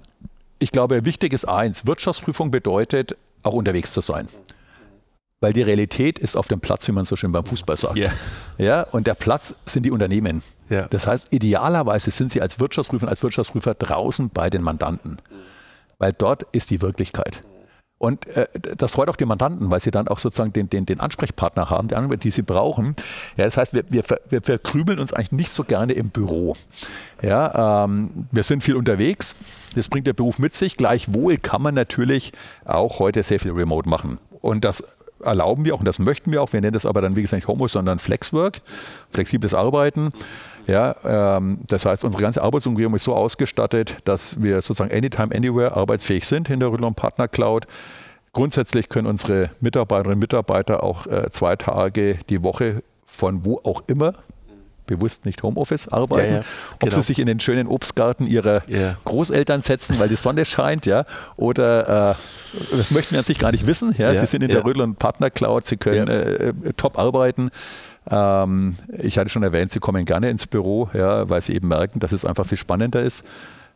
ich 0.59 0.73
glaube, 0.73 1.05
wichtig 1.05 1.33
ist 1.33 1.47
eins, 1.47 1.87
Wirtschaftsprüfung 1.87 2.51
bedeutet, 2.51 3.16
auch 3.42 3.53
unterwegs 3.53 3.92
zu 3.92 4.01
sein. 4.01 4.29
Weil 5.40 5.53
die 5.53 5.62
Realität 5.62 6.19
ist 6.19 6.35
auf 6.35 6.49
dem 6.49 6.61
Platz, 6.61 6.88
wie 6.88 6.92
man 6.92 7.05
so 7.05 7.14
schön 7.14 7.31
beim 7.31 7.45
Fußball 7.45 7.77
sagt. 7.77 7.97
Yeah. 7.97 8.12
Ja, 8.57 8.83
und 8.83 9.07
der 9.07 9.14
Platz 9.14 9.55
sind 9.66 9.85
die 9.85 9.90
Unternehmen. 9.90 10.42
Yeah. 10.71 10.88
Das 10.88 11.07
heißt, 11.07 11.33
idealerweise 11.33 12.11
sind 12.11 12.31
sie 12.31 12.40
als 12.40 12.59
Wirtschaftsprüfer, 12.59 13.07
als 13.07 13.23
Wirtschaftsprüfer 13.23 13.75
draußen 13.75 14.31
bei 14.31 14.49
den 14.49 14.62
Mandanten. 14.62 15.21
Weil 15.99 16.14
dort 16.14 16.45
ist 16.53 16.71
die 16.71 16.81
Wirklichkeit. 16.81 17.42
Und 17.98 18.26
äh, 18.26 18.46
das 18.76 18.92
freut 18.92 19.09
auch 19.09 19.16
die 19.16 19.24
Mandanten, 19.24 19.70
weil 19.70 19.80
sie 19.80 19.90
dann 19.90 20.06
auch 20.09 20.18
sozusagen 20.18 20.52
den, 20.52 20.68
den, 20.68 20.85
den 20.85 21.00
Ansprechpartner 21.00 21.70
haben, 21.70 21.88
die 21.88 21.94
Anwälte, 21.94 22.24
die 22.24 22.30
sie 22.30 22.42
brauchen. 22.42 22.94
Ja, 23.37 23.46
das 23.46 23.56
heißt, 23.56 23.72
wir, 23.72 23.85
wir, 23.88 24.04
wir 24.28 24.42
verkrübeln 24.42 24.98
uns 24.98 25.14
eigentlich 25.14 25.32
nicht 25.32 25.50
so 25.50 25.64
gerne 25.64 25.94
im 25.94 26.11
Büro. 26.11 26.56
Ja, 27.22 27.85
ähm, 27.85 28.26
wir 28.30 28.42
sind 28.42 28.62
viel 28.62 28.76
unterwegs. 28.76 29.37
Das 29.74 29.88
bringt 29.88 30.06
der 30.06 30.12
Beruf 30.12 30.38
mit 30.38 30.54
sich. 30.54 30.76
Gleichwohl 30.76 31.38
kann 31.38 31.62
man 31.62 31.74
natürlich 31.74 32.32
auch 32.66 32.98
heute 32.98 33.22
sehr 33.22 33.40
viel 33.40 33.52
remote 33.52 33.88
machen. 33.88 34.18
Und 34.42 34.64
das 34.64 34.85
erlauben 35.26 35.64
wir 35.64 35.74
auch 35.74 35.80
und 35.80 35.86
das 35.86 35.98
möchten 35.98 36.32
wir 36.32 36.42
auch. 36.42 36.52
Wir 36.52 36.60
nennen 36.60 36.72
das 36.72 36.86
aber 36.86 37.02
dann, 37.02 37.16
wie 37.16 37.22
gesagt, 37.22 37.42
nicht 37.42 37.48
Homo, 37.48 37.68
sondern 37.68 37.98
Flexwork, 37.98 38.62
flexibles 39.10 39.54
Arbeiten. 39.54 40.10
Ja, 40.66 40.96
ähm, 41.04 41.58
das 41.66 41.86
heißt, 41.86 42.04
unsere 42.04 42.22
ganze 42.22 42.42
Arbeitsumgebung 42.42 42.94
ist 42.94 43.04
so 43.04 43.14
ausgestattet, 43.14 43.96
dass 44.04 44.42
wir 44.42 44.56
sozusagen 44.62 44.92
anytime, 44.92 45.34
anywhere 45.34 45.76
arbeitsfähig 45.76 46.26
sind 46.26 46.50
in 46.50 46.60
der 46.60 46.72
Rüdlon 46.72 46.94
Partner 46.94 47.28
Cloud. 47.28 47.66
Grundsätzlich 48.32 48.88
können 48.88 49.06
unsere 49.06 49.50
Mitarbeiterinnen 49.60 50.16
und 50.16 50.20
Mitarbeiter 50.20 50.82
auch 50.82 51.06
äh, 51.06 51.30
zwei 51.30 51.56
Tage 51.56 52.18
die 52.28 52.42
Woche 52.42 52.82
von 53.04 53.44
wo 53.44 53.60
auch 53.62 53.82
immer 53.86 54.14
bewusst 54.87 55.27
nicht 55.27 55.42
Homeoffice 55.42 55.88
arbeiten, 55.88 56.31
ja, 56.31 56.37
ja, 56.37 56.44
ob 56.75 56.81
genau. 56.81 56.94
sie 56.94 57.03
sich 57.03 57.18
in 57.18 57.27
den 57.27 57.40
schönen 57.40 57.66
Obstgarten 57.66 58.27
ihrer 58.27 58.62
ja. 58.68 58.96
Großeltern 59.05 59.61
setzen, 59.61 59.99
weil 59.99 60.09
die 60.09 60.16
Sonne 60.16 60.44
scheint, 60.44 60.87
ja, 60.87 61.05
oder 61.37 62.12
äh, 62.12 62.14
das 62.77 62.90
möchten 62.90 63.12
wir 63.12 63.18
an 63.18 63.25
sich 63.25 63.38
gar 63.38 63.53
nicht 63.53 63.66
wissen. 63.66 63.94
Ja, 63.99 64.14
sie 64.14 64.27
sind 64.27 64.42
in 64.42 64.49
der 64.49 64.64
Rödler 64.64 64.87
Partner 64.99 65.31
Cloud, 65.31 65.66
sie 65.66 65.77
können 65.77 66.09
äh, 66.09 66.53
top 66.77 66.99
arbeiten. 66.99 67.51
Ähm, 68.09 68.77
ich 68.99 69.18
hatte 69.18 69.31
schon 69.31 69.42
erwähnt, 69.42 69.70
sie 69.70 69.81
kommen 69.81 70.05
gerne 70.05 70.31
ins 70.31 70.46
Büro, 70.46 70.88
ja, 70.92 71.29
weil 71.29 71.40
sie 71.40 71.55
eben 71.55 71.68
merken, 71.68 72.01
dass 72.01 72.12
es 72.12 72.25
einfach 72.25 72.46
viel 72.46 72.59
spannender 72.59 73.03
ist. 73.03 73.25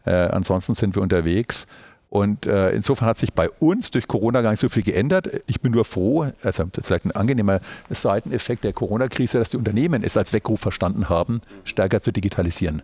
Äh, 0.05 0.12
ansonsten 0.12 0.75
sind 0.75 0.94
wir 0.94 1.03
unterwegs. 1.03 1.66
Und 2.11 2.46
äh, 2.46 2.73
insofern 2.73 3.07
hat 3.07 3.18
sich 3.18 3.33
bei 3.33 3.49
uns 3.49 3.92
durch 3.92 4.09
Corona 4.09 4.42
gar 4.42 4.51
nicht 4.51 4.59
so 4.59 4.68
viel 4.68 4.83
geändert. 4.83 5.31
Ich 5.46 5.61
bin 5.61 5.70
nur 5.73 5.85
froh, 5.85 6.27
also 6.42 6.64
vielleicht 6.83 7.05
ein 7.05 7.12
angenehmer 7.12 7.61
Seiteneffekt 7.88 8.64
der 8.64 8.73
Corona-Krise, 8.73 9.38
dass 9.38 9.51
die 9.51 9.57
Unternehmen 9.57 10.03
es 10.03 10.16
als 10.16 10.33
Weckruf 10.33 10.61
verstanden 10.61 11.09
haben, 11.09 11.40
stärker 11.64 12.01
zu 12.01 12.12
digitalisieren. 12.12 12.83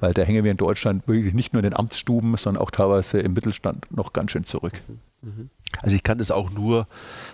Weil 0.00 0.14
da 0.14 0.22
hängen 0.22 0.44
wir 0.44 0.50
in 0.50 0.56
Deutschland 0.56 1.06
wirklich 1.06 1.34
nicht 1.34 1.52
nur 1.52 1.62
in 1.62 1.70
den 1.70 1.76
Amtsstuben, 1.76 2.36
sondern 2.38 2.62
auch 2.62 2.70
teilweise 2.70 3.20
im 3.20 3.34
Mittelstand 3.34 3.86
noch 3.90 4.14
ganz 4.14 4.30
schön 4.30 4.44
zurück. 4.44 4.80
Mhm. 5.20 5.50
Also 5.82 5.96
ich 5.96 6.02
kann 6.02 6.18
das 6.18 6.30
auch 6.30 6.50
nur 6.50 6.86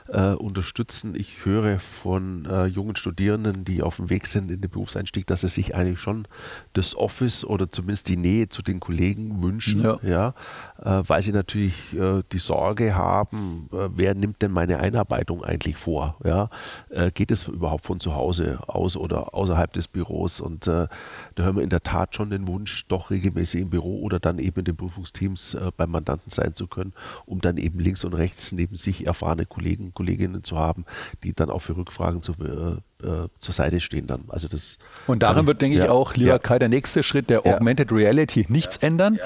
äh, 0.09 0.33
unterstützen. 0.33 1.15
Ich 1.15 1.45
höre 1.45 1.81
von 1.81 2.47
äh, 2.47 2.67
jungen 2.67 2.97
Studierenden, 2.97 3.65
die 3.65 3.83
auf 3.83 3.97
dem 3.97 4.11
Weg 4.11 4.27
sind 4.27 4.51
in 4.51 4.61
den 4.61 4.71
Berufseinstieg, 4.71 5.27
dass 5.27 5.43
sie 5.43 5.49
sich 5.49 5.75
eigentlich 5.75 6.01
schon 6.01 6.27
das 6.73 6.95
Office 6.97 7.45
oder 7.45 7.71
zumindest 7.71 8.09
die 8.09 8.17
Nähe 8.17 8.49
zu 8.49 8.63
den 8.63 8.81
Kollegen 8.81 9.43
wünschen, 9.43 9.83
ja, 9.83 9.99
ja 10.03 10.35
äh, 10.83 11.03
weil 11.07 11.23
sie 11.23 11.33
natürlich 11.33 11.97
äh, 11.97 12.23
die 12.33 12.39
Sorge 12.39 12.95
haben, 12.95 13.69
äh, 13.73 13.89
wer 13.95 14.15
nimmt 14.15 14.43
denn 14.43 14.53
meine 14.53 14.81
Einarbeitung 14.81 15.45
eigentlich 15.45 15.77
vor? 15.77 16.17
Ja? 16.25 16.51
Äh, 16.91 17.11
geht 17.11 17.31
es 17.31 17.49
überhaupt 17.49 17.85
von 17.85 18.01
zu 18.01 18.15
Hause 18.15 18.59
aus 18.67 18.97
oder 18.97 19.35
außerhalb 19.35 19.73
des 19.73 19.89
Büros? 19.89 20.41
Und 20.41 20.67
da 20.67 20.89
hören 21.37 21.57
wir 21.57 21.63
in 21.63 21.71
der 21.71 21.83
Tat 21.83 22.15
schon 22.15 22.31
den 22.31 22.47
Wunsch, 22.47 22.87
doch 22.89 23.11
regelmäßig 23.11 23.63
im 23.63 23.71
Büro 23.71 24.01
oder 24.01 24.19
dann 24.19 24.39
eben 24.39 24.61
in 24.61 24.65
den 24.65 24.77
Prüfungsteams 24.77 25.57
beim 25.77 25.91
Mandanten 25.91 26.31
sein 26.31 26.55
zu 26.55 26.67
können, 26.67 26.93
um 27.27 27.41
dann 27.41 27.57
eben 27.57 27.79
links 27.79 28.05
und 28.05 28.15
rechts 28.15 28.30
rechts 28.31 28.53
neben 28.53 28.77
sich 28.77 29.07
erfahrene 29.07 29.47
Kollegen, 29.47 29.93
Kolleginnen 29.95 30.45
zu 30.45 30.59
haben, 30.59 30.85
die 31.25 31.33
dann 31.33 31.51
auch 31.51 31.61
für 31.61 31.77
Rückfragen 31.77 32.23
zu, 32.23 32.33
äh, 32.33 33.07
äh, 33.07 33.29
zur 33.39 33.55
Seite 33.55 33.81
stehen 33.81 34.07
dann. 34.07 34.25
Also 34.29 34.49
das 34.49 34.79
und 35.07 35.23
daran 35.23 35.47
wird, 35.47 35.63
denke 35.63 35.79
ja, 35.79 35.85
ich, 35.85 35.91
auch, 35.91 36.15
lieber 36.15 36.31
ja. 36.31 36.39
Kai, 36.39 36.59
der 36.59 36.69
nächste 36.69 37.03
Schritt 37.03 37.31
der 37.31 37.43
ja. 37.45 37.55
Augmented 37.55 37.93
Reality 37.93 38.47
nichts 38.49 38.77
ändern. 38.77 39.19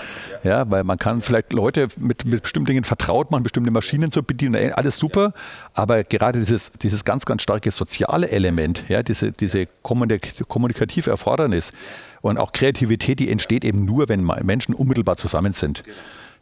Ja, 0.43 0.71
weil 0.71 0.85
man 0.85 0.99
kann 0.99 1.21
vielleicht 1.21 1.53
Leute 1.53 1.89
mit, 1.99 2.25
mit 2.25 2.43
bestimmten 2.43 2.67
Dingen 2.67 2.85
vertraut 2.85 3.31
machen, 3.31 3.43
bestimmte 3.43 3.73
Maschinen 3.73 4.11
zu 4.11 4.23
bedienen, 4.23 4.73
alles 4.73 4.99
super. 4.99 5.33
Aber 5.75 6.03
gerade 6.03 6.41
dieses, 6.41 6.73
dieses 6.73 7.05
ganz, 7.05 7.25
ganz 7.25 7.43
starke 7.43 7.71
soziale 7.71 8.31
Element, 8.31 8.85
ja, 8.89 9.03
diese, 9.03 9.33
diese 9.33 9.67
kommunikative 9.83 11.11
Erfordernis 11.11 11.73
und 12.23 12.39
auch 12.39 12.53
Kreativität, 12.53 13.19
die 13.19 13.31
entsteht 13.31 13.65
eben 13.65 13.85
nur, 13.85 14.09
wenn 14.09 14.23
Menschen 14.23 14.75
unmittelbar 14.75 15.17
zusammen 15.17 15.53
sind. 15.53 15.85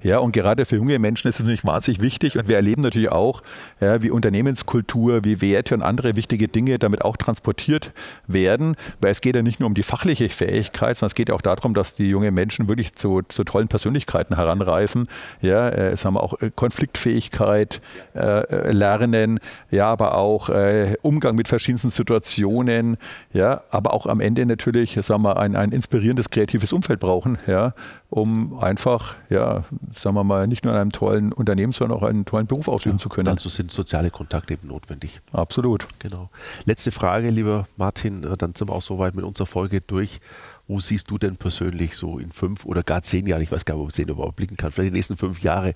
Ja, 0.02 0.18
und 0.18 0.32
gerade 0.32 0.64
für 0.64 0.76
junge 0.76 0.98
Menschen 0.98 1.28
ist 1.28 1.36
es 1.36 1.40
natürlich 1.40 1.64
wahnsinnig 1.64 2.00
wichtig. 2.00 2.36
Und 2.36 2.48
wir 2.48 2.56
erleben 2.56 2.82
natürlich 2.82 3.10
auch, 3.10 3.42
ja, 3.80 4.02
wie 4.02 4.10
Unternehmenskultur, 4.10 5.24
wie 5.24 5.40
Werte 5.40 5.74
und 5.74 5.82
andere 5.82 6.16
wichtige 6.16 6.48
Dinge 6.48 6.78
damit 6.78 7.04
auch 7.04 7.16
transportiert 7.16 7.92
werden. 8.26 8.76
Weil 9.00 9.12
es 9.12 9.20
geht 9.20 9.36
ja 9.36 9.42
nicht 9.42 9.60
nur 9.60 9.68
um 9.68 9.74
die 9.74 9.82
fachliche 9.82 10.28
Fähigkeit, 10.28 10.96
sondern 10.96 11.08
es 11.08 11.14
geht 11.14 11.28
ja 11.28 11.34
auch 11.34 11.42
darum, 11.42 11.74
dass 11.74 11.94
die 11.94 12.08
jungen 12.08 12.34
Menschen 12.34 12.68
wirklich 12.68 12.94
zu, 12.94 13.22
zu 13.28 13.44
tollen 13.44 13.68
Persönlichkeiten 13.68 14.36
heranreifen. 14.36 15.08
Ja, 15.40 15.68
äh, 15.68 15.90
es 15.90 16.04
haben 16.04 16.16
auch 16.16 16.40
äh, 16.40 16.50
Konfliktfähigkeit 16.54 17.80
äh, 18.14 18.72
lernen, 18.72 19.40
ja, 19.70 19.86
aber 19.86 20.16
auch 20.16 20.48
äh, 20.48 20.96
Umgang 21.02 21.36
mit 21.36 21.48
verschiedensten 21.48 21.90
Situationen, 21.90 22.96
ja, 23.32 23.62
aber 23.70 23.92
auch 23.92 24.06
am 24.06 24.20
Ende 24.20 24.46
natürlich, 24.46 24.98
sagen 25.00 25.22
wir, 25.22 25.36
ein, 25.36 25.56
ein 25.56 25.72
inspirierendes 25.72 26.30
kreatives 26.30 26.72
Umfeld 26.72 27.00
brauchen, 27.00 27.38
ja, 27.46 27.74
um 28.12 28.58
einfach, 28.58 29.16
ja, 29.30 29.64
sagen 29.94 30.14
wir 30.14 30.22
mal, 30.22 30.46
nicht 30.46 30.66
nur 30.66 30.74
in 30.74 30.78
einem 30.78 30.92
tollen 30.92 31.32
Unternehmen, 31.32 31.72
sondern 31.72 31.96
auch 31.96 32.02
einen 32.02 32.26
tollen 32.26 32.46
Beruf 32.46 32.68
ausüben 32.68 32.98
ja, 32.98 33.02
zu 33.02 33.08
können. 33.08 33.24
Dazu 33.24 33.48
sind 33.48 33.72
soziale 33.72 34.10
Kontakte 34.10 34.52
eben 34.52 34.68
notwendig. 34.68 35.22
Absolut. 35.32 35.86
Genau. 35.98 36.28
Letzte 36.66 36.90
Frage, 36.92 37.30
lieber 37.30 37.66
Martin, 37.78 38.22
äh, 38.24 38.36
dann 38.36 38.54
sind 38.54 38.68
wir 38.68 38.74
auch 38.74 38.82
soweit 38.82 39.14
mit 39.14 39.24
unserer 39.24 39.46
Folge 39.46 39.80
durch. 39.80 40.20
Wo 40.68 40.78
siehst 40.78 41.10
du 41.10 41.16
denn 41.16 41.36
persönlich 41.36 41.96
so 41.96 42.18
in 42.18 42.32
fünf 42.32 42.66
oder 42.66 42.82
gar 42.82 43.00
zehn 43.02 43.26
Jahren, 43.26 43.40
ich 43.40 43.50
weiß 43.50 43.64
gar 43.64 43.76
nicht, 43.76 43.82
ob 43.82 43.88
ich 43.88 43.94
zehn 43.94 44.08
überhaupt 44.08 44.36
blicken 44.36 44.58
kann, 44.58 44.72
vielleicht 44.72 44.92
die 44.92 44.96
nächsten 44.96 45.16
fünf 45.16 45.40
Jahre 45.40 45.72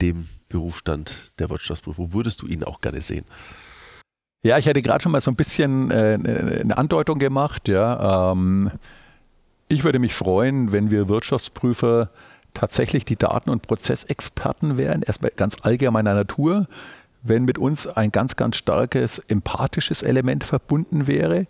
dem 0.00 0.26
Berufsstand 0.48 1.34
der 1.38 1.50
Wirtschaftsprüfung? 1.50 2.12
Wo 2.12 2.18
würdest 2.18 2.42
du 2.42 2.48
ihn 2.48 2.64
auch 2.64 2.80
gerne 2.80 3.00
sehen? 3.00 3.26
Ja, 4.42 4.58
ich 4.58 4.66
hätte 4.66 4.82
gerade 4.82 5.04
schon 5.04 5.12
mal 5.12 5.20
so 5.20 5.30
ein 5.30 5.36
bisschen 5.36 5.92
äh, 5.92 6.18
ne, 6.18 6.60
eine 6.62 6.78
Andeutung 6.78 7.20
gemacht. 7.20 7.68
Ja. 7.68 8.32
Ähm, 8.32 8.72
ich 9.68 9.84
würde 9.84 9.98
mich 9.98 10.14
freuen, 10.14 10.72
wenn 10.72 10.90
wir 10.90 11.08
Wirtschaftsprüfer 11.08 12.10
tatsächlich 12.54 13.04
die 13.04 13.16
Daten- 13.16 13.50
und 13.50 13.62
Prozessexperten 13.62 14.78
wären, 14.78 15.02
erstmal 15.02 15.32
ganz 15.34 15.58
allgemeiner 15.62 16.14
Natur, 16.14 16.66
wenn 17.22 17.44
mit 17.44 17.58
uns 17.58 17.86
ein 17.86 18.12
ganz, 18.12 18.36
ganz 18.36 18.56
starkes 18.56 19.18
empathisches 19.18 20.02
Element 20.02 20.44
verbunden 20.44 21.06
wäre. 21.06 21.46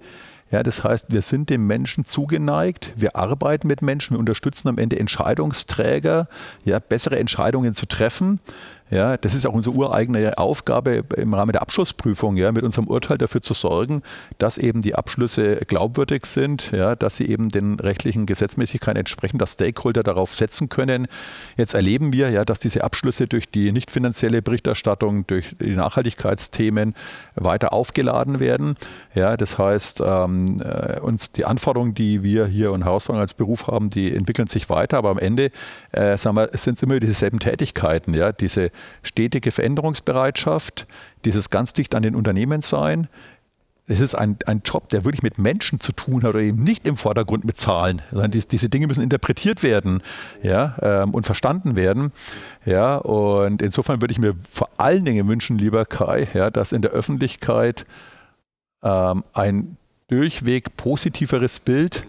Ja, 0.50 0.62
das 0.62 0.84
heißt, 0.84 1.12
wir 1.12 1.22
sind 1.22 1.50
dem 1.50 1.66
Menschen 1.66 2.04
zugeneigt, 2.04 2.92
wir 2.96 3.16
arbeiten 3.16 3.66
mit 3.66 3.82
Menschen, 3.82 4.14
wir 4.14 4.20
unterstützen 4.20 4.68
am 4.68 4.78
Ende 4.78 4.98
Entscheidungsträger, 4.98 6.28
ja, 6.64 6.78
bessere 6.78 7.18
Entscheidungen 7.18 7.74
zu 7.74 7.86
treffen. 7.86 8.40
Ja, 8.88 9.16
das 9.16 9.34
ist 9.34 9.44
auch 9.46 9.52
unsere 9.52 9.74
ureigene 9.74 10.38
Aufgabe 10.38 11.02
im 11.16 11.34
Rahmen 11.34 11.50
der 11.50 11.62
Abschlussprüfung, 11.62 12.36
ja, 12.36 12.52
mit 12.52 12.62
unserem 12.62 12.86
Urteil 12.86 13.18
dafür 13.18 13.42
zu 13.42 13.52
sorgen, 13.52 14.02
dass 14.38 14.58
eben 14.58 14.80
die 14.80 14.94
Abschlüsse 14.94 15.56
glaubwürdig 15.66 16.24
sind, 16.24 16.70
ja, 16.70 16.94
dass 16.94 17.16
sie 17.16 17.28
eben 17.28 17.48
den 17.48 17.80
rechtlichen 17.80 18.26
Gesetzmäßigkeiten 18.26 19.00
entsprechen, 19.00 19.38
dass 19.38 19.54
Stakeholder 19.54 20.04
darauf 20.04 20.36
setzen 20.36 20.68
können. 20.68 21.08
Jetzt 21.56 21.74
erleben 21.74 22.12
wir 22.12 22.30
ja, 22.30 22.44
dass 22.44 22.60
diese 22.60 22.84
Abschlüsse 22.84 23.26
durch 23.26 23.50
die 23.50 23.72
nicht 23.72 23.90
finanzielle 23.90 24.40
Berichterstattung, 24.40 25.26
durch 25.26 25.56
die 25.60 25.74
Nachhaltigkeitsthemen 25.74 26.94
weiter 27.34 27.72
aufgeladen 27.72 28.38
werden. 28.38 28.76
Ja, 29.16 29.36
das 29.36 29.58
heißt, 29.58 30.00
ähm, 30.04 30.62
äh, 30.62 31.00
uns 31.00 31.32
die 31.32 31.44
Anforderungen, 31.44 31.94
die 31.94 32.22
wir 32.22 32.46
hier 32.46 32.70
und 32.70 32.84
Herausforderungen 32.84 33.22
als 33.22 33.34
Beruf 33.34 33.66
haben, 33.66 33.90
die 33.90 34.14
entwickeln 34.14 34.46
sich 34.46 34.70
weiter, 34.70 34.98
aber 34.98 35.10
am 35.10 35.18
Ende 35.18 35.50
äh, 35.90 36.16
sind 36.16 36.74
es 36.74 36.82
immer 36.82 37.00
dieselben 37.00 37.40
Tätigkeiten, 37.40 38.14
ja, 38.14 38.30
diese 38.30 38.70
stetige 39.02 39.50
Veränderungsbereitschaft, 39.50 40.86
dieses 41.24 41.50
ganz 41.50 41.72
dicht 41.72 41.94
an 41.94 42.02
den 42.02 42.14
Unternehmen 42.14 42.62
sein. 42.62 43.08
Es 43.88 44.00
ist 44.00 44.16
ein, 44.16 44.36
ein 44.46 44.62
Job, 44.64 44.88
der 44.88 45.04
wirklich 45.04 45.22
mit 45.22 45.38
Menschen 45.38 45.78
zu 45.78 45.92
tun 45.92 46.24
hat 46.24 46.30
oder 46.30 46.40
eben 46.40 46.64
nicht 46.64 46.86
im 46.88 46.96
Vordergrund 46.96 47.44
mit 47.44 47.56
Zahlen, 47.56 48.02
sondern 48.10 48.32
die, 48.32 48.40
diese 48.40 48.68
Dinge 48.68 48.88
müssen 48.88 49.02
interpretiert 49.02 49.62
werden 49.62 50.02
ja, 50.42 50.76
ähm, 50.82 51.14
und 51.14 51.24
verstanden 51.24 51.76
werden. 51.76 52.12
Ja, 52.64 52.96
und 52.96 53.62
insofern 53.62 54.00
würde 54.00 54.10
ich 54.10 54.18
mir 54.18 54.34
vor 54.50 54.70
allen 54.76 55.04
Dingen 55.04 55.28
wünschen, 55.28 55.56
lieber 55.56 55.84
Kai, 55.84 56.26
ja, 56.34 56.50
dass 56.50 56.72
in 56.72 56.82
der 56.82 56.90
Öffentlichkeit 56.90 57.86
ähm, 58.82 59.22
ein 59.32 59.76
durchweg 60.08 60.76
positiveres 60.76 61.60
Bild 61.60 62.06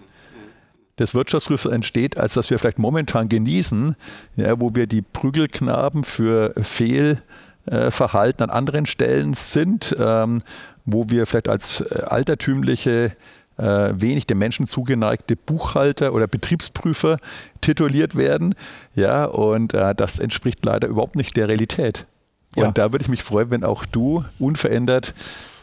des 0.99 1.13
Wirtschaftsprüfers 1.13 1.71
entsteht, 1.71 2.17
als 2.17 2.33
dass 2.33 2.49
wir 2.49 2.59
vielleicht 2.59 2.79
momentan 2.79 3.29
genießen, 3.29 3.95
ja, 4.35 4.59
wo 4.59 4.73
wir 4.73 4.87
die 4.87 5.01
Prügelknaben 5.01 6.03
für 6.03 6.53
Fehlverhalten 6.61 8.43
an 8.43 8.49
anderen 8.49 8.85
Stellen 8.85 9.33
sind, 9.33 9.95
ähm, 9.99 10.41
wo 10.85 11.09
wir 11.09 11.25
vielleicht 11.25 11.49
als 11.49 11.81
äh, 11.81 12.03
altertümliche 12.07 13.15
äh, 13.57 13.93
wenig 13.95 14.27
dem 14.27 14.37
Menschen 14.37 14.67
zugeneigte 14.67 15.35
Buchhalter 15.35 16.13
oder 16.13 16.27
Betriebsprüfer 16.27 17.17
tituliert 17.61 18.15
werden. 18.15 18.55
Ja, 18.95 19.25
und 19.25 19.73
äh, 19.73 19.93
das 19.95 20.19
entspricht 20.19 20.63
leider 20.65 20.87
überhaupt 20.87 21.15
nicht 21.15 21.35
der 21.35 21.47
Realität. 21.47 22.05
Ja. 22.55 22.67
Und 22.67 22.77
da 22.77 22.91
würde 22.91 23.03
ich 23.03 23.09
mich 23.09 23.23
freuen, 23.23 23.51
wenn 23.51 23.63
auch 23.63 23.85
du 23.85 24.25
unverändert 24.39 25.13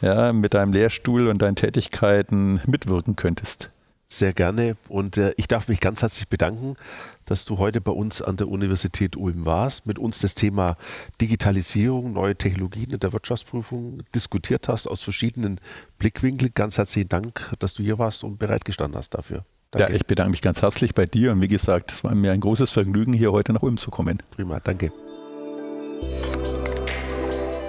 ja, 0.00 0.32
mit 0.32 0.54
deinem 0.54 0.72
Lehrstuhl 0.72 1.28
und 1.28 1.40
deinen 1.40 1.56
Tätigkeiten 1.56 2.60
mitwirken 2.66 3.16
könntest. 3.16 3.70
Sehr 4.14 4.32
gerne 4.32 4.76
und 4.88 5.16
äh, 5.16 5.34
ich 5.36 5.48
darf 5.48 5.66
mich 5.66 5.80
ganz 5.80 6.00
herzlich 6.00 6.28
bedanken, 6.28 6.76
dass 7.24 7.44
du 7.44 7.58
heute 7.58 7.80
bei 7.80 7.90
uns 7.90 8.22
an 8.22 8.36
der 8.36 8.46
Universität 8.46 9.16
Ulm 9.16 9.44
warst, 9.44 9.86
mit 9.86 9.98
uns 9.98 10.20
das 10.20 10.36
Thema 10.36 10.76
Digitalisierung, 11.20 12.12
neue 12.12 12.36
Technologien 12.36 12.90
in 12.90 13.00
der 13.00 13.12
Wirtschaftsprüfung 13.12 14.04
diskutiert 14.14 14.68
hast 14.68 14.86
aus 14.86 15.02
verschiedenen 15.02 15.60
Blickwinkeln. 15.98 16.52
Ganz 16.54 16.78
herzlichen 16.78 17.08
Dank, 17.08 17.54
dass 17.58 17.74
du 17.74 17.82
hier 17.82 17.98
warst 17.98 18.22
und 18.22 18.38
bereit 18.38 18.64
gestanden 18.64 18.96
hast 18.96 19.14
dafür. 19.14 19.44
Danke. 19.72 19.90
Ja, 19.90 19.96
ich 19.96 20.06
bedanke 20.06 20.30
mich 20.30 20.42
ganz 20.42 20.62
herzlich 20.62 20.94
bei 20.94 21.06
dir 21.06 21.32
und 21.32 21.40
wie 21.40 21.48
gesagt, 21.48 21.90
es 21.90 22.04
war 22.04 22.14
mir 22.14 22.30
ein 22.30 22.40
großes 22.40 22.70
Vergnügen, 22.70 23.14
hier 23.14 23.32
heute 23.32 23.52
nach 23.52 23.62
Ulm 23.62 23.78
zu 23.78 23.90
kommen. 23.90 24.22
Prima, 24.30 24.60
danke. 24.60 24.92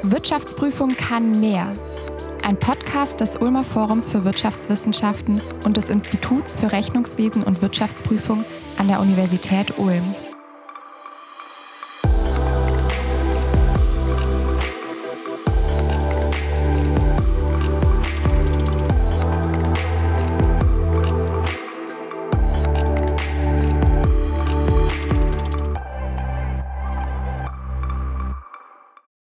Wirtschaftsprüfung 0.04 0.96
kann 0.96 1.40
mehr. 1.40 1.74
Ein 2.46 2.60
Podcast 2.60 3.22
des 3.22 3.38
Ulmer 3.38 3.64
Forums 3.64 4.12
für 4.12 4.24
Wirtschaftswissenschaften 4.24 5.42
und 5.64 5.78
des 5.78 5.90
Instituts 5.90 6.56
für 6.56 6.72
Rechnungswesen 6.72 7.44
und 7.44 7.64
Wirtschaftsprüfung 7.64 8.46
an 8.78 8.88
der 8.88 9.00
Universität 9.00 9.80
Ulm. 9.80 10.04